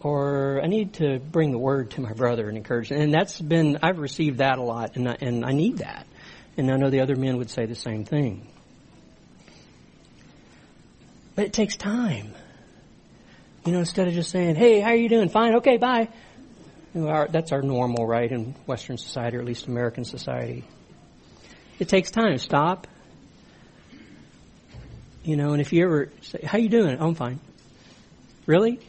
Or 0.00 0.60
I 0.62 0.66
need 0.66 0.94
to 0.94 1.18
bring 1.18 1.50
the 1.52 1.58
word 1.58 1.90
to 1.92 2.00
my 2.00 2.12
brother 2.12 2.48
and 2.48 2.56
encourage 2.56 2.90
him. 2.90 3.00
And 3.00 3.12
that's 3.12 3.40
been, 3.40 3.78
I've 3.82 3.98
received 3.98 4.38
that 4.38 4.58
a 4.58 4.62
lot, 4.62 4.96
and 4.96 5.08
I, 5.08 5.16
and 5.20 5.44
I 5.44 5.52
need 5.52 5.78
that. 5.78 6.06
And 6.56 6.70
I 6.70 6.76
know 6.76 6.90
the 6.90 7.00
other 7.00 7.16
men 7.16 7.38
would 7.38 7.50
say 7.50 7.66
the 7.66 7.74
same 7.74 8.04
thing. 8.04 8.46
But 11.34 11.46
it 11.46 11.52
takes 11.52 11.76
time. 11.76 12.34
You 13.64 13.72
know, 13.72 13.78
instead 13.78 14.08
of 14.08 14.14
just 14.14 14.30
saying, 14.30 14.56
hey, 14.56 14.80
how 14.80 14.90
are 14.90 14.96
you 14.96 15.08
doing? 15.08 15.28
Fine, 15.28 15.56
okay, 15.56 15.76
bye. 15.76 16.08
You 16.94 17.02
know, 17.02 17.08
our, 17.08 17.28
that's 17.28 17.52
our 17.52 17.62
normal, 17.62 18.06
right, 18.06 18.30
in 18.30 18.54
Western 18.66 18.98
society, 18.98 19.36
or 19.36 19.40
at 19.40 19.46
least 19.46 19.66
American 19.66 20.04
society. 20.04 20.64
It 21.78 21.88
takes 21.88 22.10
time. 22.10 22.38
Stop. 22.38 22.86
You 25.24 25.36
know, 25.36 25.52
and 25.52 25.60
if 25.60 25.72
you 25.72 25.84
ever 25.84 26.10
say, 26.22 26.40
how 26.44 26.58
are 26.58 26.60
you 26.60 26.68
doing? 26.68 26.98
Oh, 26.98 27.08
I'm 27.08 27.14
fine. 27.14 27.40
Really? 28.46 28.80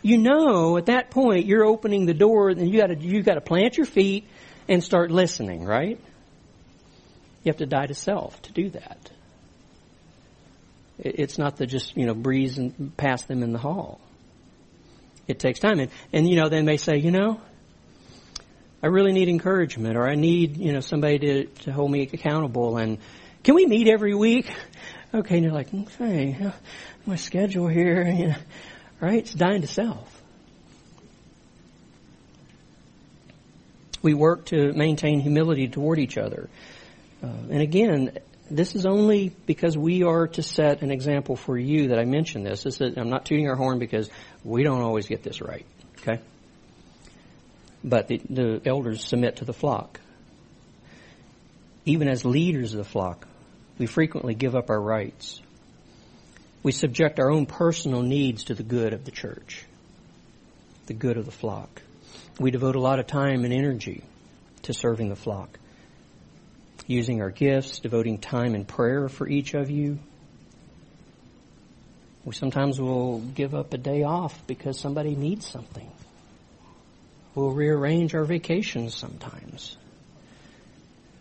You 0.00 0.18
know, 0.18 0.78
at 0.78 0.86
that 0.86 1.10
point, 1.10 1.46
you're 1.46 1.64
opening 1.64 2.06
the 2.06 2.14
door, 2.14 2.48
and 2.48 2.68
you 2.68 2.80
gotta, 2.80 2.96
you 2.96 3.22
gotta 3.22 3.40
plant 3.40 3.76
your 3.76 3.86
feet 3.86 4.26
and 4.68 4.82
start 4.82 5.10
listening, 5.10 5.64
right? 5.64 6.00
You 7.44 7.50
have 7.50 7.58
to 7.58 7.66
die 7.66 7.86
to 7.86 7.94
self 7.94 8.40
to 8.42 8.52
do 8.52 8.70
that. 8.70 9.10
It's 11.04 11.36
not 11.36 11.56
the 11.56 11.66
just, 11.66 11.96
you 11.96 12.06
know, 12.06 12.14
breeze 12.14 12.58
and 12.58 12.96
pass 12.96 13.24
them 13.24 13.42
in 13.42 13.52
the 13.52 13.58
hall. 13.58 14.00
It 15.26 15.40
takes 15.40 15.58
time. 15.58 15.80
And, 15.80 15.90
and, 16.12 16.28
you 16.28 16.36
know, 16.36 16.48
they 16.48 16.76
say, 16.76 16.96
you 16.98 17.10
know, 17.10 17.40
I 18.82 18.86
really 18.86 19.12
need 19.12 19.28
encouragement 19.28 19.96
or 19.96 20.08
I 20.08 20.14
need, 20.14 20.56
you 20.56 20.72
know, 20.72 20.80
somebody 20.80 21.18
to, 21.18 21.44
to 21.64 21.72
hold 21.72 21.90
me 21.90 22.02
accountable 22.02 22.76
and 22.76 22.98
can 23.42 23.56
we 23.56 23.66
meet 23.66 23.88
every 23.88 24.14
week? 24.14 24.52
Okay. 25.14 25.34
And 25.34 25.44
you're 25.44 25.52
like, 25.52 25.68
okay, 25.74 26.52
my 27.04 27.16
schedule 27.16 27.68
here, 27.68 28.02
you 28.18 28.28
know, 28.28 28.34
right? 28.98 29.18
It's 29.18 29.34
dying 29.34 29.60
to 29.60 29.66
self. 29.66 30.22
We 34.00 34.14
work 34.14 34.46
to 34.46 34.72
maintain 34.72 35.20
humility 35.20 35.68
toward 35.68 35.98
each 35.98 36.16
other. 36.16 36.48
Uh, 37.22 37.26
and 37.26 37.60
again, 37.60 38.16
this 38.56 38.74
is 38.74 38.84
only 38.84 39.30
because 39.46 39.76
we 39.76 40.02
are 40.02 40.28
to 40.28 40.42
set 40.42 40.82
an 40.82 40.90
example 40.90 41.36
for 41.36 41.56
you 41.56 41.88
that 41.88 41.98
I 41.98 42.04
mention 42.04 42.44
this. 42.44 42.62
this 42.62 42.80
is, 42.80 42.96
I'm 42.96 43.08
not 43.08 43.24
tooting 43.24 43.48
our 43.48 43.56
horn 43.56 43.78
because 43.78 44.10
we 44.44 44.62
don't 44.62 44.82
always 44.82 45.06
get 45.06 45.22
this 45.22 45.40
right. 45.40 45.64
Okay? 46.00 46.20
But 47.82 48.08
the, 48.08 48.20
the 48.28 48.62
elders 48.66 49.04
submit 49.04 49.36
to 49.36 49.44
the 49.44 49.52
flock. 49.52 50.00
Even 51.84 52.08
as 52.08 52.24
leaders 52.24 52.74
of 52.74 52.78
the 52.78 52.84
flock, 52.84 53.26
we 53.78 53.86
frequently 53.86 54.34
give 54.34 54.54
up 54.54 54.70
our 54.70 54.80
rights. 54.80 55.40
We 56.62 56.72
subject 56.72 57.18
our 57.18 57.30
own 57.30 57.46
personal 57.46 58.02
needs 58.02 58.44
to 58.44 58.54
the 58.54 58.62
good 58.62 58.92
of 58.92 59.04
the 59.04 59.10
church, 59.10 59.64
the 60.86 60.94
good 60.94 61.16
of 61.16 61.24
the 61.24 61.32
flock. 61.32 61.82
We 62.38 62.50
devote 62.50 62.76
a 62.76 62.80
lot 62.80 63.00
of 63.00 63.06
time 63.06 63.44
and 63.44 63.52
energy 63.52 64.04
to 64.62 64.72
serving 64.72 65.08
the 65.08 65.16
flock 65.16 65.58
using 66.92 67.20
our 67.20 67.30
gifts, 67.30 67.80
devoting 67.80 68.18
time 68.18 68.54
in 68.54 68.64
prayer 68.64 69.08
for 69.08 69.28
each 69.28 69.54
of 69.54 69.70
you. 69.70 69.98
We 72.24 72.34
sometimes 72.34 72.80
will 72.80 73.18
give 73.18 73.54
up 73.54 73.74
a 73.74 73.78
day 73.78 74.04
off 74.04 74.46
because 74.46 74.78
somebody 74.78 75.16
needs 75.16 75.46
something. 75.46 75.90
We'll 77.34 77.50
rearrange 77.50 78.14
our 78.14 78.24
vacations 78.24 78.94
sometimes 78.94 79.76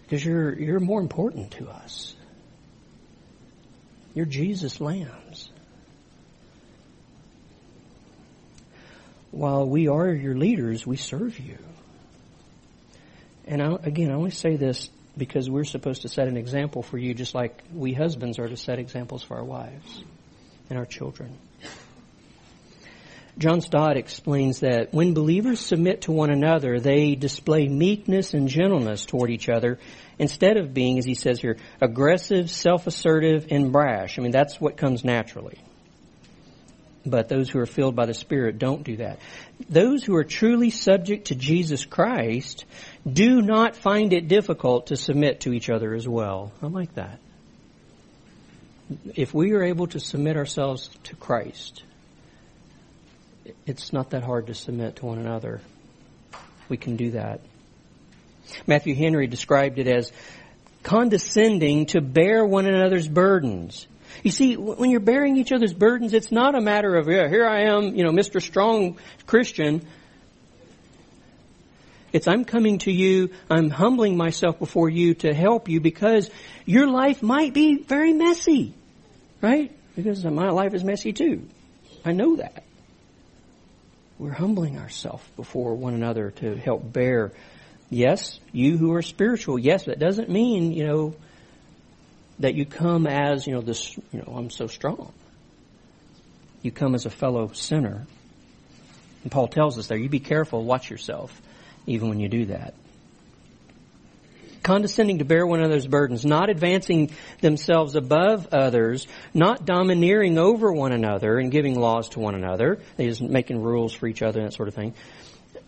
because 0.04 0.24
you're, 0.24 0.54
you're 0.60 0.80
more 0.80 1.00
important 1.00 1.52
to 1.52 1.70
us. 1.70 2.14
You're 4.14 4.26
Jesus' 4.26 4.82
lambs. 4.82 5.50
While 9.32 9.70
we 9.70 9.88
are 9.88 10.10
your 10.10 10.36
leaders, 10.36 10.86
we 10.86 10.98
serve 10.98 11.40
you. 11.40 11.58
And 13.48 13.62
I, 13.62 13.78
again, 13.84 14.12
I 14.12 14.16
only 14.16 14.32
say 14.32 14.58
this 14.58 14.90
because 15.22 15.48
we're 15.48 15.64
supposed 15.64 16.02
to 16.02 16.10
set 16.10 16.28
an 16.28 16.36
example 16.36 16.82
for 16.82 16.98
you 16.98 17.14
just 17.14 17.36
like 17.36 17.62
we 17.72 17.94
husbands 17.94 18.40
are 18.40 18.48
to 18.48 18.58
set 18.58 18.80
examples 18.80 19.22
for 19.22 19.38
our 19.38 19.44
wives 19.44 20.04
and 20.68 20.80
our 20.80 20.86
children. 20.86 21.38
John 23.38 23.62
Stott 23.62 23.98
explains 23.98 24.62
that 24.62 24.96
when 24.96 25.14
believers 25.14 25.60
submit 25.60 26.02
to 26.02 26.12
one 26.12 26.32
another, 26.32 26.80
they 26.80 27.14
display 27.14 27.68
meekness 27.68 28.34
and 28.34 28.48
gentleness 28.48 29.06
toward 29.06 29.30
each 29.30 29.48
other 29.48 29.78
instead 30.18 30.58
of 30.58 30.74
being, 30.74 30.98
as 30.98 31.06
he 31.06 31.14
says 31.14 31.40
here, 31.40 31.58
aggressive, 31.80 32.50
self-assertive, 32.50 33.46
and 33.52 33.72
brash. 33.72 34.18
I 34.18 34.24
mean, 34.24 34.32
that's 34.32 34.60
what 34.60 34.76
comes 34.76 35.06
naturally. 35.06 35.60
But 37.06 37.30
those 37.30 37.48
who 37.48 37.60
are 37.60 37.68
filled 37.68 37.96
by 37.96 38.08
the 38.08 38.16
Spirit 38.16 38.58
don't 38.58 38.84
do 38.84 38.98
that. 38.98 39.20
Those 39.70 40.04
who 40.04 40.16
are 40.16 40.24
truly 40.24 40.72
subject 40.72 41.28
to 41.28 41.36
Jesus 41.36 41.86
Christ 41.86 42.66
do 43.10 43.42
not 43.42 43.76
find 43.76 44.14
it 44.14 44.28
difficult 44.28 44.88
to 44.88 44.96
submit 44.96 45.42
to 45.42 45.54
each 45.54 45.70
other 45.70 45.94
as 45.94 46.08
well. 46.08 46.52
I 46.62 46.68
like 46.68 46.94
that. 46.96 47.20
If 49.16 49.34
we 49.34 49.54
are 49.54 49.64
able 49.64 49.88
to 49.88 50.00
submit 50.00 50.38
ourselves 50.38 50.90
to 51.06 51.16
Christ, 51.16 51.84
it's 53.66 53.94
not 53.94 54.12
that 54.12 54.24
hard 54.24 54.48
to 54.48 54.54
submit 54.54 54.98
to 54.98 55.06
one 55.06 55.18
another. 55.18 55.62
We 56.70 56.78
can 56.78 56.96
do 56.96 57.12
that. 57.12 57.42
Matthew 58.68 58.96
Henry 58.96 59.28
described 59.28 59.80
it 59.80 59.88
as 59.88 60.12
condescending 60.84 61.88
to 61.88 62.02
bear 62.02 62.46
one 62.46 62.66
another's 62.66 63.08
burdens. 63.08 63.88
You 64.24 64.32
see, 64.32 64.58
when 64.58 64.90
you're 64.90 65.00
bearing 65.00 65.38
each 65.38 65.52
other's 65.52 65.74
burdens, 65.74 66.14
it's 66.14 66.32
not 66.32 66.56
a 66.56 66.62
matter 66.62 66.96
of, 66.96 67.08
yeah, 67.08 67.30
here 67.30 67.48
I 67.48 67.64
am, 67.66 67.96
you 67.96 68.04
know, 68.04 68.12
Mr. 68.12 68.42
Strong 68.42 68.98
Christian. 69.26 69.88
It's 72.14 72.28
I'm 72.28 72.46
coming 72.46 72.80
to 72.80 72.92
you, 72.92 73.30
I'm 73.50 73.70
humbling 73.70 74.18
myself 74.18 74.60
before 74.60 74.90
you 74.90 75.14
to 75.16 75.34
help 75.34 75.70
you 75.70 75.80
because 75.80 76.30
your 76.66 76.88
life 76.88 77.24
might 77.24 77.54
be 77.54 77.82
very 77.84 78.14
messy. 78.14 78.74
Right? 79.42 79.76
Because 79.96 80.24
my 80.26 80.50
life 80.50 80.74
is 80.74 80.84
messy 80.84 81.14
too. 81.14 81.48
I 82.04 82.12
know 82.12 82.36
that. 82.38 82.64
We're 84.20 84.34
humbling 84.34 84.78
ourselves 84.78 85.24
before 85.36 85.74
one 85.76 85.94
another 85.94 86.32
to 86.32 86.56
help 86.56 86.94
bear. 86.94 87.32
Yes, 87.90 88.40
you 88.52 88.78
who 88.78 88.94
are 88.94 89.02
spiritual. 89.02 89.58
Yes, 89.58 89.86
that 89.86 90.00
doesn't 90.00 90.30
mean, 90.30 90.72
you 90.74 90.86
know, 90.86 91.16
that 92.40 92.56
you 92.56 92.66
come 92.66 93.08
as, 93.08 93.48
you 93.48 93.54
know, 93.54 93.62
this, 93.62 93.96
you 93.98 94.20
know, 94.20 94.34
I'm 94.36 94.50
so 94.50 94.68
strong. 94.68 95.12
You 96.62 96.72
come 96.72 96.94
as 96.94 97.06
a 97.06 97.10
fellow 97.10 97.52
sinner. 97.54 98.06
And 99.24 99.32
Paul 99.32 99.48
tells 99.48 99.78
us 99.78 99.88
there, 99.88 99.98
you 99.98 100.10
be 100.10 100.20
careful, 100.20 100.64
watch 100.64 100.90
yourself, 100.90 101.42
even 101.86 102.10
when 102.10 102.20
you 102.20 102.30
do 102.30 102.46
that. 102.46 102.74
Condescending 104.64 105.18
to 105.18 105.26
bear 105.26 105.46
one 105.48 105.60
another's 105.60 105.88
burdens, 105.88 106.24
not 106.24 106.50
advancing 106.50 107.12
themselves 107.42 107.96
above 107.96 108.48
others, 108.54 109.08
not 109.34 109.66
domineering 109.66 110.38
over 110.38 110.72
one 110.72 110.92
another 110.92 111.40
and 111.40 111.52
giving 111.52 111.80
laws 111.80 112.10
to 112.10 112.20
one 112.20 112.36
another, 112.36 112.80
just 112.98 113.22
making 113.22 113.62
rules 113.62 113.92
for 113.92 114.08
each 114.08 114.22
other 114.22 114.40
and 114.40 114.50
that 114.50 114.54
sort 114.54 114.68
of 114.68 114.76
thing. 114.76 114.94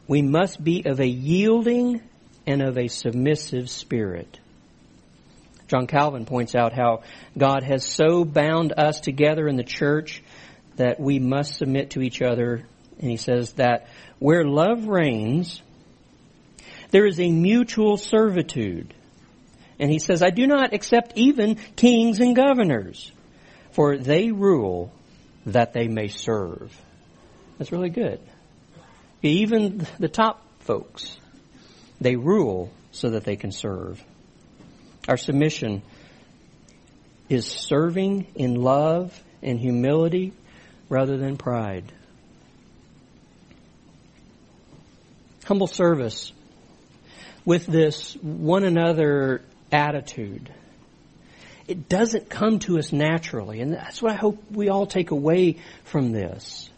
We 0.07 0.21
must 0.21 0.63
be 0.63 0.85
of 0.85 0.99
a 0.99 1.07
yielding 1.07 2.01
and 2.45 2.61
of 2.61 2.77
a 2.77 2.87
submissive 2.87 3.69
spirit 3.69 4.39
John 5.73 5.87
Calvin 5.87 6.25
points 6.25 6.53
out 6.53 6.71
how 6.71 7.01
God 7.35 7.63
has 7.63 7.83
so 7.83 8.25
bound 8.25 8.73
us 8.77 8.99
together 8.99 9.47
in 9.47 9.55
the 9.55 9.63
church 9.63 10.21
that 10.75 10.99
we 10.99 11.17
must 11.17 11.55
submit 11.55 11.91
to 11.91 12.01
each 12.01 12.21
other. 12.21 12.63
And 12.99 13.09
he 13.09 13.17
says 13.17 13.53
that 13.53 13.87
where 14.19 14.45
love 14.45 14.85
reigns, 14.85 15.63
there 16.93 17.07
is 17.07 17.19
a 17.19 17.29
mutual 17.31 17.97
servitude. 17.97 18.93
And 19.79 19.91
he 19.91 19.97
says, 19.97 20.21
I 20.21 20.29
do 20.29 20.45
not 20.45 20.73
accept 20.73 21.13
even 21.15 21.55
kings 21.75 22.19
and 22.19 22.35
governors, 22.35 23.11
for 23.71 23.97
they 23.97 24.31
rule 24.31 24.93
that 25.47 25.73
they 25.73 25.87
may 25.87 26.07
serve. 26.07 26.71
That's 27.57 27.71
really 27.71 27.89
good. 27.89 28.19
Even 29.23 29.87
the 29.97 30.07
top 30.07 30.45
folks, 30.59 31.17
they 31.99 32.15
rule 32.15 32.71
so 32.91 33.09
that 33.09 33.23
they 33.23 33.37
can 33.37 33.51
serve. 33.51 34.01
Our 35.07 35.17
submission 35.17 35.81
is 37.27 37.47
serving 37.47 38.27
in 38.35 38.61
love 38.61 39.19
and 39.41 39.59
humility 39.59 40.31
rather 40.89 41.17
than 41.17 41.37
pride. 41.37 41.91
Humble 45.45 45.67
service 45.67 46.31
with 47.45 47.65
this 47.65 48.15
one 48.21 48.63
another 48.63 49.41
attitude. 49.71 50.51
It 51.67 51.87
doesn't 51.87 52.29
come 52.29 52.59
to 52.59 52.77
us 52.77 52.91
naturally, 52.91 53.61
and 53.61 53.73
that's 53.73 54.01
what 54.01 54.11
I 54.11 54.15
hope 54.15 54.51
we 54.51 54.69
all 54.69 54.85
take 54.85 55.11
away 55.11 55.57
from 55.85 56.11
this. 56.11 56.69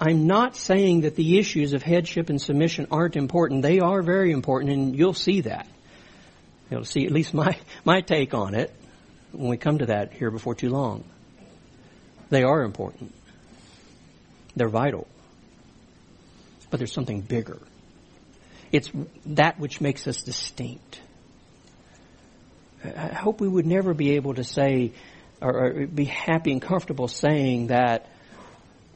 I'm 0.00 0.26
not 0.26 0.56
saying 0.56 1.02
that 1.02 1.14
the 1.14 1.38
issues 1.38 1.72
of 1.72 1.82
headship 1.82 2.30
and 2.30 2.40
submission 2.40 2.88
aren't 2.90 3.16
important. 3.16 3.62
They 3.62 3.80
are 3.80 4.02
very 4.02 4.32
important, 4.32 4.72
and 4.72 4.96
you'll 4.96 5.14
see 5.14 5.42
that. 5.42 5.68
You'll 6.70 6.84
see 6.84 7.04
at 7.06 7.12
least 7.12 7.34
my, 7.34 7.56
my 7.84 8.00
take 8.00 8.34
on 8.34 8.54
it 8.54 8.74
when 9.32 9.48
we 9.48 9.56
come 9.56 9.78
to 9.78 9.86
that 9.86 10.12
here 10.12 10.30
before 10.30 10.54
too 10.54 10.70
long. 10.70 11.04
They 12.30 12.42
are 12.42 12.62
important. 12.62 13.14
They're 14.56 14.68
vital. 14.68 15.06
But 16.70 16.78
there's 16.78 16.92
something 16.92 17.20
bigger. 17.20 17.58
It's 18.74 18.90
that 19.26 19.60
which 19.60 19.80
makes 19.80 20.08
us 20.08 20.22
distinct. 20.22 21.00
I 22.84 23.14
hope 23.14 23.40
we 23.40 23.46
would 23.46 23.66
never 23.66 23.94
be 23.94 24.16
able 24.16 24.34
to 24.34 24.42
say 24.42 24.92
or, 25.40 25.86
be 25.86 26.06
happy 26.06 26.50
and 26.50 26.60
comfortable 26.60 27.06
saying 27.06 27.68
that, 27.68 28.08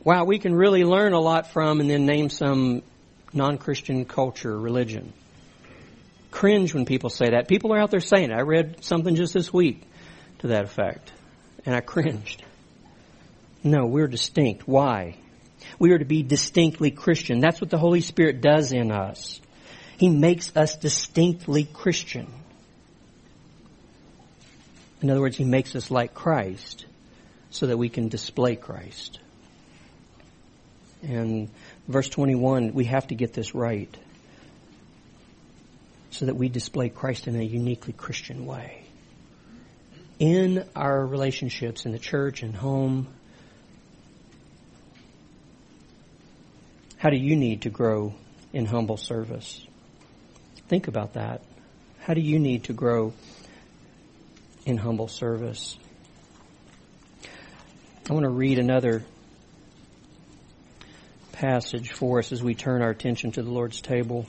wow, 0.02 0.24
we 0.24 0.40
can 0.40 0.52
really 0.52 0.82
learn 0.82 1.12
a 1.12 1.20
lot 1.20 1.52
from 1.52 1.80
and 1.80 1.88
then 1.88 2.06
name 2.06 2.28
some 2.28 2.82
non-Christian 3.32 4.04
culture, 4.04 4.58
religion. 4.58 5.12
Cringe 6.32 6.74
when 6.74 6.84
people 6.84 7.08
say 7.08 7.30
that. 7.30 7.46
People 7.46 7.72
are 7.72 7.78
out 7.78 7.92
there 7.92 8.00
saying 8.00 8.32
it. 8.32 8.34
I 8.34 8.42
read 8.42 8.82
something 8.82 9.14
just 9.14 9.32
this 9.32 9.52
week 9.52 9.84
to 10.40 10.48
that 10.48 10.64
effect. 10.64 11.12
And 11.64 11.72
I 11.72 11.80
cringed. 11.82 12.42
No, 13.62 13.86
we're 13.86 14.08
distinct. 14.08 14.66
Why? 14.66 15.18
We 15.78 15.92
are 15.92 15.98
to 15.98 16.04
be 16.04 16.24
distinctly 16.24 16.90
Christian. 16.90 17.38
That's 17.38 17.60
what 17.60 17.70
the 17.70 17.78
Holy 17.78 18.00
Spirit 18.00 18.40
does 18.40 18.72
in 18.72 18.90
us. 18.90 19.40
He 19.98 20.08
makes 20.08 20.56
us 20.56 20.76
distinctly 20.76 21.64
Christian. 21.64 22.32
In 25.02 25.10
other 25.10 25.20
words, 25.20 25.36
He 25.36 25.44
makes 25.44 25.74
us 25.74 25.90
like 25.90 26.14
Christ 26.14 26.86
so 27.50 27.66
that 27.66 27.76
we 27.76 27.88
can 27.88 28.08
display 28.08 28.54
Christ. 28.54 29.18
And 31.02 31.50
verse 31.88 32.08
21, 32.08 32.74
we 32.74 32.84
have 32.84 33.08
to 33.08 33.16
get 33.16 33.32
this 33.32 33.56
right 33.56 33.94
so 36.10 36.26
that 36.26 36.36
we 36.36 36.48
display 36.48 36.88
Christ 36.88 37.26
in 37.26 37.34
a 37.34 37.42
uniquely 37.42 37.92
Christian 37.92 38.46
way. 38.46 38.84
In 40.20 40.64
our 40.76 41.04
relationships 41.04 41.86
in 41.86 41.92
the 41.92 41.98
church 41.98 42.42
and 42.42 42.54
home, 42.54 43.08
how 46.98 47.10
do 47.10 47.16
you 47.16 47.34
need 47.34 47.62
to 47.62 47.70
grow 47.70 48.14
in 48.52 48.64
humble 48.64 48.96
service? 48.96 49.64
Think 50.68 50.88
about 50.88 51.14
that. 51.14 51.42
How 52.00 52.14
do 52.14 52.20
you 52.20 52.38
need 52.38 52.64
to 52.64 52.72
grow 52.72 53.12
in 54.68 54.76
humble 54.76 55.08
service. 55.08 55.78
I 58.08 58.12
want 58.12 58.24
to 58.24 58.30
read 58.30 58.58
another 58.58 59.02
passage 61.32 61.92
for 61.92 62.18
us 62.18 62.32
as 62.32 62.42
we 62.42 62.54
turn 62.54 62.82
our 62.82 62.90
attention 62.90 63.32
to 63.32 63.42
the 63.42 63.50
Lord's 63.50 63.80
table. 63.80 64.26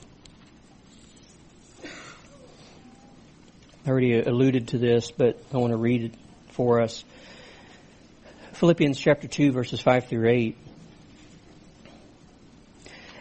I 3.84 3.90
already 3.90 4.18
alluded 4.18 4.68
to 4.68 4.78
this, 4.78 5.10
but 5.10 5.42
I 5.52 5.58
want 5.58 5.72
to 5.72 5.76
read 5.76 6.04
it 6.04 6.14
for 6.52 6.80
us. 6.80 7.04
Philippians 8.54 8.98
chapter 8.98 9.28
2 9.28 9.52
verses 9.52 9.82
5 9.82 10.08
through 10.08 10.26
8. 10.26 10.56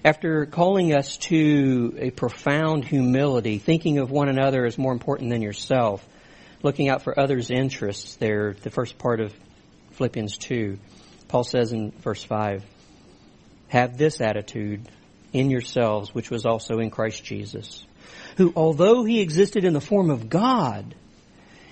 After 0.03 0.45
calling 0.45 0.95
us 0.95 1.17
to 1.17 1.93
a 1.99 2.11
profound 2.11 2.85
humility, 2.85 3.57
thinking 3.57 3.97
of 3.97 4.11
one 4.11 4.29
another 4.29 4.65
as 4.65 4.77
more 4.77 4.93
important 4.93 5.29
than 5.29 5.41
yourself, 5.41 6.07
looking 6.63 6.87
out 6.87 7.01
for 7.01 7.19
others' 7.19 7.51
interests 7.51 8.15
there, 8.15 8.53
the 8.53 8.69
first 8.69 8.97
part 8.97 9.19
of 9.19 9.33
Philippians 9.91 10.37
2. 10.37 10.77
Paul 11.27 11.43
says 11.43 11.73
in 11.73 11.91
verse 11.91 12.23
5, 12.23 12.63
Have 13.67 13.97
this 13.97 14.21
attitude 14.21 14.87
in 15.33 15.49
yourselves, 15.49 16.15
which 16.15 16.31
was 16.31 16.45
also 16.45 16.79
in 16.79 16.91
Christ 16.91 17.23
Jesus, 17.25 17.85
who, 18.37 18.53
although 18.55 19.03
he 19.03 19.19
existed 19.19 19.65
in 19.65 19.73
the 19.73 19.81
form 19.81 20.09
of 20.09 20.29
God, 20.29 20.95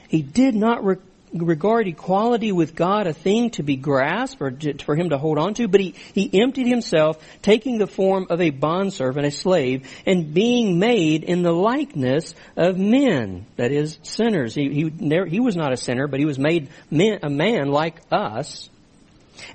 he 0.09 0.21
did 0.21 0.53
not 0.53 0.83
re- 0.83 0.97
regard 1.33 1.87
equality 1.87 2.51
with 2.51 2.75
God 2.75 3.07
a 3.07 3.13
thing 3.13 3.49
to 3.51 3.63
be 3.63 3.75
grasped 3.75 4.41
or 4.41 4.51
to, 4.51 4.77
for 4.83 4.95
him 4.95 5.09
to 5.09 5.17
hold 5.17 5.37
on 5.37 5.53
to, 5.55 5.67
but 5.67 5.81
he, 5.81 5.95
he 6.13 6.41
emptied 6.41 6.67
himself, 6.67 7.17
taking 7.41 7.77
the 7.77 7.87
form 7.87 8.27
of 8.29 8.41
a 8.41 8.49
bondservant, 8.49 9.25
a 9.25 9.31
slave, 9.31 9.87
and 10.05 10.33
being 10.33 10.79
made 10.79 11.23
in 11.23 11.41
the 11.41 11.51
likeness 11.51 12.33
of 12.55 12.77
men, 12.77 13.45
that 13.57 13.71
is, 13.71 13.99
sinners. 14.03 14.55
He, 14.55 14.69
he, 14.69 15.19
he 15.27 15.39
was 15.39 15.55
not 15.55 15.73
a 15.73 15.77
sinner, 15.77 16.07
but 16.07 16.19
he 16.19 16.25
was 16.25 16.39
made 16.39 16.69
man, 16.89 17.19
a 17.23 17.29
man 17.29 17.67
like 17.67 18.01
us. 18.11 18.69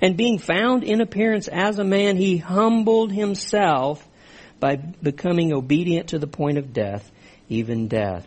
And 0.01 0.15
being 0.15 0.39
found 0.39 0.83
in 0.83 1.01
appearance 1.01 1.47
as 1.47 1.79
a 1.79 1.83
man, 1.83 2.17
he 2.17 2.37
humbled 2.37 3.11
himself 3.11 4.07
by 4.59 4.75
becoming 4.75 5.53
obedient 5.53 6.09
to 6.09 6.19
the 6.19 6.27
point 6.27 6.57
of 6.57 6.71
death, 6.71 7.11
even 7.49 7.87
death 7.89 8.25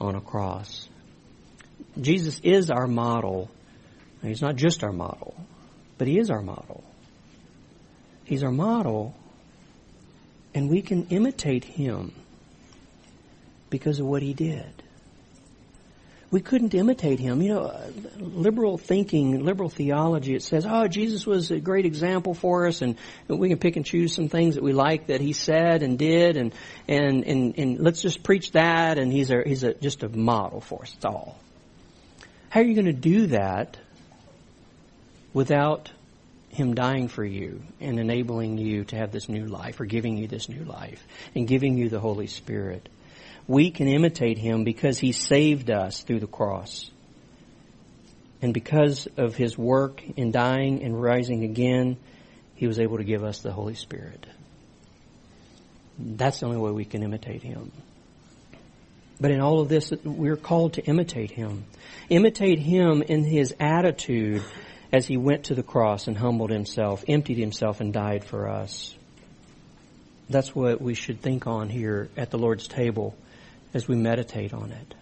on 0.00 0.14
a 0.14 0.20
cross. 0.20 0.88
Jesus 2.00 2.40
is 2.42 2.70
our 2.70 2.86
model. 2.86 3.50
He's 4.22 4.40
not 4.40 4.56
just 4.56 4.82
our 4.84 4.92
model, 4.92 5.34
but 5.98 6.06
He 6.06 6.18
is 6.18 6.30
our 6.30 6.42
model. 6.42 6.84
He's 8.24 8.42
our 8.44 8.52
model, 8.52 9.14
and 10.54 10.70
we 10.70 10.80
can 10.80 11.08
imitate 11.08 11.64
Him 11.64 12.12
because 13.68 14.00
of 14.00 14.06
what 14.06 14.22
He 14.22 14.32
did. 14.32 14.70
We 16.30 16.40
couldn't 16.40 16.72
imitate 16.72 17.20
Him. 17.20 17.42
You 17.42 17.54
know, 17.54 17.80
liberal 18.18 18.78
thinking, 18.78 19.44
liberal 19.44 19.68
theology, 19.68 20.34
it 20.34 20.42
says, 20.42 20.64
oh, 20.66 20.88
Jesus 20.88 21.26
was 21.26 21.50
a 21.50 21.60
great 21.60 21.84
example 21.84 22.32
for 22.32 22.66
us, 22.66 22.80
and 22.80 22.96
we 23.28 23.50
can 23.50 23.58
pick 23.58 23.76
and 23.76 23.84
choose 23.84 24.14
some 24.14 24.28
things 24.28 24.54
that 24.54 24.64
we 24.64 24.72
like 24.72 25.08
that 25.08 25.20
He 25.20 25.34
said 25.34 25.82
and 25.82 25.98
did, 25.98 26.38
and, 26.38 26.54
and, 26.88 27.24
and, 27.24 27.58
and 27.58 27.80
let's 27.80 28.00
just 28.00 28.22
preach 28.22 28.52
that, 28.52 28.98
and 28.98 29.12
He's, 29.12 29.30
a, 29.30 29.42
he's 29.44 29.62
a, 29.62 29.74
just 29.74 30.04
a 30.04 30.08
model 30.08 30.62
for 30.62 30.82
us. 30.82 30.94
It's 30.94 31.04
all. 31.04 31.36
How 32.52 32.60
are 32.60 32.64
you 32.64 32.74
going 32.74 32.84
to 32.84 32.92
do 32.92 33.28
that 33.28 33.78
without 35.32 35.90
Him 36.50 36.74
dying 36.74 37.08
for 37.08 37.24
you 37.24 37.62
and 37.80 37.98
enabling 37.98 38.58
you 38.58 38.84
to 38.84 38.96
have 38.96 39.10
this 39.10 39.26
new 39.26 39.46
life 39.46 39.80
or 39.80 39.86
giving 39.86 40.18
you 40.18 40.28
this 40.28 40.50
new 40.50 40.62
life 40.62 41.02
and 41.34 41.48
giving 41.48 41.78
you 41.78 41.88
the 41.88 41.98
Holy 41.98 42.26
Spirit? 42.26 42.90
We 43.48 43.70
can 43.70 43.88
imitate 43.88 44.36
Him 44.36 44.64
because 44.64 44.98
He 44.98 45.12
saved 45.12 45.70
us 45.70 46.02
through 46.02 46.20
the 46.20 46.26
cross. 46.26 46.90
And 48.42 48.52
because 48.52 49.08
of 49.16 49.34
His 49.34 49.56
work 49.56 50.02
in 50.18 50.30
dying 50.30 50.82
and 50.82 51.00
rising 51.00 51.44
again, 51.44 51.96
He 52.54 52.66
was 52.66 52.78
able 52.78 52.98
to 52.98 53.04
give 53.04 53.24
us 53.24 53.40
the 53.40 53.52
Holy 53.52 53.76
Spirit. 53.76 54.26
That's 55.98 56.40
the 56.40 56.46
only 56.48 56.58
way 56.58 56.72
we 56.72 56.84
can 56.84 57.02
imitate 57.02 57.42
Him. 57.42 57.72
But 59.22 59.30
in 59.30 59.40
all 59.40 59.60
of 59.60 59.68
this, 59.68 59.92
we're 60.02 60.36
called 60.36 60.72
to 60.72 60.84
imitate 60.84 61.30
him. 61.30 61.64
Imitate 62.08 62.58
him 62.58 63.02
in 63.02 63.22
his 63.22 63.54
attitude 63.60 64.42
as 64.92 65.06
he 65.06 65.16
went 65.16 65.44
to 65.44 65.54
the 65.54 65.62
cross 65.62 66.08
and 66.08 66.18
humbled 66.18 66.50
himself, 66.50 67.04
emptied 67.06 67.38
himself, 67.38 67.80
and 67.80 67.92
died 67.92 68.24
for 68.24 68.48
us. 68.48 68.96
That's 70.28 70.56
what 70.56 70.82
we 70.82 70.94
should 70.94 71.20
think 71.20 71.46
on 71.46 71.68
here 71.68 72.08
at 72.16 72.32
the 72.32 72.38
Lord's 72.38 72.66
table 72.66 73.14
as 73.72 73.86
we 73.86 73.94
meditate 73.94 74.52
on 74.52 74.72
it. 74.72 74.94